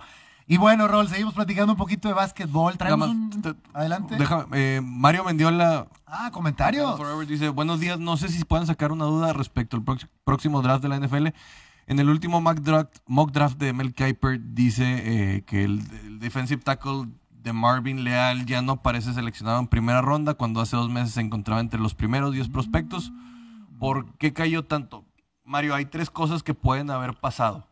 Y 0.49 0.57
bueno, 0.57 0.87
Rol, 0.87 1.09
seguimos 1.09 1.33
platicando 1.33 1.73
un 1.73 1.77
poquito 1.77 2.07
de 2.07 2.13
básquetbol. 2.13 2.77
Traemos 2.77 3.09
Nada 3.09 3.19
más, 3.19 3.35
un... 3.35 3.41
te- 3.41 3.55
Adelante. 3.73 4.17
Eh, 4.53 4.79
Mario 4.83 5.25
Mendiola 5.25 5.87
Ah, 6.05 6.29
comentarios. 6.31 6.95
Forever 6.97 7.27
dice, 7.27 7.49
buenos 7.49 7.79
días, 7.81 7.99
no 7.99 8.15
sé 8.15 8.29
si 8.29 8.43
puedan 8.45 8.65
sacar 8.65 8.91
una 8.93 9.03
duda 9.05 9.33
respecto 9.33 9.75
al 9.75 9.83
prox- 9.83 10.07
próximo 10.23 10.61
draft 10.61 10.81
de 10.83 10.87
la 10.89 10.99
NFL. 10.99 11.27
En 11.87 11.99
el 11.99 12.09
último 12.09 12.39
mock 12.39 12.59
draft, 12.59 12.97
mock 13.07 13.31
draft 13.31 13.57
de 13.57 13.73
Mel 13.73 13.93
Kiper 13.93 14.39
dice 14.53 14.83
eh, 15.37 15.41
que 15.45 15.63
el, 15.65 15.81
el 16.05 16.19
defensive 16.19 16.61
tackle 16.61 17.07
de 17.43 17.51
Marvin 17.53 18.03
Leal 18.05 18.45
ya 18.45 18.61
no 18.61 18.81
parece 18.81 19.13
seleccionado 19.13 19.59
en 19.59 19.67
primera 19.67 20.01
ronda 20.01 20.33
cuando 20.35 20.61
hace 20.61 20.75
dos 20.77 20.89
meses 20.89 21.13
se 21.13 21.21
encontraba 21.21 21.59
entre 21.61 21.79
los 21.79 21.93
primeros 21.93 22.33
10 22.33 22.49
prospectos. 22.49 23.11
¿Por 23.79 24.13
qué 24.17 24.31
cayó 24.33 24.63
tanto? 24.65 25.03
Mario, 25.47 25.73
hay 25.75 25.85
tres 25.85 26.09
cosas 26.09 26.43
que 26.43 26.53
pueden 26.53 26.91
haber 26.91 27.13
pasado. 27.13 27.65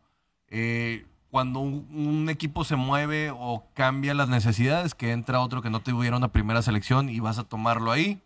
Eh, 0.48 1.04
cuando 1.30 1.60
un, 1.60 2.28
equipo 2.30 2.64
se 2.64 2.74
mueve 2.74 3.30
o 3.30 3.66
cambia 3.74 4.14
las 4.14 4.30
necesidades, 4.30 4.94
que 4.94 5.12
entra 5.12 5.40
otro 5.40 5.60
que 5.60 5.68
no 5.68 5.80
tuviera 5.80 6.16
una 6.16 6.32
primera 6.32 6.62
selección 6.62 7.10
y 7.10 7.20
vas 7.20 7.38
a 7.38 7.44
tomarlo 7.44 7.92
ahí. 7.92 8.22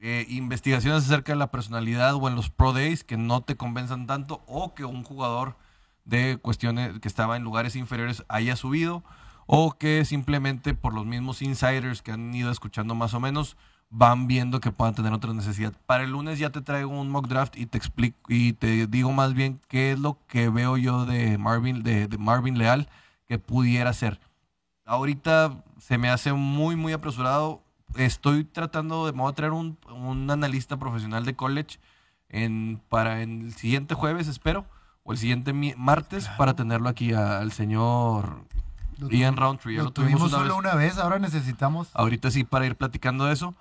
Eh, 0.00 0.26
investigaciones 0.28 1.04
acerca 1.04 1.32
de 1.32 1.38
la 1.38 1.50
personalidad 1.50 2.14
o 2.14 2.28
en 2.28 2.34
los 2.34 2.50
Pro 2.50 2.74
Days 2.74 3.02
que 3.02 3.16
no 3.16 3.40
te 3.40 3.56
convenzan 3.56 4.06
tanto 4.06 4.42
o 4.46 4.74
que 4.74 4.84
un 4.84 5.02
jugador 5.02 5.56
de 6.04 6.38
cuestiones 6.40 7.00
que 7.00 7.08
estaba 7.08 7.36
en 7.36 7.42
lugares 7.42 7.76
inferiores 7.76 8.24
haya 8.28 8.54
subido 8.56 9.02
o 9.46 9.78
que 9.78 10.04
simplemente 10.04 10.74
por 10.74 10.94
los 10.94 11.06
mismos 11.06 11.40
insiders 11.40 12.02
que 12.02 12.12
han 12.12 12.34
ido 12.34 12.50
escuchando 12.50 12.94
más 12.94 13.14
o 13.14 13.20
menos 13.20 13.56
van 13.92 14.28
viendo 14.28 14.60
que 14.60 14.70
puedan 14.70 14.94
tener 14.94 15.12
otra 15.12 15.32
necesidad. 15.34 15.72
Para 15.86 16.04
el 16.04 16.12
lunes 16.12 16.38
ya 16.38 16.50
te 16.50 16.60
traigo 16.60 16.90
un 16.90 17.10
mock 17.10 17.26
draft 17.26 17.56
y 17.56 17.66
te 17.66 17.76
explico 17.76 18.16
y 18.28 18.52
te 18.52 18.86
digo 18.86 19.10
más 19.12 19.34
bien 19.34 19.60
qué 19.68 19.92
es 19.92 19.98
lo 19.98 20.16
que 20.28 20.48
veo 20.48 20.76
yo 20.76 21.06
de 21.06 21.36
Marvin 21.38 21.82
de, 21.82 22.06
de 22.06 22.16
Marvin 22.18 22.56
Leal 22.56 22.88
que 23.26 23.38
pudiera 23.38 23.92
ser. 23.92 24.20
Ahorita 24.84 25.62
se 25.78 25.98
me 25.98 26.10
hace 26.10 26.32
muy 26.32 26.76
muy 26.76 26.92
apresurado. 26.92 27.62
Estoy 27.96 28.44
tratando 28.44 29.06
de 29.06 29.12
me 29.12 29.22
voy 29.22 29.32
a 29.32 29.34
traer 29.34 29.52
un, 29.52 29.76
un 29.92 30.30
analista 30.30 30.76
profesional 30.78 31.24
de 31.24 31.34
college 31.34 31.78
en 32.28 32.80
para 32.88 33.22
en 33.22 33.42
el 33.42 33.54
siguiente 33.54 33.94
jueves 33.94 34.28
espero 34.28 34.64
o 35.02 35.12
el 35.12 35.18
siguiente 35.18 35.52
mi- 35.52 35.74
martes 35.76 36.28
para 36.38 36.54
tenerlo 36.54 36.88
aquí 36.88 37.12
a- 37.12 37.38
al 37.38 37.50
señor 37.50 38.44
Ian 39.10 39.36
Roundtree. 39.36 39.74
Ya 39.74 39.78
Lo 39.80 39.84
lo 39.86 39.90
tuvimos 39.92 40.20
tuvimos 40.20 40.32
una 40.32 40.38
solo 40.42 40.54
vez. 40.56 40.58
una 40.66 40.74
vez, 40.76 40.98
ahora 40.98 41.18
necesitamos. 41.18 41.88
Ahorita 41.94 42.30
sí 42.30 42.44
para 42.44 42.66
ir 42.66 42.76
platicando 42.76 43.24
de 43.26 43.32
eso. 43.32 43.54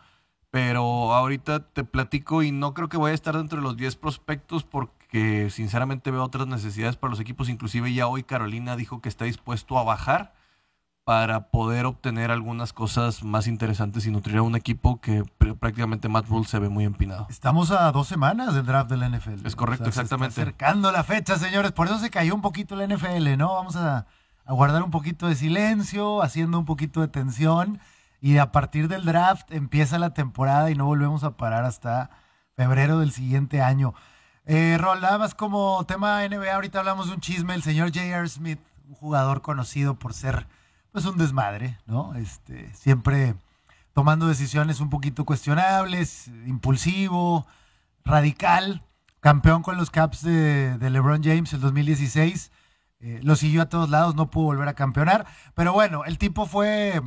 Pero 0.51 1.13
ahorita 1.13 1.59
te 1.59 1.83
platico 1.83 2.41
y 2.41 2.51
no 2.51 2.73
creo 2.73 2.89
que 2.89 2.97
vaya 2.97 3.11
a 3.11 3.15
estar 3.15 3.37
dentro 3.37 3.57
de 3.57 3.63
los 3.63 3.77
10 3.77 3.95
prospectos 3.97 4.63
porque 4.63 5.49
sinceramente 5.51 6.09
veo 6.09 6.23
otras 6.23 6.47
necesidades 6.47 6.95
para 6.95 7.11
los 7.11 7.19
equipos. 7.19 7.49
Inclusive 7.49 7.93
ya 7.93 8.07
hoy 8.07 8.23
Carolina 8.23 8.75
dijo 8.75 8.99
que 9.01 9.09
está 9.09 9.25
dispuesto 9.25 9.77
a 9.77 9.83
bajar 9.83 10.33
para 11.03 11.49
poder 11.49 11.85
obtener 11.87 12.29
algunas 12.29 12.71
cosas 12.73 13.23
más 13.23 13.47
interesantes 13.47 14.05
y 14.05 14.11
nutrir 14.11 14.37
a 14.37 14.41
un 14.43 14.55
equipo 14.55 14.99
que 15.01 15.23
pr- 15.23 15.57
prácticamente 15.57 16.07
Matt 16.07 16.27
Rule 16.27 16.45
se 16.45 16.59
ve 16.59 16.69
muy 16.69 16.83
empinado. 16.83 17.25
Estamos 17.29 17.71
a 17.71 17.91
dos 17.91 18.07
semanas 18.07 18.53
del 18.53 18.65
draft 18.65 18.89
de 18.91 18.97
la 18.97 19.09
NFL. 19.09 19.45
Es 19.45 19.55
correcto, 19.55 19.85
se 19.85 19.89
exactamente. 19.89 20.29
está 20.29 20.41
acercando 20.43 20.91
la 20.91 21.03
fecha, 21.03 21.37
señores. 21.39 21.71
Por 21.71 21.87
eso 21.87 21.97
se 21.99 22.09
cayó 22.11 22.33
un 22.35 22.41
poquito 22.41 22.75
la 22.75 22.85
NFL, 22.87 23.37
¿no? 23.37 23.53
Vamos 23.55 23.75
a, 23.75 24.05
a 24.45 24.53
guardar 24.53 24.83
un 24.83 24.91
poquito 24.91 25.27
de 25.27 25.35
silencio, 25.35 26.21
haciendo 26.21 26.59
un 26.59 26.65
poquito 26.65 27.01
de 27.01 27.07
tensión. 27.07 27.79
Y 28.21 28.37
a 28.37 28.51
partir 28.51 28.87
del 28.87 29.05
draft 29.05 29.51
empieza 29.51 29.99
la 29.99 30.13
temporada 30.13 30.69
y 30.71 30.75
no 30.75 30.85
volvemos 30.85 31.23
a 31.23 31.37
parar 31.37 31.65
hasta 31.65 32.09
febrero 32.55 32.99
del 32.99 33.11
siguiente 33.11 33.61
año. 33.61 33.93
Eh, 34.45 34.77
Rol, 34.79 35.01
nada 35.01 35.17
más 35.17 35.35
como 35.35 35.85
tema 35.85 36.27
NBA, 36.27 36.53
ahorita 36.53 36.79
hablamos 36.79 37.07
de 37.07 37.13
un 37.13 37.21
chisme. 37.21 37.53
El 37.53 37.63
señor 37.63 37.93
J.R. 37.93 38.27
Smith, 38.27 38.59
un 38.87 38.95
jugador 38.95 39.41
conocido 39.41 39.97
por 39.97 40.13
ser 40.13 40.47
pues 40.91 41.05
un 41.05 41.17
desmadre, 41.17 41.77
¿no? 41.85 42.15
Este, 42.15 42.73
siempre 42.73 43.35
tomando 43.93 44.27
decisiones 44.27 44.79
un 44.79 44.89
poquito 44.89 45.23
cuestionables, 45.23 46.27
impulsivo, 46.47 47.45
radical, 48.03 48.83
campeón 49.19 49.61
con 49.61 49.77
los 49.77 49.91
Caps 49.91 50.23
de, 50.23 50.77
de 50.77 50.89
LeBron 50.89 51.23
James 51.23 51.53
el 51.53 51.61
2016. 51.61 52.51
Eh, 53.01 53.19
lo 53.23 53.35
siguió 53.35 53.61
a 53.61 53.69
todos 53.69 53.89
lados, 53.89 54.15
no 54.15 54.29
pudo 54.29 54.45
volver 54.45 54.67
a 54.67 54.73
campeonar. 54.73 55.25
Pero 55.53 55.73
bueno, 55.73 56.05
el 56.05 56.17
tipo 56.17 56.45
fue 56.45 57.01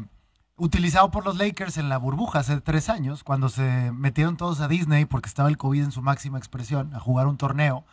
utilizado 0.56 1.10
por 1.10 1.24
los 1.24 1.36
Lakers 1.36 1.78
en 1.78 1.88
la 1.88 1.96
burbuja 1.96 2.40
hace 2.40 2.60
tres 2.60 2.88
años, 2.88 3.24
cuando 3.24 3.48
se 3.48 3.90
metieron 3.92 4.36
todos 4.36 4.60
a 4.60 4.68
Disney 4.68 5.04
porque 5.04 5.28
estaba 5.28 5.48
el 5.48 5.58
COVID 5.58 5.84
en 5.84 5.92
su 5.92 6.02
máxima 6.02 6.38
expresión, 6.38 6.94
a 6.94 7.00
jugar 7.00 7.26
un 7.26 7.36
torneo. 7.36 7.84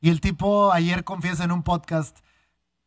Y 0.00 0.10
el 0.10 0.20
tipo 0.20 0.72
ayer 0.72 1.04
confiesa 1.04 1.44
en 1.44 1.52
un 1.52 1.62
podcast, 1.62 2.18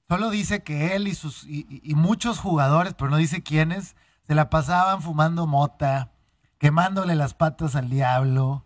solo 0.08 0.30
dice 0.30 0.64
que 0.64 0.96
él 0.96 1.08
y, 1.08 1.16
sus, 1.16 1.46
y, 1.46 1.94
muchos 1.96 2.40
jugadores, 2.40 2.94
pero 2.94 3.10
no 3.10 3.18
dice 3.18 3.42
quiénes, 3.42 3.96
se 4.28 4.36
la 4.36 4.50
pasaban 4.50 5.02
fumando 5.02 5.48
mota, 5.48 6.12
quemándole 6.60 7.16
las 7.16 7.34
patas 7.34 7.76
al 7.76 7.90
diablo, 7.90 8.66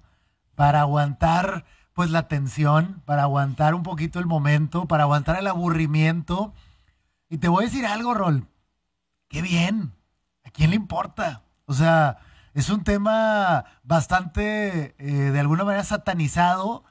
para 0.56 0.82
aguantar 0.82 1.66
pues 1.94 2.10
la 2.10 2.28
tensión, 2.28 3.02
para 3.06 3.24
aguantar 3.24 3.74
un 3.74 3.84
poquito 3.84 4.20
el 4.20 4.26
momento, 4.26 4.88
para 4.88 5.04
aguantar 5.04 5.38
el 5.38 5.48
aburrimiento. 5.48 6.54
Y 7.30 7.38
te 7.38 7.48
voy 7.48 7.64
a 7.64 7.68
decir 7.68 7.86
algo, 7.86 8.14
Rol. 8.14 8.48
Qué 9.30 9.42
bien. 9.42 9.94
¿A 10.44 10.50
quién 10.50 10.72
le 10.72 10.76
importa? 10.76 11.44
O 11.66 11.74
sea, 11.74 12.18
es 12.54 12.70
un 12.70 12.84
tema 12.84 13.66
bastante, 13.84 14.96
eh, 14.98 15.32
de 15.32 15.40
alguna 15.40 15.64
manera, 15.64 15.84
satanizado. 15.84 16.84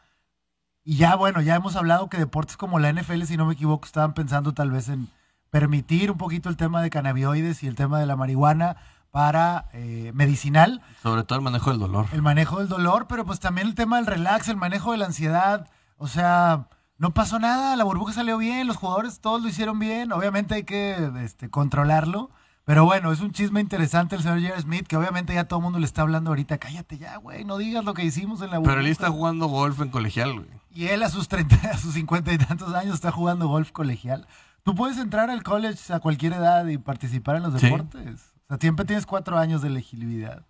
Y 0.84 0.96
ya, 0.96 1.14
bueno, 1.16 1.40
ya 1.40 1.54
hemos 1.54 1.76
hablado 1.76 2.08
que 2.08 2.18
deportes 2.18 2.56
como 2.56 2.78
la 2.78 2.92
NFL, 2.92 3.22
si 3.24 3.36
no 3.36 3.46
me 3.46 3.54
equivoco, 3.54 3.84
estaban 3.84 4.14
pensando 4.14 4.54
tal 4.54 4.70
vez 4.70 4.88
en 4.88 5.08
permitir 5.50 6.10
un 6.10 6.18
poquito 6.18 6.48
el 6.48 6.56
tema 6.56 6.80
de 6.80 6.90
cannabinoides 6.90 7.62
y 7.62 7.66
el 7.66 7.74
tema 7.74 7.98
de 7.98 8.06
la 8.06 8.16
marihuana 8.16 8.76
para 9.10 9.68
eh, 9.72 10.12
medicinal 10.14 10.80
Sobre 11.02 11.24
todo 11.24 11.38
el 11.38 11.44
manejo 11.44 11.70
del 11.70 11.80
dolor. 11.80 12.06
el 12.12 12.22
manejo 12.22 12.60
del 12.60 12.68
dolor, 12.68 13.06
pero 13.08 13.24
pues 13.26 13.40
también 13.40 13.66
el 13.66 13.74
tema 13.74 13.96
del 13.96 14.06
relax, 14.06 14.48
el 14.48 14.56
manejo 14.56 14.92
de 14.92 14.98
la 14.98 15.06
ansiedad. 15.06 15.68
O 15.96 16.06
sea, 16.06 16.68
no 16.96 17.12
pasó 17.12 17.38
nada, 17.38 17.74
la 17.76 17.84
burbuja 17.84 18.12
salió 18.12 18.38
bien, 18.38 18.66
los 18.66 18.76
jugadores 18.76 19.20
todos 19.20 19.42
lo 19.42 19.48
hicieron 19.48 19.78
bien. 19.78 20.12
Obviamente 20.12 20.54
hay 20.54 20.64
que 20.64 21.10
este, 21.24 21.50
controlarlo. 21.50 22.30
Pero 22.64 22.84
bueno, 22.84 23.10
es 23.10 23.20
un 23.20 23.32
chisme 23.32 23.60
interesante 23.60 24.14
el 24.16 24.22
señor 24.22 24.40
Jerry 24.40 24.60
Smith, 24.62 24.86
que 24.86 24.96
obviamente 24.96 25.34
ya 25.34 25.44
todo 25.44 25.58
el 25.58 25.64
mundo 25.64 25.78
le 25.78 25.86
está 25.86 26.02
hablando 26.02 26.30
ahorita. 26.30 26.58
Cállate 26.58 26.98
ya, 26.98 27.16
güey, 27.16 27.44
no 27.44 27.58
digas 27.58 27.84
lo 27.84 27.94
que 27.94 28.04
hicimos 28.04 28.42
en 28.42 28.50
la. 28.50 28.60
Pero 28.62 28.80
él 28.80 28.86
está 28.86 29.10
jugando 29.10 29.46
golf 29.48 29.80
en 29.80 29.88
colegial, 29.88 30.34
güey. 30.34 30.48
Y 30.72 30.86
él 30.86 31.02
a 31.02 31.08
sus 31.08 31.26
30, 31.28 31.56
a 31.72 31.78
sus 31.78 31.94
50 31.94 32.32
y 32.32 32.38
tantos 32.38 32.72
años 32.74 32.94
está 32.94 33.10
jugando 33.10 33.48
golf 33.48 33.72
colegial. 33.72 34.26
Tú 34.62 34.74
puedes 34.74 34.98
entrar 34.98 35.30
al 35.30 35.42
college 35.42 35.92
a 35.92 36.00
cualquier 36.00 36.34
edad 36.34 36.66
y 36.66 36.78
participar 36.78 37.36
en 37.36 37.42
los 37.44 37.58
Sí. 37.60 37.66
deportes. 37.66 38.32
O 38.44 38.48
sea, 38.48 38.58
siempre 38.60 38.84
tienes 38.84 39.06
cuatro 39.06 39.38
años 39.38 39.62
de 39.62 39.68
elegibilidad. 39.68 40.44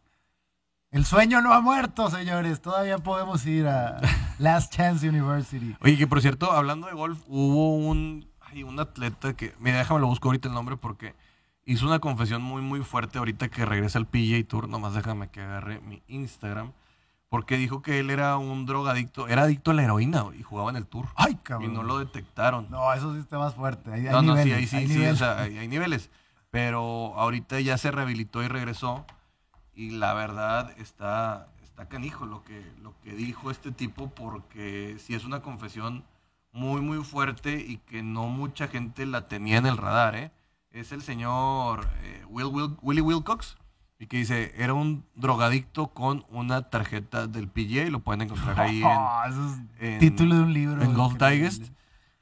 El 0.91 1.05
sueño 1.07 1.41
no 1.41 1.53
ha 1.55 1.61
muerto, 1.61 2.11
señores. 2.11 2.61
Todavía 2.61 2.99
podemos 2.99 3.47
ir 3.47 3.69
a 3.69 3.99
Last 4.39 4.75
Chance 4.75 5.09
University. 5.09 5.77
Oye, 5.81 5.97
que 5.97 6.09
por 6.09 6.21
cierto, 6.21 6.51
hablando 6.53 6.89
de 6.89 6.95
golf, 6.95 7.21
hubo 7.29 7.77
un, 7.77 8.29
ay, 8.41 8.65
un 8.65 8.81
atleta 8.81 9.35
que, 9.35 9.55
mira, 9.61 9.79
déjame 9.79 10.01
lo 10.01 10.09
busco 10.09 10.29
ahorita 10.29 10.49
el 10.49 10.55
nombre 10.55 10.77
porque 10.77 11.15
hizo 11.73 11.87
una 11.87 11.99
confesión 12.01 12.43
muy, 12.43 12.63
muy 12.63 12.81
fuerte 12.81 13.19
ahorita 13.19 13.49
que 13.49 13.65
regresa 13.65 13.99
al 13.99 14.07
PGA 14.07 14.43
Tour. 14.47 14.69
Nomás 14.69 14.95
déjame 14.95 15.29
que 15.29 15.41
agarre 15.41 15.81
mi 15.81 16.03
Instagram. 16.09 16.73
Porque 17.29 17.57
dijo 17.57 17.81
que 17.81 18.01
él 18.01 18.11
era 18.11 18.37
un 18.39 18.67
drogadicto, 18.67 19.29
era 19.29 19.43
adicto 19.43 19.71
a 19.71 19.75
la 19.75 19.85
heroína 19.85 20.25
y 20.37 20.43
jugaba 20.43 20.71
en 20.71 20.77
el 20.77 20.87
Tour. 20.87 21.07
Ay, 21.15 21.35
Y 21.35 21.37
cabrón. 21.37 21.73
no 21.75 21.85
lo 21.85 21.99
detectaron. 22.01 22.67
No, 22.71 22.93
eso 22.93 23.15
sí 23.15 23.21
está 23.21 23.39
más 23.39 23.55
fuerte. 23.55 23.93
Hay, 23.93 24.07
hay 24.09 24.13
No, 24.13 24.21
no, 24.23 24.37
sí, 24.37 24.45
niveles, 24.47 24.57
ahí 24.59 24.67
sí, 24.67 24.77
hay 24.77 24.87
sí, 24.89 24.93
niveles. 24.95 25.15
o 25.15 25.17
sea, 25.17 25.41
hay, 25.43 25.59
hay 25.59 25.69
niveles. 25.69 26.11
Pero 26.51 27.15
ahorita 27.17 27.61
ya 27.61 27.79
se 27.79 27.93
rehabilitó 27.93 28.43
y 28.43 28.49
regresó. 28.49 29.07
Y 29.75 29.91
la 29.91 30.13
verdad 30.13 30.73
está, 30.79 31.47
está 31.63 31.89
canijo 31.89 32.27
lo 32.27 32.43
que, 32.43 32.65
lo 32.83 32.95
que 33.05 33.13
dijo 33.13 33.53
este 33.53 33.71
tipo, 33.71 34.11
porque 34.11 34.97
sí 34.99 35.15
es 35.15 35.25
una 35.25 35.41
confesión 35.41 36.03
muy, 36.51 36.81
muy 36.81 37.05
fuerte 37.05 37.65
y 37.65 37.77
que 37.77 38.03
no 38.03 38.27
mucha 38.27 38.67
gente 38.67 39.07
la 39.07 39.29
tenía 39.29 39.59
en 39.59 39.67
el 39.67 39.77
radar, 39.77 40.17
¿eh? 40.17 40.33
Es 40.73 40.93
el 40.93 41.03
señor 41.03 41.89
eh, 42.03 42.25
Will, 42.29 42.47
Will- 42.47 42.77
Willie 42.83 43.03
Wilcox. 43.03 43.57
Y 43.99 44.07
que 44.07 44.17
dice, 44.17 44.55
era 44.57 44.73
un 44.73 45.05
drogadicto 45.15 45.89
con 45.89 46.25
una 46.31 46.63
tarjeta 46.71 47.27
del 47.27 47.49
PGA 47.49 47.85
y 47.87 47.91
lo 47.91 48.01
pueden 48.01 48.23
encontrar 48.23 48.59
ahí 48.59 48.79
en, 48.83 48.87
Oh, 48.87 49.21
eso 49.29 49.47
es 49.47 49.61
en- 49.93 49.99
título 49.99 50.37
de 50.37 50.43
un 50.43 50.53
libro. 50.55 50.83
en 50.83 50.95
Golf. 50.95 51.17
Digest. 51.19 51.71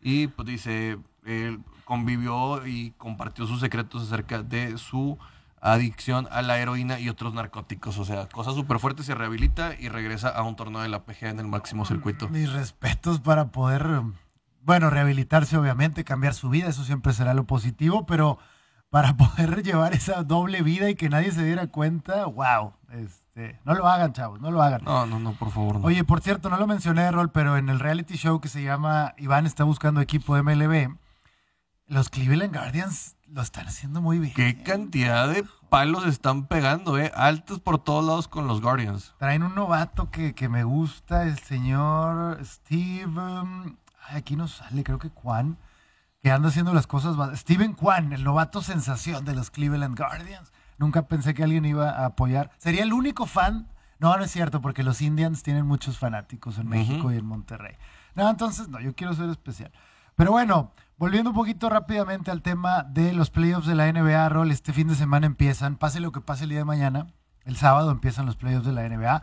Y 0.01 0.27
pues 0.29 0.49
dice, 0.49 0.99
él 1.25 1.61
convivió 1.85 2.67
y 2.67 2.91
compartió 2.99 3.47
sus 3.47 3.61
secretos 3.61 4.03
acerca 4.03 4.43
de 4.43 4.77
su 4.79 5.19
adicción 5.61 6.27
a 6.31 6.43
la 6.43 6.59
heroína 6.59 6.99
y 7.01 7.09
otros 7.09 7.33
narcóticos. 7.35 7.99
O 7.99 8.05
sea, 8.05 8.29
cosas 8.29 8.55
súper 8.55 8.79
fuertes, 8.81 9.07
se 9.07 9.15
rehabilita 9.15 9.75
y 9.79 9.89
regresa 9.89 10.29
a 10.31 10.43
un 10.43 10.57
torneo 10.57 10.81
de 10.83 10.89
la 10.89 11.05
PGA 11.05 11.31
en 11.31 11.39
el 11.41 11.47
máximo 11.47 11.85
circuito. 11.85 12.29
Mis 12.29 12.53
respetos 12.53 13.21
para 13.21 13.49
poder, 13.53 14.03
bueno, 14.69 14.91
rehabilitarse 14.91 15.57
obviamente, 15.57 16.05
cambiar 16.05 16.35
su 16.35 16.51
vida, 16.51 16.69
eso 16.69 16.85
siempre 16.85 17.15
será 17.15 17.33
lo 17.33 17.45
positivo, 17.45 18.05
pero 18.05 18.39
para 18.91 19.17
poder 19.17 19.63
llevar 19.63 19.95
esa 19.95 20.23
doble 20.25 20.61
vida 20.61 20.91
y 20.91 20.95
que 20.95 21.09
nadie 21.09 21.33
se 21.33 21.43
diera 21.43 21.69
cuenta, 21.69 22.27
wow, 22.27 22.75
este, 22.91 23.59
no 23.65 23.73
lo 23.73 23.89
hagan, 23.89 24.13
chavos, 24.13 24.43
no 24.43 24.51
lo 24.51 24.61
hagan. 24.61 24.83
No, 24.85 25.07
no, 25.07 25.19
no, 25.19 25.33
por 25.33 25.53
favor. 25.53 25.81
No. 25.81 25.87
Oye, 25.87 26.05
por 26.05 26.21
cierto, 26.21 26.51
no 26.51 26.59
lo 26.59 26.67
mencioné, 26.67 27.11
Rol, 27.11 27.31
pero 27.31 27.57
en 27.57 27.71
el 27.71 27.81
reality 27.81 28.17
show 28.17 28.43
que 28.43 28.49
se 28.49 28.63
llama 28.63 29.15
Iván 29.17 29.47
está 29.47 29.65
buscando 29.65 30.03
equipo 30.03 30.35
de 30.37 30.43
MLB, 30.43 30.99
los 31.87 32.11
Cleveland 32.11 32.55
Guardians 32.55 33.17
lo 33.27 33.41
están 33.41 33.69
haciendo 33.69 34.03
muy 34.03 34.19
bien. 34.19 34.35
Qué 34.35 34.63
cantidad 34.63 35.31
de 35.31 35.47
palos 35.71 36.07
están 36.07 36.45
pegando, 36.47 36.99
¿eh? 36.99 37.11
Altos 37.15 37.59
por 37.59 37.79
todos 37.79 38.05
lados 38.05 38.29
con 38.29 38.47
los 38.47 38.61
Guardians. 38.61 39.15
Traen 39.19 39.43
un 39.43 39.55
novato 39.55 40.11
que, 40.11 40.35
que 40.35 40.51
me 40.51 40.63
gusta, 40.65 41.23
el 41.23 41.39
señor 41.39 42.39
Steve. 42.45 43.07
um, 43.07 43.77
Ay, 44.09 44.19
aquí 44.19 44.37
no 44.37 44.49
sale, 44.49 44.85
creo 44.85 44.99
que 44.99 45.11
Juan, 45.11 45.59
que 46.23 46.31
anda 46.31 46.49
haciendo 46.49 46.75
las 46.75 46.87
cosas. 46.87 47.17
Steven 47.39 47.75
Kwan, 47.75 48.13
el 48.13 48.25
novato 48.25 48.63
sensación 48.63 49.25
de 49.25 49.35
los 49.35 49.51
Cleveland 49.51 49.97
Guardians. 49.97 50.53
Nunca 50.79 51.07
pensé 51.07 51.35
que 51.35 51.45
alguien 51.45 51.65
iba 51.65 51.91
a 51.91 52.07
apoyar. 52.07 52.51
Sería 52.59 52.83
el 52.83 52.93
único 52.93 53.27
fan. 53.27 53.69
No, 53.99 54.17
no 54.17 54.25
es 54.25 54.31
cierto, 54.31 54.61
porque 54.61 54.85
los 54.85 55.03
Indians 55.03 55.43
tienen 55.43 55.67
muchos 55.67 55.99
fanáticos 55.99 56.59
en 56.59 56.69
México 56.69 57.11
y 57.13 57.17
en 57.17 57.27
Monterrey. 57.27 57.77
No, 58.15 58.31
entonces, 58.31 58.69
no, 58.69 58.81
yo 58.81 58.95
quiero 58.95 59.13
ser 59.13 59.29
especial. 59.29 59.73
Pero 60.15 60.31
bueno, 60.31 60.73
volviendo 60.97 61.31
un 61.31 61.37
poquito 61.37 61.69
rápidamente 61.69 62.31
al 62.31 62.43
tema 62.43 62.85
de 62.85 63.13
los 63.13 63.31
playoffs 63.31 63.67
de 63.67 63.75
la 63.75 63.93
NBA, 63.93 64.29
Rol, 64.29 64.51
este 64.53 64.73
fin 64.73 64.89
de 64.89 64.95
semana 64.95 65.27
empiezan, 65.27 65.77
pase 65.77 66.01
lo 66.01 66.13
que 66.13 66.21
pase 66.21 66.45
el 66.45 66.51
día 66.51 66.61
de 66.61 66.65
mañana, 66.65 67.09
el 67.45 67.57
sábado 67.57 67.91
empiezan 67.91 68.27
los 68.27 68.37
playoffs 68.37 68.67
de 68.67 68.73
la 68.73 68.89
NBA. 68.89 69.23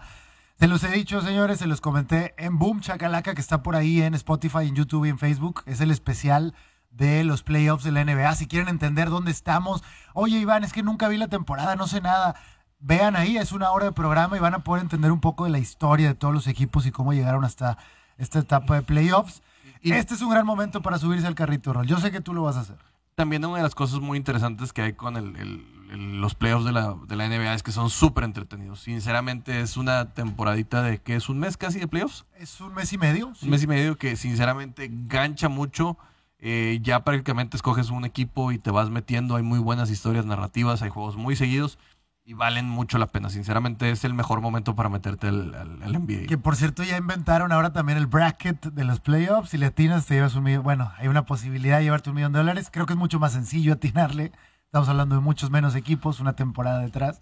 Se 0.58 0.68
los 0.68 0.84
he 0.86 0.89
dicho, 0.91 1.20
señores, 1.22 1.60
se 1.60 1.68
los 1.68 1.82
comenté 1.82 2.34
en 2.38 2.58
Boom 2.58 2.80
Chacalaca, 2.80 3.34
que 3.36 3.41
está 3.41 3.62
por 3.62 3.76
ahí 3.76 4.01
en 4.01 4.14
Spotify, 4.14 4.60
en 4.68 4.76
YouTube 4.76 5.06
y 5.06 5.10
en 5.10 5.18
Facebook. 5.20 5.64
Es 5.66 5.82
el 5.82 5.91
especial 5.91 6.53
de 6.91 7.26
los 7.26 7.43
playoffs 7.43 7.84
de 7.84 7.91
la 7.91 8.06
NBA. 8.06 8.34
Si 8.36 8.47
quieren 8.47 8.70
entender 8.70 9.10
dónde 9.10 9.32
estamos, 9.32 9.84
oye, 10.14 10.39
Iván, 10.39 10.64
es 10.64 10.72
que 10.72 10.82
nunca 10.82 11.10
vi 11.10 11.18
la 11.18 11.28
temporada, 11.28 11.76
no 11.76 11.88
sé 11.88 11.99
nada. 11.99 12.36
Vean 12.80 13.18
ahí, 13.18 13.38
es 13.38 13.51
una 13.51 13.72
hora 13.72 13.86
de 13.86 13.91
programa 13.91 14.38
y 14.38 14.39
van 14.39 14.53
a 14.53 14.60
poder 14.64 14.82
entender 14.84 15.12
un 15.12 15.20
poco 15.20 15.43
de 15.43 15.49
la 15.49 15.60
historia 15.60 16.08
de 16.08 16.14
todos 16.16 16.34
los 16.34 16.47
equipos 16.47 16.86
y 16.86 16.91
cómo 16.91 17.12
llegaron 17.14 17.43
hasta 17.43 17.78
esta 18.18 18.39
etapa 18.39 18.76
de 18.76 18.82
playoffs. 18.82 19.41
Y- 19.82 19.91
este 19.91 20.14
es 20.14 20.22
un 20.22 20.30
gran 20.30 20.45
momento 20.45 20.82
para 20.82 20.97
subirse 20.99 21.28
al 21.28 21.36
carrito, 21.36 21.74
Rol. 21.74 21.86
Yo 21.86 21.99
sé 21.99 22.12
que 22.12 22.22
tú 22.22 22.34
lo 22.34 22.43
vas 22.43 22.56
a 22.56 22.62
hacer. 22.62 22.78
También 23.16 23.43
una 23.43 23.58
de 23.58 23.64
las 23.64 23.76
cosas 23.76 23.99
muy 23.99 24.18
interesantes 24.18 24.72
que 24.72 24.82
hay 24.84 24.93
con 24.93 25.18
el- 25.18 25.36
el- 25.36 25.74
el- 25.91 26.21
los 26.21 26.36
playoffs 26.36 26.65
de 26.65 26.71
la, 26.71 26.95
de 27.07 27.15
la 27.15 27.25
NBA 27.25 27.53
es 27.53 27.63
que 27.63 27.71
son 27.71 27.89
súper 27.89 28.23
entretenidos. 28.23 28.79
Sinceramente 28.81 29.61
es 29.61 29.77
una 29.77 30.13
temporadita 30.13 30.81
de 30.81 30.99
que 30.99 31.15
es 31.15 31.29
un 31.29 31.39
mes 31.39 31.57
casi 31.57 31.79
de 31.79 31.88
playoffs. 31.88 32.25
Es 32.38 32.59
un 32.61 32.73
mes 32.73 32.91
y 32.93 32.97
medio. 32.97 33.33
sí. 33.36 33.45
Un 33.45 33.51
mes 33.51 33.63
y 33.63 33.67
medio 33.67 33.97
que 33.97 34.15
sinceramente 34.15 34.89
gancha 34.91 35.49
mucho. 35.49 35.97
Eh, 36.39 36.79
ya 36.83 37.03
prácticamente 37.03 37.55
escoges 37.57 37.89
un 37.89 38.05
equipo 38.05 38.51
y 38.51 38.57
te 38.59 38.69
vas 38.71 38.89
metiendo. 38.89 39.36
Hay 39.36 39.43
muy 39.43 39.59
buenas 39.59 39.89
historias 39.89 40.25
narrativas, 40.25 40.81
hay 40.81 40.89
juegos 40.89 41.15
muy 41.15 41.36
seguidos 41.36 41.79
y 42.27 42.33
valen 42.33 42.67
mucho 42.69 42.97
la 42.97 43.07
pena. 43.07 43.29
Sinceramente 43.29 43.89
es 43.91 44.03
el 44.03 44.13
mejor 44.13 44.41
momento 44.41 44.75
para 44.75 44.89
meterte 44.89 45.27
al, 45.27 45.55
al- 45.55 45.81
al 45.83 45.93
NBA. 45.93 46.27
Que 46.27 46.38
por 46.38 46.55
cierto 46.55 46.83
ya 46.83 46.97
inventaron 46.97 47.51
ahora 47.51 47.71
también 47.71 47.97
el 47.97 48.07
bracket 48.07 48.65
de 48.65 48.83
los 48.83 48.99
playoffs. 48.99 49.51
Si 49.51 49.57
le 49.57 49.67
atinas 49.67 50.05
te 50.07 50.15
llevas 50.15 50.36
un 50.36 50.43
millón. 50.43 50.63
Bueno, 50.63 50.91
hay 50.97 51.07
una 51.07 51.25
posibilidad 51.25 51.77
de 51.77 51.83
llevarte 51.86 52.09
un 52.09 52.15
millón 52.15 52.33
de 52.33 52.39
dólares. 52.39 52.69
Creo 52.71 52.86
que 52.86 52.93
es 52.93 52.99
mucho 52.99 53.19
más 53.19 53.31
sencillo 53.33 53.73
atinarle. 53.73 54.31
Estamos 54.76 54.89
hablando 54.89 55.15
de 55.15 55.21
muchos 55.21 55.51
menos 55.51 55.73
equipos, 55.73 56.19
una 56.19 56.36
temporada 56.36 56.80
detrás. 56.80 57.21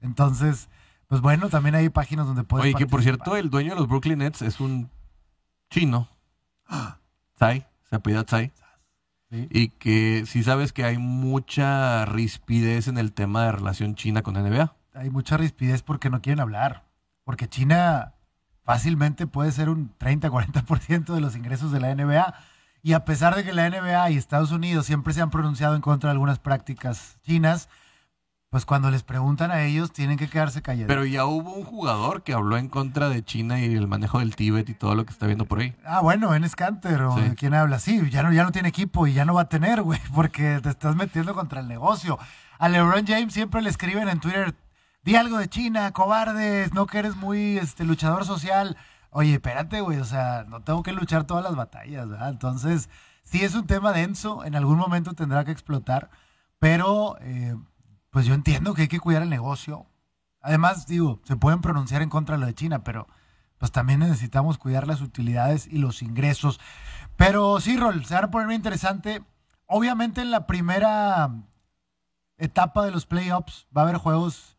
Entonces, 0.00 0.68
pues 1.06 1.20
bueno, 1.20 1.48
también 1.48 1.76
hay 1.76 1.90
páginas 1.90 2.26
donde 2.26 2.42
puedes 2.42 2.64
Oye, 2.64 2.74
que 2.74 2.88
por 2.88 3.04
cierto, 3.04 3.36
el 3.36 3.50
dueño 3.50 3.74
de 3.74 3.76
los 3.76 3.86
Brooklyn 3.86 4.18
Nets 4.18 4.42
es 4.42 4.58
un 4.58 4.90
chino. 5.70 6.08
Tsai, 7.36 7.68
se 7.88 7.94
apellida 7.94 8.24
Tsai. 8.24 8.50
Sí. 9.30 9.46
Y 9.48 9.68
que 9.68 10.24
si 10.26 10.42
sabes 10.42 10.72
que 10.72 10.82
hay 10.82 10.98
mucha 10.98 12.04
rispidez 12.04 12.88
en 12.88 12.98
el 12.98 13.12
tema 13.12 13.44
de 13.44 13.52
relación 13.52 13.94
China 13.94 14.22
con 14.22 14.34
NBA. 14.34 14.74
Hay 14.94 15.10
mucha 15.10 15.36
rispidez 15.36 15.82
porque 15.84 16.10
no 16.10 16.20
quieren 16.20 16.40
hablar. 16.40 16.88
Porque 17.22 17.48
China 17.48 18.14
fácilmente 18.64 19.28
puede 19.28 19.52
ser 19.52 19.68
un 19.68 19.96
30-40% 20.00 21.14
de 21.14 21.20
los 21.20 21.36
ingresos 21.36 21.70
de 21.70 21.78
la 21.78 21.94
NBA. 21.94 22.34
Y 22.88 22.94
a 22.94 23.04
pesar 23.04 23.36
de 23.36 23.44
que 23.44 23.52
la 23.52 23.68
NBA 23.68 24.12
y 24.12 24.16
Estados 24.16 24.50
Unidos 24.50 24.86
siempre 24.86 25.12
se 25.12 25.20
han 25.20 25.28
pronunciado 25.28 25.74
en 25.74 25.82
contra 25.82 26.08
de 26.08 26.12
algunas 26.12 26.38
prácticas 26.38 27.18
chinas, 27.22 27.68
pues 28.48 28.64
cuando 28.64 28.90
les 28.90 29.02
preguntan 29.02 29.50
a 29.50 29.60
ellos 29.60 29.92
tienen 29.92 30.16
que 30.16 30.26
quedarse 30.26 30.62
callados. 30.62 30.88
Pero 30.88 31.04
ya 31.04 31.26
hubo 31.26 31.52
un 31.52 31.64
jugador 31.64 32.22
que 32.22 32.32
habló 32.32 32.56
en 32.56 32.70
contra 32.70 33.10
de 33.10 33.22
China 33.22 33.60
y 33.60 33.74
el 33.74 33.88
manejo 33.88 34.20
del 34.20 34.34
Tíbet 34.34 34.70
y 34.70 34.72
todo 34.72 34.94
lo 34.94 35.04
que 35.04 35.12
está 35.12 35.26
viendo 35.26 35.44
por 35.44 35.58
ahí. 35.58 35.76
Ah, 35.84 36.00
bueno, 36.00 36.34
en 36.34 36.48
Scanter 36.48 37.02
o 37.02 37.14
Sí. 37.18 37.24
de 37.24 37.34
quién 37.34 37.52
habla. 37.52 37.78
Sí, 37.78 38.08
ya 38.08 38.22
no, 38.22 38.32
ya 38.32 38.42
no 38.42 38.52
tiene 38.52 38.70
equipo 38.70 39.06
y 39.06 39.12
ya 39.12 39.26
no 39.26 39.34
va 39.34 39.42
a 39.42 39.48
tener, 39.50 39.82
güey, 39.82 40.00
porque 40.14 40.58
te 40.62 40.70
estás 40.70 40.96
metiendo 40.96 41.34
contra 41.34 41.60
el 41.60 41.68
negocio. 41.68 42.18
A 42.58 42.70
LeBron 42.70 43.06
James 43.06 43.34
siempre 43.34 43.60
le 43.60 43.68
escriben 43.68 44.08
en 44.08 44.18
Twitter, 44.18 44.54
di 45.02 45.14
algo 45.14 45.36
de 45.36 45.48
China, 45.50 45.92
cobardes, 45.92 46.72
no 46.72 46.86
que 46.86 47.00
eres 47.00 47.16
muy 47.16 47.58
este, 47.58 47.84
luchador 47.84 48.24
social. 48.24 48.78
Oye, 49.10 49.34
espérate, 49.34 49.80
güey, 49.80 49.98
o 49.98 50.04
sea, 50.04 50.44
no 50.48 50.62
tengo 50.62 50.82
que 50.82 50.92
luchar 50.92 51.24
todas 51.24 51.42
las 51.42 51.56
batallas, 51.56 52.08
¿verdad? 52.08 52.28
Entonces, 52.28 52.90
sí 53.22 53.42
es 53.42 53.54
un 53.54 53.66
tema 53.66 53.92
denso, 53.92 54.44
en 54.44 54.54
algún 54.54 54.78
momento 54.78 55.14
tendrá 55.14 55.44
que 55.44 55.50
explotar, 55.50 56.10
pero 56.58 57.16
eh, 57.20 57.56
pues 58.10 58.26
yo 58.26 58.34
entiendo 58.34 58.74
que 58.74 58.82
hay 58.82 58.88
que 58.88 59.00
cuidar 59.00 59.22
el 59.22 59.30
negocio. 59.30 59.86
Además, 60.40 60.86
digo, 60.86 61.20
se 61.24 61.36
pueden 61.36 61.60
pronunciar 61.60 62.02
en 62.02 62.10
contra 62.10 62.36
de 62.36 62.40
lo 62.40 62.46
de 62.46 62.54
China, 62.54 62.84
pero 62.84 63.06
pues 63.58 63.72
también 63.72 64.00
necesitamos 64.00 64.58
cuidar 64.58 64.86
las 64.86 65.00
utilidades 65.00 65.66
y 65.66 65.78
los 65.78 66.02
ingresos. 66.02 66.60
Pero 67.16 67.60
sí, 67.60 67.76
Rol, 67.76 68.04
se 68.04 68.14
van 68.14 68.24
a 68.24 68.30
poner 68.30 68.46
muy 68.46 68.56
interesante. 68.56 69.22
Obviamente 69.66 70.20
en 70.20 70.30
la 70.30 70.46
primera 70.46 71.30
etapa 72.36 72.84
de 72.84 72.92
los 72.92 73.06
playoffs 73.06 73.66
va 73.76 73.82
a 73.82 73.84
haber 73.84 73.96
juegos 73.96 74.57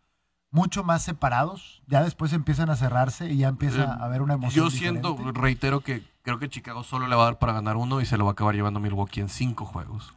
mucho 0.51 0.83
más 0.83 1.01
separados. 1.03 1.81
Ya 1.87 2.03
después 2.03 2.33
empiezan 2.33 2.69
a 2.69 2.75
cerrarse 2.75 3.31
y 3.31 3.37
ya 3.37 3.47
empieza 3.49 3.81
Eh, 3.83 3.87
a 3.87 4.05
haber 4.05 4.21
una 4.21 4.33
emoción. 4.35 4.65
Yo 4.65 4.71
siento, 4.71 5.11
diferente. 5.11 5.39
reitero 5.41 5.79
que 5.81 6.03
creo 6.23 6.39
que 6.39 6.49
Chicago 6.49 6.83
solo 6.83 7.07
le 7.07 7.15
va 7.15 7.23
a 7.23 7.25
dar 7.25 7.39
para 7.39 7.53
ganar 7.53 7.77
uno 7.77 8.01
y 8.01 8.05
se 8.05 8.17
lo 8.17 8.25
va 8.25 8.31
a 8.31 8.33
acabar 8.33 8.55
llevando 8.55 8.79
Milwaukee 8.79 9.21
en 9.21 9.29
cinco 9.29 9.65
juegos. 9.65 10.13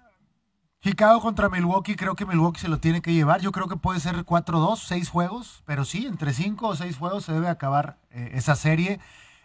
Chicago 0.80 1.20
contra 1.20 1.48
Milwaukee, 1.48 1.94
creo 1.94 2.16
que 2.16 2.26
Milwaukee 2.26 2.60
se 2.60 2.68
lo 2.68 2.78
tiene 2.78 3.02
que 3.02 3.12
llevar. 3.12 3.40
Yo 3.40 3.52
creo 3.52 3.68
que 3.68 3.76
puede 3.76 4.00
ser 4.00 4.24
4-2, 4.24 4.80
6 4.80 5.08
juegos, 5.10 5.62
pero 5.64 5.84
sí, 5.84 6.06
entre 6.06 6.32
5 6.32 6.66
o 6.66 6.74
6 6.74 6.96
juegos 6.98 7.24
se 7.24 7.32
debe 7.32 7.48
acabar 7.48 7.98
eh, 8.10 8.32
esa 8.34 8.56
serie. 8.56 8.98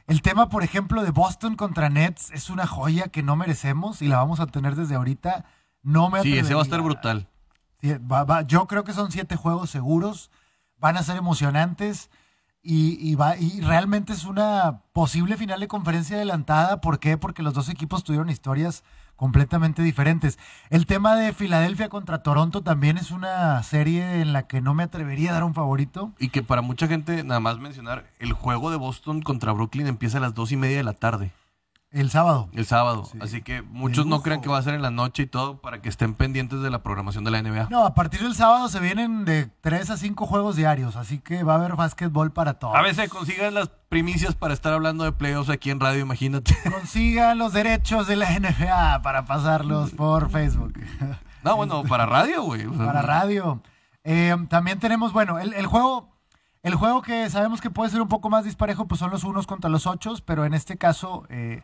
El 0.07 0.23
tema, 0.23 0.49
por 0.49 0.63
ejemplo, 0.63 1.03
de 1.03 1.11
Boston 1.11 1.55
contra 1.55 1.89
Nets 1.89 2.31
es 2.31 2.49
una 2.49 2.65
joya 2.65 3.09
que 3.09 3.21
no 3.21 3.35
merecemos 3.35 4.01
y 4.01 4.07
la 4.07 4.17
vamos 4.17 4.39
a 4.39 4.47
tener 4.47 4.75
desde 4.75 4.95
ahorita. 4.95 5.45
No 5.83 6.09
me 6.09 6.23
Sí, 6.23 6.35
ese 6.37 6.55
va 6.55 6.61
a 6.61 6.63
estar 6.63 6.79
atrevería. 6.79 7.01
brutal. 7.01 7.27
Sí, 7.81 7.93
va- 8.11 8.23
va- 8.23 8.41
yo 8.41 8.65
creo 8.65 8.83
que 8.83 8.93
son 8.93 9.11
siete 9.11 9.35
juegos 9.35 9.69
seguros, 9.69 10.31
van 10.79 10.97
a 10.97 11.03
ser 11.03 11.17
emocionantes 11.17 12.09
y, 12.61 12.97
y 12.99 13.15
va, 13.15 13.37
y 13.37 13.61
realmente 13.61 14.13
es 14.13 14.25
una 14.25 14.81
posible 14.93 15.37
final 15.37 15.59
de 15.59 15.67
conferencia 15.67 16.17
adelantada. 16.17 16.81
¿Por 16.81 16.99
qué? 16.99 17.17
Porque 17.17 17.43
los 17.43 17.53
dos 17.53 17.69
equipos 17.69 18.03
tuvieron 18.03 18.29
historias 18.29 18.83
completamente 19.15 19.81
diferentes. 19.81 20.37
El 20.69 20.85
tema 20.85 21.15
de 21.15 21.33
Filadelfia 21.33 21.89
contra 21.89 22.23
Toronto 22.23 22.61
también 22.61 22.97
es 22.97 23.11
una 23.11 23.61
serie 23.63 24.21
en 24.21 24.31
la 24.31 24.47
que 24.47 24.61
no 24.61 24.73
me 24.73 24.83
atrevería 24.83 25.31
a 25.31 25.33
dar 25.33 25.43
un 25.43 25.53
favorito. 25.53 26.13
Y 26.19 26.29
que 26.29 26.43
para 26.43 26.61
mucha 26.61 26.87
gente, 26.87 27.23
nada 27.23 27.39
más 27.39 27.57
mencionar, 27.57 28.05
el 28.19 28.31
juego 28.33 28.71
de 28.71 28.77
Boston 28.77 29.21
contra 29.21 29.51
Brooklyn 29.51 29.87
empieza 29.87 30.19
a 30.19 30.21
las 30.21 30.33
dos 30.33 30.51
y 30.51 30.57
media 30.57 30.77
de 30.77 30.83
la 30.83 30.93
tarde, 30.93 31.33
El 31.91 32.09
sábado. 32.11 32.49
el 32.53 32.65
sábado. 32.65 33.05
Sí. 33.05 33.17
Así 33.21 33.41
que 33.41 33.61
muchos 33.61 34.05
no 34.05 34.21
crean 34.21 34.41
que 34.41 34.49
va 34.49 34.57
a 34.57 34.61
ser 34.61 34.73
en 34.73 34.81
la 34.81 34.91
noche 34.91 35.23
y 35.23 35.25
todo 35.25 35.61
para 35.61 35.81
que 35.81 35.87
estén 35.87 36.15
pendientes 36.15 36.61
de 36.61 36.69
la 36.69 36.83
programación 36.83 37.23
de 37.23 37.31
la 37.31 37.41
NBA. 37.41 37.69
No, 37.69 37.85
a 37.85 37.93
partir 37.93 38.21
del 38.21 38.35
sábado 38.35 38.67
se 38.67 38.81
vienen 38.81 39.23
de 39.23 39.49
tres 39.61 39.89
a 39.89 39.95
cinco 39.97 40.25
juegos 40.25 40.57
diarios, 40.57 40.97
así 40.97 41.19
que 41.19 41.43
va 41.43 41.53
a 41.53 41.55
haber 41.55 41.75
básquetbol 41.75 42.31
para 42.31 42.55
todos. 42.55 42.75
A 42.75 42.81
veces 42.81 43.09
consigan 43.09 43.53
las 43.53 43.69
primicias 43.87 44.35
para 44.35 44.53
estar 44.53 44.73
hablando 44.73 45.05
de 45.05 45.13
playoffs 45.13 45.49
aquí 45.49 45.69
en 45.71 45.79
radio, 45.79 46.01
imagínate. 46.01 46.55
Consigan 46.69 47.37
los 47.37 47.53
derechos 47.53 48.05
de 48.05 48.17
la 48.17 48.37
NBA 48.37 49.01
para 49.01 49.25
pasarlos 49.25 49.91
por 49.91 50.29
Facebook. 50.29 50.73
No, 51.43 51.55
bueno, 51.55 51.83
para 51.83 52.05
radio, 52.05 52.43
güey. 52.43 52.65
Para 52.65 53.01
radio. 53.01 53.61
Eh, 54.03 54.35
también 54.49 54.79
tenemos, 54.79 55.13
bueno, 55.13 55.39
el, 55.39 55.53
el 55.53 55.65
juego, 55.65 56.09
el 56.61 56.75
juego 56.75 57.01
que 57.01 57.29
sabemos 57.29 57.61
que 57.61 57.69
puede 57.69 57.89
ser 57.89 58.01
un 58.01 58.09
poco 58.09 58.29
más 58.29 58.43
disparejo, 58.43 58.85
pues 58.87 58.99
son 58.99 59.11
los 59.11 59.23
unos 59.23 59.47
contra 59.47 59.69
los 59.69 59.87
ochos, 59.87 60.19
pero 60.19 60.43
en 60.43 60.53
este 60.53 60.77
caso, 60.77 61.25
eh, 61.29 61.63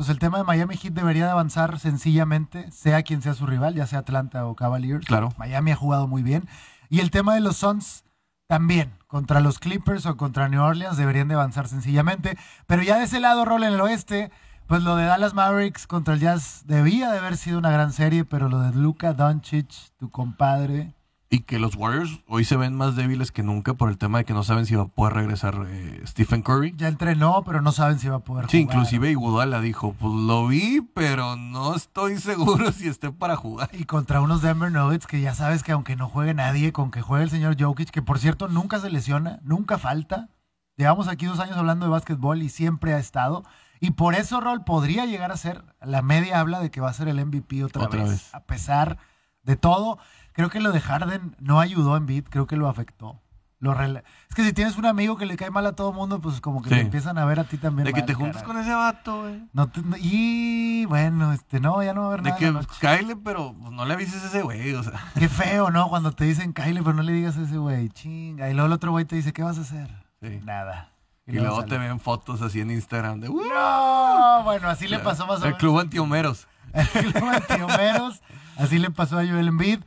pues 0.00 0.08
el 0.08 0.18
tema 0.18 0.38
de 0.38 0.44
Miami 0.44 0.78
Heat 0.78 0.94
debería 0.94 1.26
de 1.26 1.32
avanzar 1.32 1.78
sencillamente, 1.78 2.72
sea 2.72 3.02
quien 3.02 3.20
sea 3.20 3.34
su 3.34 3.44
rival, 3.44 3.74
ya 3.74 3.86
sea 3.86 3.98
Atlanta 3.98 4.46
o 4.46 4.56
Cavaliers. 4.56 5.04
Claro. 5.04 5.28
Miami 5.36 5.72
ha 5.72 5.76
jugado 5.76 6.08
muy 6.08 6.22
bien. 6.22 6.48
Y 6.88 7.00
el 7.00 7.10
tema 7.10 7.34
de 7.34 7.40
los 7.40 7.58
Suns 7.58 8.04
también, 8.46 8.94
contra 9.08 9.40
los 9.40 9.58
Clippers 9.58 10.06
o 10.06 10.16
contra 10.16 10.48
New 10.48 10.62
Orleans, 10.62 10.96
deberían 10.96 11.28
de 11.28 11.34
avanzar 11.34 11.68
sencillamente. 11.68 12.38
Pero 12.66 12.82
ya 12.82 12.96
de 12.96 13.04
ese 13.04 13.20
lado, 13.20 13.44
rol 13.44 13.62
en 13.62 13.74
el 13.74 13.80
oeste, 13.82 14.30
pues 14.66 14.82
lo 14.82 14.96
de 14.96 15.04
Dallas 15.04 15.34
Mavericks 15.34 15.86
contra 15.86 16.14
el 16.14 16.20
Jazz 16.20 16.62
debía 16.64 17.12
de 17.12 17.18
haber 17.18 17.36
sido 17.36 17.58
una 17.58 17.70
gran 17.70 17.92
serie, 17.92 18.24
pero 18.24 18.48
lo 18.48 18.60
de 18.60 18.72
Luka 18.72 19.12
Doncic, 19.12 19.68
tu 19.98 20.08
compadre, 20.10 20.94
Y 21.32 21.42
que 21.42 21.60
los 21.60 21.76
Warriors 21.76 22.18
hoy 22.26 22.44
se 22.44 22.56
ven 22.56 22.74
más 22.74 22.96
débiles 22.96 23.30
que 23.30 23.44
nunca 23.44 23.74
por 23.74 23.88
el 23.88 23.98
tema 23.98 24.18
de 24.18 24.24
que 24.24 24.32
no 24.34 24.42
saben 24.42 24.66
si 24.66 24.74
va 24.74 24.82
a 24.82 24.88
poder 24.88 25.14
regresar 25.14 25.64
eh, 25.68 26.02
Stephen 26.04 26.42
Curry. 26.42 26.74
ya 26.76 26.88
entrenó, 26.88 27.44
pero 27.44 27.60
no 27.62 27.70
saben 27.70 28.00
si 28.00 28.08
va 28.08 28.16
a 28.16 28.24
poder 28.24 28.50
Sí, 28.50 28.62
jugar. 28.62 28.74
inclusive 28.76 29.10
Iguodala 29.12 29.60
dijo, 29.60 29.92
pues 29.92 30.12
lo 30.12 30.48
vi, 30.48 30.80
pero 30.92 31.36
no 31.36 31.76
estoy 31.76 32.18
seguro 32.18 32.72
si 32.72 32.88
esté 32.88 33.12
para 33.12 33.36
jugar. 33.36 33.70
Y 33.72 33.84
contra 33.84 34.20
unos 34.20 34.42
Denver 34.42 34.72
Nuggets 34.72 35.06
que 35.06 35.20
ya 35.20 35.32
sabes 35.36 35.62
que 35.62 35.70
aunque 35.70 35.94
no 35.94 36.08
juegue 36.08 36.34
nadie, 36.34 36.72
con 36.72 36.90
que 36.90 37.00
juegue 37.00 37.22
el 37.22 37.30
señor 37.30 37.54
Jokic, 37.56 37.90
que 37.90 38.02
por 38.02 38.18
cierto 38.18 38.48
nunca 38.48 38.80
se 38.80 38.90
lesiona, 38.90 39.38
nunca 39.44 39.78
falta. 39.78 40.30
Llevamos 40.76 41.06
aquí 41.06 41.26
dos 41.26 41.38
años 41.38 41.56
hablando 41.56 41.86
de 41.86 41.90
básquetbol 41.92 42.42
y 42.42 42.48
siempre 42.48 42.92
ha 42.92 42.98
estado. 42.98 43.44
Y 43.78 43.92
por 43.92 44.16
eso, 44.16 44.40
Rol, 44.40 44.64
podría 44.64 45.06
llegar 45.06 45.30
a 45.30 45.36
ser, 45.36 45.62
la 45.80 46.02
media 46.02 46.40
habla 46.40 46.58
de 46.58 46.72
que 46.72 46.80
va 46.80 46.90
a 46.90 46.92
ser 46.94 47.06
el 47.06 47.24
MVP 47.24 47.62
otra, 47.62 47.84
Otra 47.84 48.02
vez, 48.02 48.10
vez. 48.10 48.34
A 48.34 48.40
pesar 48.40 48.98
de 49.44 49.56
todo, 49.56 49.98
creo 50.32 50.50
que 50.50 50.60
lo 50.60 50.72
de 50.72 50.80
Harden 50.80 51.36
no 51.40 51.60
ayudó 51.60 51.96
en 51.96 52.06
beat, 52.06 52.26
creo 52.28 52.46
que 52.46 52.56
lo 52.56 52.68
afectó. 52.68 53.20
Lo 53.62 53.74
rela- 53.74 54.02
es 54.28 54.34
que 54.34 54.42
si 54.42 54.54
tienes 54.54 54.78
un 54.78 54.86
amigo 54.86 55.18
que 55.18 55.26
le 55.26 55.36
cae 55.36 55.50
mal 55.50 55.66
a 55.66 55.72
todo 55.72 55.92
mundo, 55.92 56.18
pues 56.22 56.40
como 56.40 56.62
que 56.62 56.70
Sí. 56.70 56.76
te 56.76 56.80
empiezan 56.80 57.18
a 57.18 57.26
ver 57.26 57.40
a 57.40 57.44
ti 57.44 57.58
también. 57.58 57.84
De 57.84 57.92
que 57.92 58.00
te 58.02 58.14
juntas 58.14 58.42
con 58.42 58.56
ese 58.56 58.72
vato, 58.72 59.20
güey. 59.20 59.42
No 59.52 59.68
te- 59.68 59.82
no- 59.82 59.96
y 59.98 60.86
bueno, 60.86 61.34
este, 61.34 61.60
no, 61.60 61.82
ya 61.82 61.92
no 61.92 62.00
va 62.00 62.06
a 62.06 62.08
haber 62.08 62.22
De 62.22 62.30
nada. 62.30 62.38
que 62.38 62.46
la 62.46 62.52
noche. 62.52 62.68
cáele, 62.80 63.16
pero 63.16 63.54
pues, 63.60 63.70
no 63.70 63.84
le 63.84 63.92
avises 63.92 64.22
a 64.24 64.28
ese 64.28 64.40
güey, 64.40 64.72
o 64.72 64.82
sea. 64.82 64.98
Qué 65.14 65.28
feo, 65.28 65.70
¿no? 65.70 65.90
Cuando 65.90 66.12
te 66.12 66.24
dicen 66.24 66.54
Kyle, 66.54 66.78
pero 66.82 66.94
no 66.94 67.02
le 67.02 67.12
digas 67.12 67.36
a 67.36 67.42
ese 67.42 67.58
güey, 67.58 67.90
chinga. 67.90 68.48
Y 68.48 68.54
luego 68.54 68.66
el 68.68 68.72
otro 68.72 68.92
güey 68.92 69.04
te 69.04 69.16
dice, 69.16 69.34
¿qué 69.34 69.42
vas 69.42 69.58
a 69.58 69.60
hacer? 69.60 69.90
Sí. 70.22 70.40
Nada. 70.42 70.92
Y 71.26 71.32
luego 71.32 71.62
te 71.66 71.76
ven 71.76 72.00
fotos 72.00 72.40
así 72.42 72.60
en 72.62 72.70
Instagram 72.72 73.20
de 73.20 73.28
"Uh, 73.28 73.42
No, 73.44 74.42
bueno, 74.42 74.68
así 74.70 74.88
le 74.88 74.98
pasó 75.00 75.26
más 75.26 75.36
o 75.40 75.44
el 75.44 75.48
menos. 75.50 75.58
club 75.58 75.78
antiomeros. 75.80 76.48
El 76.72 77.12
club 77.12 77.28
antiomeros. 77.28 78.22
Así 78.56 78.78
le 78.78 78.90
pasó 78.90 79.18
a 79.18 79.26
Joel 79.26 79.48
Embiid. 79.48 79.80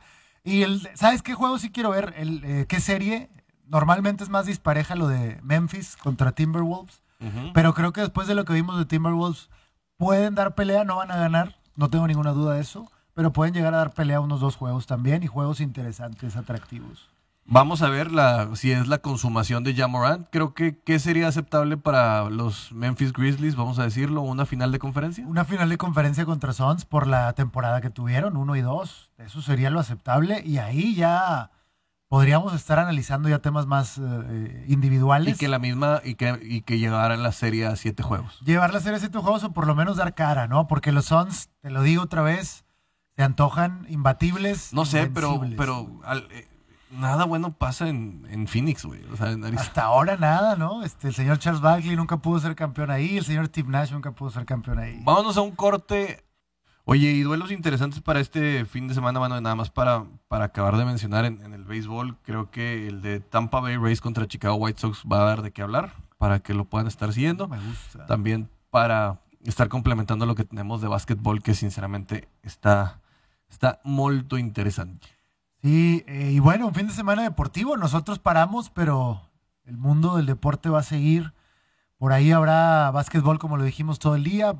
Y 0.44 0.62
el, 0.62 0.88
¿sabes 0.94 1.22
qué 1.22 1.34
juego 1.34 1.58
sí 1.58 1.70
quiero 1.70 1.90
ver? 1.90 2.14
El, 2.18 2.44
eh, 2.44 2.66
¿Qué 2.68 2.78
serie? 2.78 3.30
Normalmente 3.66 4.22
es 4.22 4.30
más 4.30 4.44
dispareja 4.44 4.94
lo 4.94 5.08
de 5.08 5.40
Memphis 5.42 5.96
contra 5.96 6.32
Timberwolves. 6.32 7.00
Pero 7.54 7.72
creo 7.72 7.94
que 7.94 8.02
después 8.02 8.28
de 8.28 8.34
lo 8.34 8.44
que 8.44 8.52
vimos 8.52 8.76
de 8.76 8.84
Timberwolves, 8.84 9.48
pueden 9.96 10.34
dar 10.34 10.54
pelea, 10.54 10.84
no 10.84 10.96
van 10.96 11.10
a 11.10 11.16
ganar, 11.16 11.56
no 11.74 11.88
tengo 11.88 12.06
ninguna 12.06 12.32
duda 12.32 12.54
de 12.54 12.60
eso, 12.60 12.92
pero 13.14 13.32
pueden 13.32 13.54
llegar 13.54 13.72
a 13.72 13.78
dar 13.78 13.94
pelea 13.94 14.20
unos 14.20 14.40
dos 14.40 14.56
juegos 14.56 14.86
también 14.86 15.22
y 15.22 15.26
juegos 15.26 15.60
interesantes, 15.60 16.36
atractivos. 16.36 17.08
Vamos 17.46 17.82
a 17.82 17.88
ver 17.90 18.10
la, 18.10 18.56
si 18.56 18.72
es 18.72 18.88
la 18.88 18.98
consumación 18.98 19.64
de 19.64 19.74
Jamorant. 19.74 20.26
Creo 20.30 20.54
que 20.54 20.78
¿qué 20.78 20.98
sería 20.98 21.28
aceptable 21.28 21.76
para 21.76 22.30
los 22.30 22.72
Memphis 22.72 23.12
Grizzlies, 23.12 23.54
vamos 23.54 23.78
a 23.78 23.84
decirlo, 23.84 24.22
una 24.22 24.46
final 24.46 24.72
de 24.72 24.78
conferencia. 24.78 25.26
Una 25.26 25.44
final 25.44 25.68
de 25.68 25.76
conferencia 25.76 26.24
contra 26.24 26.52
Suns 26.54 26.84
por 26.86 27.06
la 27.06 27.32
temporada 27.34 27.80
que 27.82 27.90
tuvieron, 27.90 28.36
uno 28.36 28.56
y 28.56 28.62
dos, 28.62 29.10
eso 29.18 29.42
sería 29.42 29.68
lo 29.70 29.78
aceptable 29.78 30.42
y 30.44 30.56
ahí 30.58 30.94
ya 30.94 31.50
podríamos 32.08 32.54
estar 32.54 32.78
analizando 32.78 33.28
ya 33.28 33.40
temas 33.40 33.66
más 33.66 33.98
eh, 33.98 34.64
individuales. 34.68 35.34
Y 35.34 35.38
que 35.38 35.48
la 35.48 35.58
misma, 35.58 36.00
y 36.02 36.14
que, 36.14 36.38
y 36.42 36.62
que 36.62 36.78
llegara 36.78 37.16
la 37.16 37.32
serie 37.32 37.66
a 37.66 37.76
siete 37.76 38.02
juegos. 38.02 38.40
Llevar 38.44 38.72
la 38.72 38.80
serie 38.80 38.96
a 38.96 39.00
siete 39.00 39.18
juegos 39.18 39.44
o 39.44 39.52
por 39.52 39.66
lo 39.66 39.74
menos 39.74 39.96
dar 39.98 40.14
cara, 40.14 40.48
¿no? 40.48 40.66
Porque 40.66 40.92
los 40.92 41.06
Suns, 41.06 41.50
te 41.60 41.70
lo 41.70 41.82
digo 41.82 42.02
otra 42.04 42.22
vez, 42.22 42.64
se 43.16 43.22
antojan 43.22 43.84
imbatibles. 43.90 44.72
No 44.72 44.84
sé, 44.86 45.10
pero, 45.12 45.42
pero 45.56 46.00
al- 46.04 46.26
eh, 46.30 46.48
nada 46.94 47.24
bueno 47.24 47.52
pasa 47.52 47.88
en, 47.88 48.26
en 48.30 48.46
Phoenix, 48.46 48.84
güey. 48.84 49.04
O 49.12 49.16
sea, 49.16 49.30
en. 49.32 49.44
Hasta 49.58 49.84
ahora 49.84 50.16
nada, 50.16 50.56
¿no? 50.56 50.82
Este, 50.82 51.08
el 51.08 51.14
señor 51.14 51.38
Charles 51.38 51.60
Barkley 51.60 51.96
nunca 51.96 52.16
pudo 52.18 52.40
ser 52.40 52.54
campeón 52.54 52.90
ahí, 52.90 53.18
el 53.18 53.24
señor 53.24 53.46
Steve 53.46 53.68
Nash 53.68 53.92
nunca 53.92 54.12
pudo 54.12 54.30
ser 54.30 54.44
campeón 54.44 54.78
ahí. 54.78 55.00
Vámonos 55.04 55.36
a 55.36 55.40
un 55.40 55.52
corte. 55.52 56.24
Oye, 56.86 57.12
y 57.12 57.22
duelos 57.22 57.50
interesantes 57.50 58.02
para 58.02 58.20
este 58.20 58.66
fin 58.66 58.88
de 58.88 58.94
semana, 58.94 59.18
bueno, 59.18 59.40
nada 59.40 59.54
más 59.54 59.70
para, 59.70 60.04
para 60.28 60.46
acabar 60.46 60.76
de 60.76 60.84
mencionar 60.84 61.24
en, 61.24 61.40
en 61.40 61.54
el 61.54 61.64
béisbol, 61.64 62.18
creo 62.22 62.50
que 62.50 62.86
el 62.86 63.00
de 63.00 63.20
Tampa 63.20 63.60
Bay 63.60 63.78
Rays 63.78 64.02
contra 64.02 64.26
Chicago 64.26 64.56
White 64.56 64.80
Sox 64.80 65.02
va 65.10 65.22
a 65.22 65.24
dar 65.24 65.40
de 65.40 65.50
qué 65.50 65.62
hablar, 65.62 65.94
para 66.18 66.40
que 66.40 66.52
lo 66.52 66.66
puedan 66.66 66.86
estar 66.86 67.10
siguiendo. 67.14 67.48
Me 67.48 67.58
gusta. 67.58 68.04
También 68.04 68.50
para 68.68 69.20
estar 69.44 69.68
complementando 69.68 70.26
lo 70.26 70.34
que 70.34 70.44
tenemos 70.44 70.82
de 70.82 70.88
básquetbol, 70.88 71.42
que 71.42 71.54
sinceramente 71.54 72.28
está, 72.42 73.00
está 73.48 73.80
muy 73.84 74.22
interesante. 74.32 75.13
Eh, 75.66 76.32
y 76.32 76.38
bueno, 76.40 76.66
un 76.66 76.74
fin 76.74 76.86
de 76.86 76.92
semana 76.92 77.22
deportivo. 77.22 77.76
Nosotros 77.76 78.18
paramos, 78.18 78.70
pero 78.70 79.22
el 79.64 79.78
mundo 79.78 80.16
del 80.16 80.26
deporte 80.26 80.68
va 80.68 80.80
a 80.80 80.84
seguir. 80.84 81.32
Por 81.96 82.12
ahí 82.12 82.32
habrá 82.32 82.90
básquetbol, 82.90 83.38
como 83.38 83.56
lo 83.56 83.64
dijimos 83.64 83.98
todo 83.98 84.14
el 84.14 84.24
día. 84.24 84.56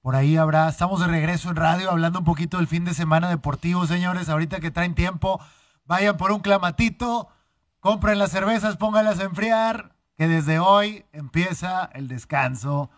Por 0.00 0.16
ahí 0.16 0.38
habrá, 0.38 0.66
estamos 0.68 1.00
de 1.00 1.08
regreso 1.08 1.50
en 1.50 1.56
radio 1.56 1.90
hablando 1.90 2.20
un 2.20 2.24
poquito 2.24 2.56
del 2.56 2.66
fin 2.66 2.86
de 2.86 2.94
semana 2.94 3.28
deportivo, 3.28 3.86
señores. 3.86 4.30
Ahorita 4.30 4.60
que 4.60 4.70
traen 4.70 4.94
tiempo, 4.94 5.40
vayan 5.84 6.16
por 6.16 6.32
un 6.32 6.40
clamatito, 6.40 7.28
compren 7.80 8.18
las 8.18 8.30
cervezas, 8.30 8.78
pónganlas 8.78 9.20
a 9.20 9.24
enfriar, 9.24 9.94
que 10.16 10.26
desde 10.26 10.58
hoy 10.58 11.04
empieza 11.12 11.84
el 11.92 12.08
descanso. 12.08 12.88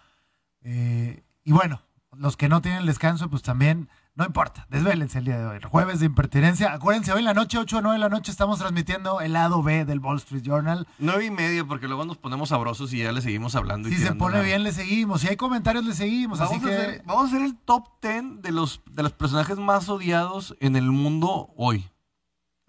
Eh, 0.61 1.24
y 1.43 1.51
bueno, 1.51 1.82
los 2.12 2.36
que 2.36 2.49
no 2.49 2.62
tienen 2.62 2.86
descanso, 2.86 3.28
pues 3.28 3.43
también, 3.43 3.88
no 4.14 4.26
importa, 4.26 4.66
desvélense 4.68 5.18
el 5.18 5.24
día 5.24 5.38
de 5.38 5.46
hoy. 5.46 5.56
El 5.56 5.64
jueves 5.64 6.00
de 6.00 6.06
impertinencia. 6.06 6.72
Acuérdense, 6.74 7.12
hoy 7.12 7.20
en 7.20 7.24
la 7.24 7.32
noche, 7.34 7.56
8 7.56 7.78
o 7.78 7.80
9 7.80 7.94
de 7.94 7.98
la 7.98 8.08
noche, 8.10 8.30
estamos 8.30 8.58
transmitiendo 8.58 9.20
el 9.22 9.32
lado 9.32 9.62
B 9.62 9.84
del 9.86 10.00
Wall 10.00 10.18
Street 10.18 10.42
Journal. 10.42 10.86
Nueve 10.98 11.24
y 11.26 11.30
media, 11.30 11.64
porque 11.64 11.88
luego 11.88 12.04
nos 12.04 12.18
ponemos 12.18 12.50
sabrosos 12.50 12.92
y 12.92 12.98
ya 12.98 13.10
le 13.12 13.22
seguimos 13.22 13.54
hablando. 13.56 13.88
y 13.88 13.92
Si 13.94 14.02
se 14.02 14.14
pone 14.14 14.42
bien, 14.42 14.62
le 14.64 14.72
seguimos. 14.72 15.22
Si 15.22 15.28
hay 15.28 15.36
comentarios, 15.36 15.84
le 15.86 15.94
seguimos. 15.94 16.38
Vamos, 16.38 16.56
así 16.56 16.64
a 16.64 16.68
que. 16.68 16.74
hacer, 16.76 17.02
vamos 17.06 17.24
a 17.24 17.26
hacer 17.28 17.42
el 17.42 17.56
top 17.56 17.86
10 18.02 18.42
de 18.42 18.52
los, 18.52 18.82
de 18.90 19.02
los 19.02 19.12
personajes 19.12 19.56
más 19.58 19.88
odiados 19.88 20.54
en 20.60 20.76
el 20.76 20.90
mundo 20.90 21.48
hoy. 21.56 21.88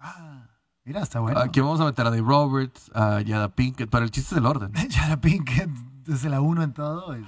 Ah, 0.00 0.46
mira, 0.84 1.02
está 1.02 1.20
bueno. 1.20 1.40
Aquí 1.40 1.60
vamos 1.60 1.80
a 1.80 1.84
meter 1.84 2.06
a 2.06 2.10
Dave 2.10 2.22
Roberts, 2.26 2.90
a 2.94 3.20
Yada 3.20 3.48
Pinkett, 3.54 3.90
para 3.90 4.04
el 4.04 4.10
chiste 4.10 4.34
del 4.34 4.46
orden. 4.46 4.72
Jada 4.90 5.20
Pinkett, 5.20 5.68
desde 6.04 6.28
la 6.30 6.40
1 6.40 6.62
en 6.62 6.72
todo. 6.72 7.14
es- 7.14 7.24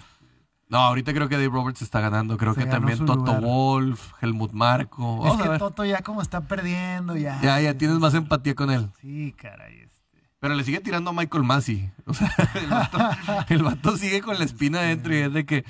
No, 0.69 0.79
ahorita 0.79 1.13
creo 1.13 1.29
que 1.29 1.37
Dave 1.37 1.49
Roberts 1.49 1.83
está 1.83 2.01
ganando. 2.01 2.37
Creo 2.37 2.55
Se 2.55 2.65
que 2.65 2.67
también 2.67 2.99
Toto 2.99 3.15
lugar. 3.15 3.41
Wolf, 3.41 4.13
Helmut 4.21 4.53
Marco. 4.53 5.23
Es 5.25 5.31
Vamos 5.39 5.49
que. 5.49 5.59
Toto 5.59 5.85
ya 5.85 6.03
como 6.03 6.23
está 6.23 6.41
perdiendo, 6.43 7.17
ya. 7.17 7.41
Ya, 7.41 7.61
ya 7.61 7.75
tienes 7.79 7.99
más 7.99 8.15
empatía 8.15 8.55
con 8.55 8.71
él. 8.71 8.91
Sí, 9.01 9.33
caray. 9.37 9.81
este. 9.81 9.97
Pero 10.41 10.55
le 10.55 10.65
sigue 10.65 10.81
tirando 10.81 11.11
a 11.11 11.13
Michael 11.13 11.45
Massey. 11.45 11.91
O 12.05 12.15
sea, 12.15 12.35
el 12.55 12.67
vato, 12.67 12.99
el 13.49 13.63
vato 13.63 13.97
sigue 13.97 14.21
con 14.23 14.39
la 14.39 14.45
espina 14.45 14.81
adentro 14.81 15.15
y 15.15 15.19
es 15.19 15.33
de 15.33 15.47
que 15.47 15.65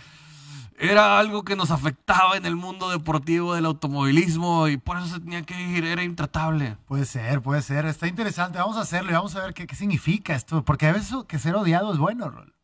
era 0.78 1.18
algo 1.18 1.44
que 1.44 1.56
nos 1.56 1.70
afectaba 1.70 2.36
en 2.36 2.44
el 2.46 2.56
mundo 2.56 2.90
deportivo 2.90 3.54
del 3.54 3.66
automovilismo 3.66 4.68
y 4.68 4.76
por 4.76 4.98
eso 4.98 5.06
se 5.06 5.20
tenía 5.20 5.42
que 5.42 5.60
ir, 5.60 5.84
era 5.84 6.02
intratable. 6.02 6.76
Puede 6.86 7.04
ser, 7.04 7.40
puede 7.42 7.62
ser. 7.62 7.86
Está 7.86 8.06
interesante. 8.08 8.58
Vamos 8.58 8.76
a 8.76 8.82
hacerlo 8.82 9.10
y 9.10 9.14
vamos 9.14 9.36
a 9.36 9.42
ver 9.42 9.54
qué, 9.54 9.66
qué 9.66 9.74
significa 9.76 10.34
esto. 10.34 10.64
Porque 10.64 10.86
a 10.86 10.92
veces 10.92 11.14
que 11.28 11.38
ser 11.38 11.54
odiado 11.54 11.92
es 11.92 11.98
bueno, 11.98 12.30
Rol. 12.30 12.55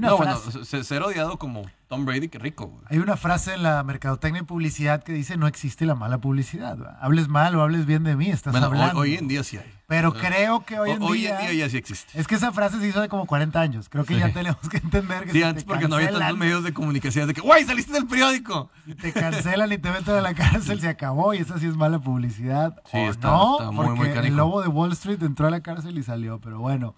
No, 0.00 0.16
frase, 0.16 0.64
se- 0.64 0.84
ser 0.84 1.02
odiado 1.02 1.38
como 1.38 1.62
Tom 1.88 2.04
Brady, 2.04 2.28
que 2.28 2.38
rico. 2.38 2.66
güey. 2.66 2.82
hay 2.88 2.98
una 2.98 3.16
frase 3.16 3.54
en 3.54 3.62
la 3.62 3.82
mercadotecnia 3.84 4.42
y 4.42 4.44
publicidad 4.44 5.02
que 5.02 5.12
dice 5.12 5.36
no 5.36 5.46
existe 5.46 5.86
la 5.86 5.94
mala 5.94 6.18
publicidad. 6.18 6.76
¿va? 6.78 6.98
Hables 7.00 7.28
mal 7.28 7.54
o 7.56 7.62
hables 7.62 7.86
bien 7.86 8.02
de 8.04 8.16
mí, 8.16 8.30
estás 8.30 8.52
Bueno, 8.52 8.68
hoy, 8.68 8.72
hablando. 8.78 9.00
hoy 9.00 9.14
en 9.16 9.28
día 9.28 9.44
sí 9.44 9.58
hay. 9.58 9.70
Pero 9.86 10.14
creo 10.14 10.64
que 10.64 10.78
hoy 10.80 10.92
en, 10.92 11.02
hoy 11.02 11.18
día, 11.20 11.38
en 11.40 11.46
día 11.54 11.66
ya 11.66 11.70
sí 11.70 11.76
existe. 11.76 12.18
Es 12.18 12.26
que 12.26 12.36
esa 12.36 12.52
frase 12.52 12.80
se 12.80 12.88
hizo 12.88 13.00
hace 13.00 13.08
como 13.10 13.26
40 13.26 13.60
años. 13.60 13.88
Creo 13.90 14.04
que 14.06 14.14
Sí. 14.14 14.20
ya 14.20 14.32
tenemos 14.32 14.66
que 14.70 14.78
entender 14.78 15.24
que 15.26 15.32
Sí, 15.32 15.38
si 15.38 15.44
antes 15.44 15.64
te 15.64 15.68
porque 15.68 15.86
no 15.88 15.96
había 15.96 16.10
tantos 16.10 16.38
medios 16.38 16.64
de 16.64 16.72
comunicación 16.72 17.28
de 17.28 17.34
que, 17.34 17.42
¡guay, 17.42 17.64
saliste 17.64 17.92
del 17.92 18.06
periódico! 18.06 18.70
te 19.00 19.12
cancelan 19.12 19.70
y 19.70 19.78
te 19.78 19.90
meten 19.90 20.14
a 20.14 20.20
la 20.22 20.34
cárcel, 20.34 20.80
se 20.80 20.88
acabó. 20.88 21.34
Y 21.34 21.38
esa 21.38 21.58
sí 21.58 21.66
es 21.66 21.76
mala 21.76 21.98
publicidad. 21.98 22.80
Sí, 22.90 22.96
¿O 22.96 23.10
está- 23.10 23.28
no, 23.28 23.58
está 23.60 23.70
muy, 23.70 23.86
porque 23.94 24.18
el 24.20 24.34
lobo 24.36 24.62
de 24.62 24.68
Wall 24.68 24.92
Street 24.92 25.22
entró 25.22 25.46
a 25.46 25.50
la 25.50 25.60
cárcel 25.60 25.96
y 25.98 26.02
salió. 26.02 26.40
Pero 26.40 26.58
bueno. 26.60 26.94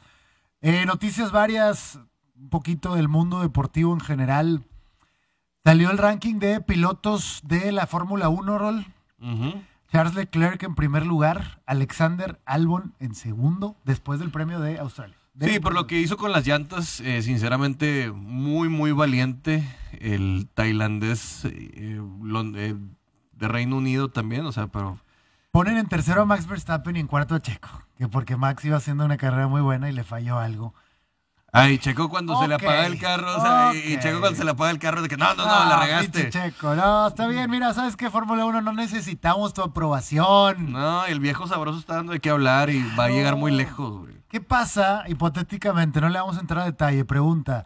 Eh, 0.63 0.87
noticias 0.87 1.33
varias, 1.33 1.99
un 2.39 2.49
poquito 2.49 2.95
del 2.95 3.09
mundo 3.09 3.41
deportivo 3.41 3.93
en 3.93 4.01
general. 4.01 4.65
Salió 5.65 5.91
el 5.91 5.99
ranking 5.99 6.39
de 6.39 6.61
pilotos 6.61 7.41
de 7.45 7.73
la 7.73 7.87
Fórmula 7.87 8.29
1, 8.29 8.59
Rol. 8.59 8.87
Charles 9.91 10.15
Leclerc 10.15 10.63
en 10.63 10.75
primer 10.75 11.07
lugar, 11.07 11.63
Alexander 11.67 12.41
Albon 12.45 12.95
en 13.01 13.15
segundo, 13.15 13.77
después 13.85 14.21
del 14.21 14.31
premio 14.31 14.61
de 14.61 14.79
Australia. 14.79 15.17
De- 15.35 15.53
Sí, 15.53 15.61
por 15.61 15.75
lo 15.75 15.87
que 15.87 15.99
hizo 16.01 16.17
con 16.17 16.33
las 16.33 16.47
llantas, 16.47 17.01
eh, 17.01 17.23
sinceramente, 17.23 18.11
muy, 18.13 18.69
muy 18.69 18.93
valiente. 18.93 19.67
El 20.01 20.49
tailandés 20.55 21.45
eh, 21.45 21.71
eh, 21.75 22.75
de 23.33 23.49
Reino 23.49 23.77
Unido 23.77 24.09
también, 24.11 24.45
o 24.47 24.53
sea, 24.53 24.67
pero... 24.69 24.99
Ponen 25.51 25.79
en 25.79 25.87
tercero 25.87 26.23
a 26.23 26.27
Max 26.27 26.47
Verstappen 26.47 26.97
y 26.97 27.01
en 27.01 27.07
cuarto 27.07 27.35
a 27.35 27.41
Checo, 27.41 27.69
que 27.97 28.09
porque 28.09 28.37
Max 28.37 28.65
iba 28.65 28.77
haciendo 28.77 29.05
una 29.05 29.17
carrera 29.17 29.47
muy 29.49 29.63
buena 29.63 29.89
y 29.89 29.93
le 29.93 30.05
falló 30.05 30.39
algo. 30.39 30.75
Ay, 31.57 31.79
Checo 31.79 32.09
cuando 32.09 32.39
se 32.41 32.49
le 32.49 32.55
apaga 32.55 32.87
el 32.87 32.99
carro, 32.99 33.37
o 33.37 33.41
sea, 33.41 33.73
y-. 33.75 33.99
Checo 33.99 34.21
cuando 34.21 34.37
se 34.39 34.45
le 34.45 34.51
apaga 34.51 34.71
el 34.71 34.79
carro 34.79 35.03
de 35.03 35.09
que 35.09 35.17
no, 35.17 35.35
no, 35.35 35.45
no, 35.45 35.51
Ah, 35.53 35.67
la 35.69 35.81
regaste. 35.81 36.23
pinche 36.25 36.31
Checo, 36.53 36.75
no, 36.75 37.07
está 37.09 37.27
bien, 37.29 37.51
mira, 37.51 37.73
¿sabes 37.75 37.97
qué? 37.97 38.11
Fórmula 38.11 38.45
1 38.45 38.61
no 38.63 38.73
necesitamos 38.73 39.55
tu 39.55 39.63
aprobación. 39.63 40.73
No, 40.73 41.05
el 41.07 41.21
viejo 41.21 41.47
sabroso 41.47 41.79
está 41.79 41.97
dando 41.97 42.13
de 42.13 42.21
qué 42.21 42.31
hablar 42.31 42.71
y 42.71 42.83
va 42.99 43.05
a 43.05 43.09
llegar 43.09 43.37
muy 43.37 43.53
lejos, 43.53 44.01
güey. 44.01 44.15
¿Qué 44.29 44.41
pasa, 44.41 45.05
hipotéticamente, 45.07 46.01
no 46.01 46.09
le 46.09 46.19
vamos 46.19 46.37
a 46.37 46.41
entrar 46.41 46.61
a 46.63 46.65
detalle, 46.67 47.05
pregunta, 47.05 47.65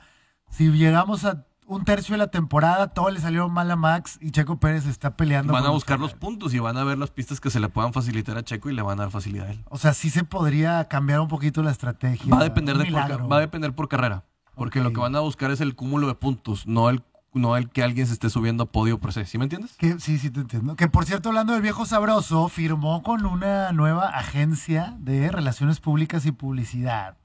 si 0.51 0.70
llegamos 0.70 1.24
a 1.24 1.45
un 1.71 1.85
tercio 1.85 2.14
de 2.14 2.18
la 2.18 2.27
temporada, 2.27 2.89
todo 2.89 3.11
le 3.11 3.21
salió 3.21 3.49
mal 3.49 3.71
a 3.71 3.77
Max 3.77 4.18
y 4.21 4.33
Checo 4.33 4.59
Pérez 4.59 4.87
está 4.87 5.16
peleando. 5.16 5.53
Van 5.53 5.64
a 5.64 5.71
buscar 5.71 6.01
los 6.01 6.14
puntos 6.14 6.53
y 6.53 6.59
van 6.59 6.77
a 6.77 6.83
ver 6.83 6.99
las 6.99 7.12
pistas 7.12 7.41
que 7.41 7.49
se 7.49 7.61
le 7.61 7.68
puedan 7.68 7.93
facilitar 7.93 8.37
a 8.37 8.43
Checo 8.43 8.71
y 8.71 8.75
le 8.75 8.83
van 8.83 8.99
a 8.99 9.05
dar 9.05 9.12
facilidad 9.12 9.47
a 9.47 9.53
él. 9.53 9.64
O 9.68 9.79
sea, 9.79 9.95
sí 9.95 10.11
se 10.11 10.25
podría 10.25 10.89
cambiar 10.89 11.21
un 11.21 11.29
poquito 11.29 11.62
la 11.62 11.71
estrategia. 11.71 12.35
Va 12.35 12.41
a 12.41 12.45
depender 12.45 12.77
de 12.77 12.87
por, 12.87 13.33
va 13.33 13.37
a 13.37 13.41
depender 13.41 13.73
por 13.73 13.89
carrera, 13.89 14.25
porque 14.57 14.81
lo 14.81 14.93
que 14.93 14.99
van 14.99 15.14
a 15.14 15.21
buscar 15.21 15.53
es 15.53 15.61
el 15.61 15.77
cúmulo 15.77 16.09
de 16.09 16.16
puntos, 16.16 16.66
no 16.66 16.91
el 16.91 17.05
no 17.33 17.57
el 17.57 17.71
que 17.71 17.85
alguien 17.85 18.09
se 18.09 18.14
esté 18.14 18.29
subiendo 18.29 18.64
a 18.64 18.66
podio 18.66 18.99
por 18.99 19.12
se, 19.12 19.25
¿sí 19.25 19.39
me 19.39 19.45
entiendes? 19.45 19.77
Que, 19.77 20.01
sí, 20.01 20.18
sí, 20.18 20.31
te 20.31 20.41
entiendo. 20.41 20.75
Que 20.75 20.89
por 20.89 21.05
cierto, 21.05 21.29
hablando 21.29 21.53
del 21.53 21.62
viejo 21.62 21.87
sabroso, 21.87 22.49
firmó 22.49 23.05
con 23.05 23.25
una 23.25 23.71
nueva 23.71 24.09
agencia 24.09 24.97
de 24.99 25.31
relaciones 25.31 25.79
públicas 25.79 26.27
y 26.27 26.33
publicidad, 26.33 27.18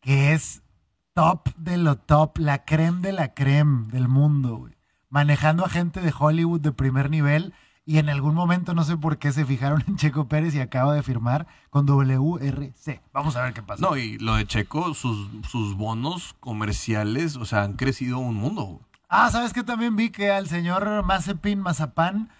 que 0.00 0.32
es 0.32 0.62
top 1.14 1.54
de 1.56 1.76
lo 1.76 1.96
top, 1.96 2.38
la 2.38 2.64
creme 2.64 3.00
de 3.00 3.12
la 3.12 3.34
creme 3.34 3.88
del 3.88 4.08
mundo, 4.08 4.56
güey. 4.56 4.74
Manejando 5.08 5.64
a 5.64 5.68
gente 5.68 6.00
de 6.00 6.14
Hollywood 6.16 6.60
de 6.60 6.72
primer 6.72 7.10
nivel 7.10 7.52
Y 7.84 7.98
en 7.98 8.08
algún 8.08 8.36
momento 8.36 8.74
no 8.74 8.84
sé 8.84 8.96
por 8.96 9.18
qué 9.18 9.32
se 9.32 9.44
fijaron 9.44 9.82
en 9.88 9.96
Checo 9.96 10.28
Pérez 10.28 10.54
y 10.54 10.60
acaba 10.60 10.94
de 10.94 11.02
firmar 11.02 11.46
con 11.70 11.86
WRC. 11.86 13.02
Vamos 13.12 13.34
a 13.36 13.42
ver 13.42 13.52
qué 13.52 13.62
pasa. 13.62 13.82
No, 13.82 13.96
y 13.96 14.18
lo 14.18 14.36
de 14.36 14.46
Checo, 14.46 14.94
sus, 14.94 15.28
sus 15.48 15.76
bonos 15.76 16.36
comerciales, 16.38 17.36
o 17.36 17.44
sea, 17.44 17.62
han 17.62 17.74
crecido 17.74 18.18
un 18.18 18.36
mundo. 18.36 18.80
Ah, 19.08 19.28
¿sabes 19.32 19.52
qué? 19.52 19.64
También 19.64 19.96
vi 19.96 20.10
que 20.10 20.30
al 20.30 20.46
señor 20.46 21.04
Mazepin 21.04 21.58
Mazapán 21.58 22.30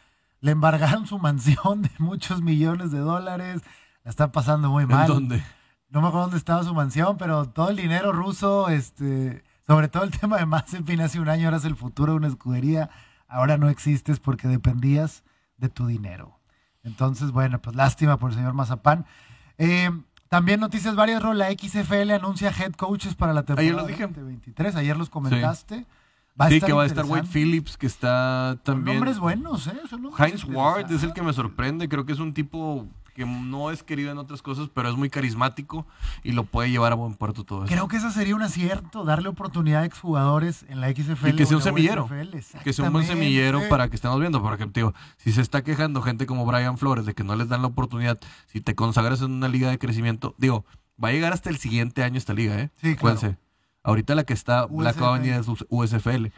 le 0.40 0.52
embargaron 0.52 1.06
su 1.06 1.18
mansión 1.18 1.82
de 1.82 1.90
muchos 1.98 2.42
millones 2.42 2.92
de 2.92 3.00
dólares. 3.00 3.62
La 4.04 4.10
está 4.10 4.30
pasando 4.30 4.70
muy 4.70 4.86
mal. 4.86 5.02
¿En 5.02 5.06
dónde? 5.14 5.42
No 5.90 6.00
me 6.00 6.08
acuerdo 6.08 6.26
dónde 6.26 6.36
estaba 6.36 6.62
su 6.62 6.72
mansión, 6.74 7.16
pero 7.18 7.46
todo 7.46 7.70
el 7.70 7.76
dinero 7.76 8.12
ruso, 8.12 8.68
este, 8.68 9.42
sobre 9.66 9.88
todo 9.88 10.04
el 10.04 10.10
tema 10.18 10.38
de 10.38 10.46
Mazepin 10.46 11.00
hace 11.00 11.20
un 11.20 11.28
año 11.28 11.48
eras 11.48 11.64
el 11.64 11.76
futuro 11.76 12.12
de 12.12 12.18
una 12.18 12.28
escudería. 12.28 12.90
Ahora 13.28 13.58
no 13.58 13.68
existes 13.68 14.20
porque 14.20 14.48
dependías 14.48 15.24
de 15.56 15.68
tu 15.68 15.86
dinero. 15.86 16.38
Entonces, 16.82 17.32
bueno, 17.32 17.60
pues 17.60 17.76
lástima 17.76 18.18
por 18.18 18.30
el 18.30 18.36
señor 18.36 18.54
Mazapán. 18.54 19.04
Eh, 19.58 19.90
también 20.28 20.60
noticias 20.60 20.94
varias, 20.94 21.22
Ro, 21.22 21.34
la 21.34 21.50
XFL 21.50 22.12
anuncia 22.12 22.50
head 22.56 22.72
coaches 22.74 23.16
para 23.16 23.32
la 23.32 23.42
temporada 23.42 23.62
Ayer 23.62 23.74
los 23.74 23.86
dije. 23.88 24.02
2023. 24.04 24.76
Ayer 24.76 24.96
los 24.96 25.10
comentaste. 25.10 25.86
sí, 26.48 26.60
que 26.60 26.72
va 26.72 26.84
a 26.84 26.86
estar 26.86 27.04
Wade. 27.04 27.26
Phillips, 27.26 27.76
que 27.76 27.86
está 27.86 28.52
Son 28.52 28.62
también... 28.62 28.98
nombres 28.98 29.18
buenos, 29.18 29.66
¿eh? 29.66 29.80
Son 29.90 30.02
nombres 30.02 30.24
Heinz 30.24 30.44
Ward 30.44 30.90
es 30.92 31.02
el 31.02 31.12
que 31.12 31.22
me 31.22 31.32
sorprende. 31.32 31.88
Creo 31.88 32.06
que 32.06 32.12
es 32.12 32.20
un 32.20 32.32
tipo 32.32 32.86
que 33.20 33.26
no 33.26 33.70
es 33.70 33.82
querido 33.82 34.10
en 34.10 34.16
otras 34.16 34.40
cosas, 34.40 34.70
pero 34.72 34.88
es 34.88 34.96
muy 34.96 35.10
carismático 35.10 35.86
y 36.22 36.32
lo 36.32 36.44
puede 36.44 36.70
llevar 36.70 36.92
a 36.92 36.94
buen 36.94 37.14
puerto 37.14 37.44
todo 37.44 37.64
eso. 37.64 37.72
Creo 37.72 37.86
que 37.86 37.98
eso 37.98 38.10
sería 38.10 38.34
un 38.34 38.40
acierto, 38.40 39.04
darle 39.04 39.28
oportunidad 39.28 39.82
a 39.82 39.84
exjugadores 39.84 40.64
en 40.70 40.80
la 40.80 40.88
XFL. 40.88 41.28
Y 41.28 41.36
que 41.36 41.44
sea 41.44 41.58
un 41.58 41.62
semillero. 41.62 42.04
USFL. 42.04 42.62
Que 42.64 42.72
sea 42.72 42.86
un 42.86 42.94
buen 42.94 43.04
semillero 43.04 43.68
para 43.68 43.88
que 43.90 43.96
estemos 43.96 44.18
viendo. 44.20 44.40
Porque, 44.40 44.64
digo, 44.72 44.94
si 45.18 45.32
se 45.32 45.42
está 45.42 45.62
quejando 45.62 46.00
gente 46.00 46.24
como 46.24 46.46
Brian 46.46 46.78
Flores 46.78 47.04
de 47.04 47.12
que 47.12 47.22
no 47.22 47.36
les 47.36 47.50
dan 47.50 47.60
la 47.60 47.68
oportunidad, 47.68 48.18
si 48.46 48.62
te 48.62 48.74
consagras 48.74 49.20
en 49.20 49.32
una 49.32 49.48
liga 49.48 49.68
de 49.68 49.78
crecimiento, 49.78 50.34
digo, 50.38 50.64
va 51.02 51.08
a 51.08 51.12
llegar 51.12 51.34
hasta 51.34 51.50
el 51.50 51.58
siguiente 51.58 52.02
año 52.02 52.16
esta 52.16 52.32
liga, 52.32 52.58
¿eh? 52.58 52.70
Sí, 52.76 52.96
claro. 52.96 53.18
Acuérdense. 53.18 53.38
Ahorita 53.82 54.14
la 54.14 54.24
que 54.24 54.32
está, 54.32 54.66
la 54.70 54.94
que 54.94 55.00
va 55.00 55.14
a 55.14 55.18
venir 55.18 55.34
es 55.34 55.46
USFL. 55.68 56.28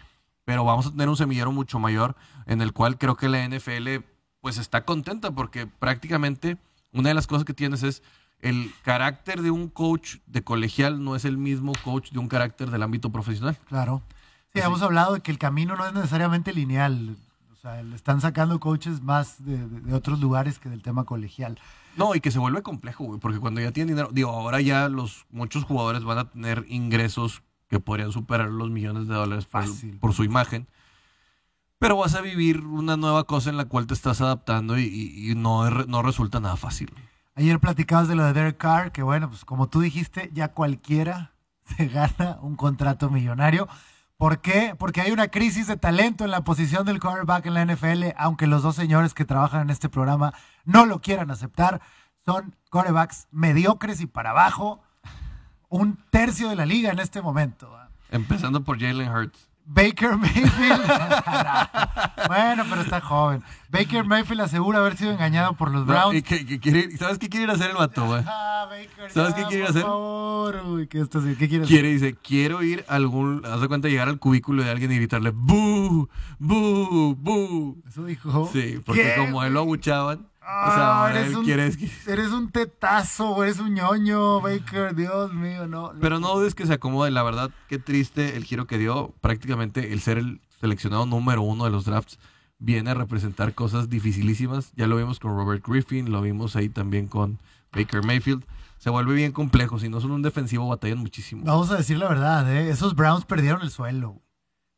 Pero 0.45 0.65
vamos 0.65 0.89
a 0.89 0.91
tener 0.91 1.09
un 1.09 1.17
semillero 1.17 1.53
mucho 1.53 1.79
mayor 1.79 2.17
en 2.47 2.61
el 2.61 2.73
cual 2.73 2.99
creo 2.99 3.15
que 3.17 3.29
la 3.29 3.49
NFL 3.49 4.03
pues 4.41 4.59
está 4.59 4.85
contenta 4.85 5.31
porque 5.31 5.67
prácticamente 5.67 6.59
una 6.93 7.09
de 7.11 7.15
las 7.15 7.27
cosas 7.27 7.45
que 7.45 7.55
tienes 7.55 7.83
es 7.83 8.03
el 8.41 8.73
carácter 8.83 9.41
de 9.43 9.51
un 9.51 9.69
coach 9.69 10.17
de 10.27 10.43
colegial 10.43 11.03
no 11.05 11.15
es 11.17 11.25
el 11.25 11.39
mismo 11.39 11.73
coach 11.85 12.11
de 12.11 12.19
un 12.19 12.29
carácter 12.29 12.71
del 12.71 12.83
ámbito 12.83 13.11
profesional. 13.11 13.57
Claro. 13.69 14.03
Sí, 14.53 14.59
Así. 14.59 14.67
hemos 14.67 14.83
hablado 14.83 15.15
de 15.15 15.21
que 15.21 15.31
el 15.31 15.39
camino 15.39 15.77
no 15.77 15.87
es 15.87 15.93
necesariamente 15.95 16.53
lineal. 16.53 17.17
O 17.53 17.57
sea, 17.57 17.81
le 17.83 17.95
están 17.95 18.21
sacando 18.21 18.59
coaches 18.59 19.01
más 19.01 19.45
de, 19.45 19.57
de- 19.69 19.81
de 19.81 19.95
otros 19.95 20.21
lugares 20.21 20.59
que 20.59 20.69
del 20.69 20.83
tema 20.83 21.05
colegial. 21.05 21.59
No, 21.97 22.15
y 22.17 22.21
que 22.21 22.31
se 22.33 22.39
vuelve 22.41 22.63
complejo, 22.63 23.05
güey, 23.05 23.21
porque 23.21 23.39
cuando 23.39 23.61
ya 23.61 23.71
tienen 23.71 23.95
dinero, 23.95 24.09
digo, 24.13 24.31
ahora 24.31 24.61
ya 24.61 24.89
los 24.89 25.27
muchos 25.31 25.63
jugadores 25.65 26.03
van 26.03 26.19
a 26.19 26.29
tener 26.31 26.65
ingresos 26.69 27.43
que 27.69 27.79
podrían 27.81 28.11
superar 28.13 28.49
los 28.51 28.71
millones 28.71 29.07
de 29.07 29.15
dólares 29.15 29.47
por, 29.47 29.63
Fácil. 29.67 29.99
por 29.99 30.13
su 30.13 30.25
imagen. 30.25 30.67
Pero 31.83 31.97
vas 31.97 32.15
a 32.15 32.21
vivir 32.21 32.61
una 32.65 32.97
nueva 32.97 33.25
cosa 33.25 33.51
en 33.51 33.57
la 33.57 33.65
cual 33.65 33.87
te 33.89 33.95
estás 33.95 34.21
adaptando 34.21 34.79
y, 34.79 34.85
y- 34.85 35.31
y 35.33 35.35
no, 35.35 35.69
no 35.69 36.01
resulta 36.03 36.39
nada 36.39 36.57
fácil. 36.57 36.95
Ayer 37.35 37.59
platicabas 37.59 38.07
de 38.09 38.15
lo 38.15 38.25
de 38.25 38.33
Derek 38.33 38.57
Carr, 38.57 38.93
que 38.93 39.03
bueno, 39.03 39.29
pues 39.29 39.45
como 39.45 39.69
tú 39.69 39.81
dijiste, 39.81 40.31
ya 40.33 40.49
cualquiera 40.53 41.33
se 41.77 41.89
gana 41.89 42.39
un 42.41 42.55
contrato 42.57 43.11
millonario. 43.11 43.69
¿Por 44.17 44.39
qué? 44.41 44.77
Porque 44.79 45.01
hay 45.01 45.11
una 45.11 45.27
crisis 45.29 45.67
de 45.67 45.77
talento 45.77 46.25
en 46.25 46.31
la 46.31 46.45
posición 46.45 46.87
del 46.87 47.01
quarterback 47.01 47.47
en 47.47 47.55
la 47.55 47.65
NFL, 47.67 48.15
aunque 48.17 48.47
los 48.47 48.63
dos 48.63 48.77
señores 48.77 49.13
que 49.13 49.25
trabajan 49.25 49.63
en 49.63 49.71
este 49.71 49.89
programa 49.89 50.33
no 50.65 50.87
lo 50.87 51.01
quieran 51.01 51.33
aceptar. 51.33 51.81
Son 52.25 52.55
quarterbacks 52.71 53.27
mediocres 53.33 54.01
y 54.01 54.07
para 54.07 54.31
abajo, 54.31 54.81
un 55.69 55.99
tercio 56.11 56.49
de 56.49 56.55
la 56.55 56.65
liga 56.67 56.93
en 56.93 57.01
este 57.01 57.21
momento. 57.21 57.77
Empezando 58.11 58.63
por 58.63 58.79
Jalen 58.79 59.09
Hurts. 59.11 59.49
Baker 59.65 60.17
Mayfield. 60.17 60.83
bueno, 62.29 62.65
pero 62.69 62.83
está 62.83 63.01
joven. 63.01 63.43
Baker 63.71 64.05
Mayfield 64.05 64.43
asegura 64.43 64.81
haber 64.81 64.97
sido 64.97 65.13
engañado 65.13 65.55
por 65.55 65.71
los 65.71 65.87
Browns. 65.87 66.17
y 66.17 66.23
que 66.23 66.61
quiere 66.61 66.81
ir- 66.81 66.99
¿Sabes 66.99 67.19
qué 67.19 67.29
quiere 67.29 67.45
ir 67.45 67.51
a 67.51 67.55
hacer 67.55 67.71
el 67.71 67.77
vato, 67.77 68.05
güey? 68.07 68.23
Ah, 68.27 68.67
Baker, 68.69 69.11
¿Sabes 69.13 69.31
ya, 69.31 69.37
qué 69.37 69.45
quiere 69.47 69.63
por 69.65 69.71
hacer? 69.71 69.83
favor, 69.83 70.63
uy, 70.67 70.87
¿qué, 70.89 71.01
estás- 71.01 71.23
qué 71.39 71.49
quiere 71.49 71.65
hacer? 71.65 71.67
Quiere, 71.69 71.89
dice, 71.89 72.15
quiero 72.23 72.63
ir 72.63 72.85
a 72.89 72.97
algún, 72.97 73.43
haz 73.47 73.61
de 73.61 73.69
cuenta, 73.69 73.89
llegar 73.89 74.09
al 74.09 74.19
cubículo 74.19 74.63
de 74.63 74.71
alguien 74.71 74.93
y 74.93 74.97
gritarle, 74.97 75.31
¡bú! 75.31 76.09
¡bú! 76.39 77.17
¡bú! 77.19 77.83
Eso 77.89 78.05
dijo. 78.05 78.51
Sí, 78.53 78.81
porque 78.85 79.03
¿Qué, 79.03 79.15
como 79.17 79.43
él 79.43 79.55
lo 79.55 79.65
güey? 79.65 79.81
O 80.43 80.45
Ah, 80.47 80.73
sea, 80.75 80.99
ahora 81.01 81.19
eres 81.21 81.31
él 81.31 81.37
un- 81.39 81.45
quiere... 81.45 81.73
Eres 82.07 82.31
un 82.33 82.51
tetazo, 82.51 83.43
eres 83.45 83.59
un 83.61 83.73
ñoño, 83.75 84.41
Baker, 84.41 84.95
Dios 84.95 85.33
mío, 85.33 85.67
no. 85.69 85.93
Pero 86.01 86.19
no 86.21 86.35
dudes 86.35 86.55
que 86.55 86.67
se 86.67 86.75
acomode, 86.75 87.11
la 87.11 87.23
verdad, 87.23 87.51
qué 87.69 87.79
triste 87.79 88.37
el 88.37 88.45
giro 88.45 88.67
que 88.67 88.79
dio. 88.79 89.15
Prácticamente 89.21 89.93
el 89.93 90.01
ser 90.01 90.19
el 90.19 90.41
seleccionado 90.61 91.07
número 91.07 91.43
uno 91.43 91.65
de 91.65 91.71
los 91.71 91.85
drafts 91.85 92.19
viene 92.59 92.91
a 92.91 92.95
representar 92.95 93.55
cosas 93.55 93.89
dificilísimas. 93.89 94.73
Ya 94.77 94.87
lo 94.87 94.97
vimos 94.97 95.19
con 95.21 95.37
Robert 95.37 95.65
Griffin, 95.67 96.11
lo 96.11 96.21
vimos 96.23 96.57
ahí 96.57 96.69
también 96.69 97.07
con 97.09 97.39
Baker 97.73 98.05
Mayfield. 98.05 98.45
Se 98.79 98.91
vuelve 98.91 99.15
bien 99.15 99.31
complejo, 99.33 99.79
si 99.79 99.89
no 99.89 100.01
son 100.01 100.11
un 100.11 100.23
defensivo 100.23 100.67
batallan 100.69 100.99
muchísimo. 100.99 101.43
Vamos 101.45 101.71
a 101.71 101.77
decir 101.77 101.99
la 101.99 102.09
verdad, 102.09 102.53
¿eh? 102.53 102.69
esos 102.71 102.97
Browns 102.97 103.25
perdieron 103.25 103.63
el 103.63 103.71
suelo. 103.71 104.21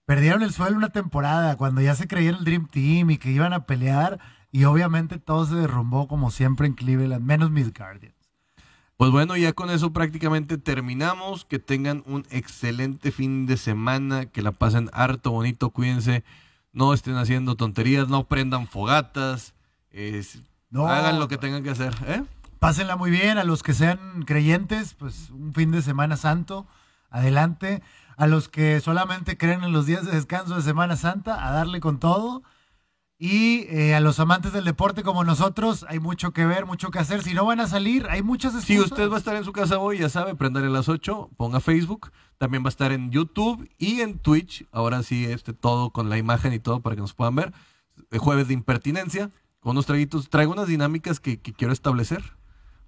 Perdieron 0.07 0.43
el 0.43 0.53
suelo 0.53 0.77
una 0.77 0.91
temporada 0.91 1.57
cuando 1.57 1.81
ya 1.81 1.95
se 1.95 2.07
creían 2.07 2.35
el 2.35 2.45
Dream 2.45 2.67
Team 2.69 3.11
y 3.11 3.17
que 3.19 3.31
iban 3.31 3.55
a 3.55 3.65
pelear 3.65 4.21
y 4.55 4.67
obviamente 4.67 5.19
todo 5.19 5.45
se 5.47 5.57
derrumbó 5.57 6.07
como 6.07 6.31
siempre 6.31 6.69
en 6.69 6.75
Cleveland, 6.75 7.25
menos 7.25 7.51
mis 7.51 7.75
Guardians. 7.75 8.15
Pues 8.97 9.11
bueno, 9.11 9.37
ya 9.37 9.53
con 9.53 9.69
eso 9.69 9.93
prácticamente 9.93 10.59
terminamos. 10.59 11.45
Que 11.45 11.59
tengan 11.59 12.05
un 12.07 12.25
excelente 12.31 13.11
fin 13.11 13.47
de 13.47 13.57
semana, 13.57 14.27
que 14.27 14.43
la 14.43 14.53
pasen 14.53 14.91
harto 14.93 15.33
bonito, 15.33 15.71
cuídense, 15.71 16.23
no 16.73 16.95
estén 16.95 17.17
haciendo 17.17 17.57
tonterías, 17.57 18.07
no 18.09 18.29
prendan 18.29 18.69
fogatas, 18.69 19.55
es- 19.91 20.39
No. 20.71 20.87
hagan 20.87 21.19
lo 21.19 21.27
que 21.27 21.37
tengan 21.37 21.65
que 21.65 21.71
hacer. 21.71 21.93
¿eh? 22.07 22.23
Pásenla 22.61 22.95
muy 22.95 23.11
bien, 23.11 23.39
a 23.39 23.43
los 23.45 23.65
que 23.65 23.75
sean 23.75 24.23
creyentes, 24.25 24.95
pues 24.95 25.31
un 25.31 25.53
fin 25.53 25.73
de 25.73 25.83
Semana 25.83 26.17
Santo, 26.17 26.65
adelante. 27.11 27.83
A 28.17 28.29
los 28.29 28.49
que 28.49 28.79
solamente 28.79 29.37
creen 29.37 29.65
en 29.65 29.73
los 29.73 29.87
días 29.87 30.07
de 30.07 30.13
descanso 30.13 30.55
de 30.55 30.63
Semana 30.63 30.95
Santa, 30.95 31.45
a 31.45 31.51
darle 31.51 31.81
con 31.81 31.99
todo. 31.99 32.45
Y 33.19 33.67
eh, 33.69 33.95
a 33.95 34.01
los 34.01 34.19
amantes 34.19 34.53
del 34.53 34.65
deporte 34.65 35.05
como 35.05 35.23
nosotros, 35.23 35.87
hay 35.89 36.01
mucho 36.01 36.33
que 36.33 36.47
ver, 36.47 36.67
mucho 36.67 36.91
que 36.91 36.99
hacer. 36.99 37.23
Si 37.23 37.33
no 37.33 37.45
van 37.45 37.61
a 37.61 37.69
salir, 37.69 38.07
hay 38.11 38.23
muchas 38.23 38.55
excusas. 38.55 38.87
Si 38.87 38.93
usted 38.93 39.09
va 39.09 39.15
a 39.15 39.19
estar 39.19 39.37
en 39.37 39.45
su 39.45 39.53
casa 39.53 39.79
hoy, 39.79 39.99
ya 39.99 40.09
sabe, 40.09 40.35
prendale 40.35 40.67
a 40.67 40.71
las 40.71 40.89
8, 40.89 41.31
ponga 41.37 41.61
Facebook. 41.61 42.11
También 42.39 42.65
va 42.65 42.69
a 42.69 42.71
estar 42.71 42.91
en 42.91 43.11
YouTube 43.13 43.71
y 43.79 44.01
en 44.01 44.19
Twitch. 44.19 44.67
Ahora 44.73 45.03
sí, 45.05 45.25
este 45.25 45.53
todo 45.53 45.91
con 45.91 46.09
la 46.11 46.19
imagen 46.19 46.53
y 46.53 46.59
todo 46.59 46.81
para 46.81 46.97
que 46.97 47.03
nos 47.03 47.15
puedan 47.15 47.37
ver. 47.37 47.53
El 48.11 48.19
jueves 48.19 48.49
de 48.49 48.55
impertinencia, 48.55 49.31
con 49.61 49.73
unos 49.73 49.87
traguitos. 49.87 50.29
Traigo 50.29 50.53
unas 50.53 50.67
dinámicas 50.67 51.21
que, 51.21 51.41
que 51.41 51.53
quiero 51.53 51.73
establecer, 51.73 52.37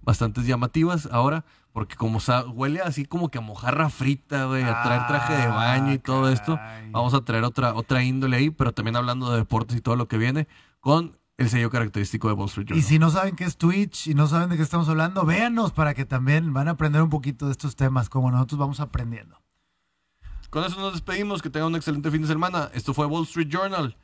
bastantes 0.06 0.46
llamativas 0.46 1.06
ahora, 1.12 1.44
porque 1.72 1.96
como 1.96 2.18
huele 2.54 2.80
así 2.80 3.04
como 3.04 3.28
que 3.28 3.36
a 3.36 3.42
mojarra 3.42 3.90
frita, 3.90 4.46
güey, 4.46 4.62
a 4.62 4.82
traer 4.82 5.06
traje 5.06 5.34
de 5.34 5.48
baño 5.48 5.92
y 5.92 5.98
todo 5.98 6.30
esto. 6.30 6.58
Vamos 6.92 7.12
a 7.12 7.20
traer 7.22 7.44
otra, 7.44 7.74
otra 7.74 8.02
índole 8.02 8.38
ahí, 8.38 8.50
pero 8.50 8.72
también 8.72 8.96
hablando 8.96 9.30
de 9.30 9.38
deportes 9.38 9.76
y 9.76 9.82
todo 9.82 9.96
lo 9.96 10.08
que 10.08 10.16
viene, 10.16 10.48
con 10.80 11.18
el 11.36 11.50
sello 11.50 11.68
característico 11.68 12.28
de 12.28 12.34
Wall 12.34 12.48
Street 12.48 12.68
Journal. 12.68 12.82
Y 12.82 12.82
si 12.82 12.98
no 12.98 13.10
saben 13.10 13.36
qué 13.36 13.44
es 13.44 13.58
Twitch 13.58 14.06
y 14.06 14.14
no 14.14 14.26
saben 14.26 14.48
de 14.48 14.56
qué 14.56 14.62
estamos 14.62 14.88
hablando, 14.88 15.26
véanos 15.26 15.72
para 15.72 15.92
que 15.92 16.06
también 16.06 16.54
van 16.54 16.68
a 16.68 16.72
aprender 16.72 17.02
un 17.02 17.10
poquito 17.10 17.44
de 17.44 17.52
estos 17.52 17.76
temas, 17.76 18.08
como 18.08 18.30
nosotros 18.30 18.58
vamos 18.58 18.80
aprendiendo. 18.80 19.36
Con 20.48 20.64
eso 20.64 20.80
nos 20.80 20.92
despedimos. 20.92 21.42
Que 21.42 21.50
tengan 21.50 21.68
un 21.68 21.76
excelente 21.76 22.10
fin 22.10 22.22
de 22.22 22.28
semana. 22.28 22.70
Esto 22.72 22.94
fue 22.94 23.04
Wall 23.04 23.24
Street 23.24 23.48
Journal. 23.48 23.96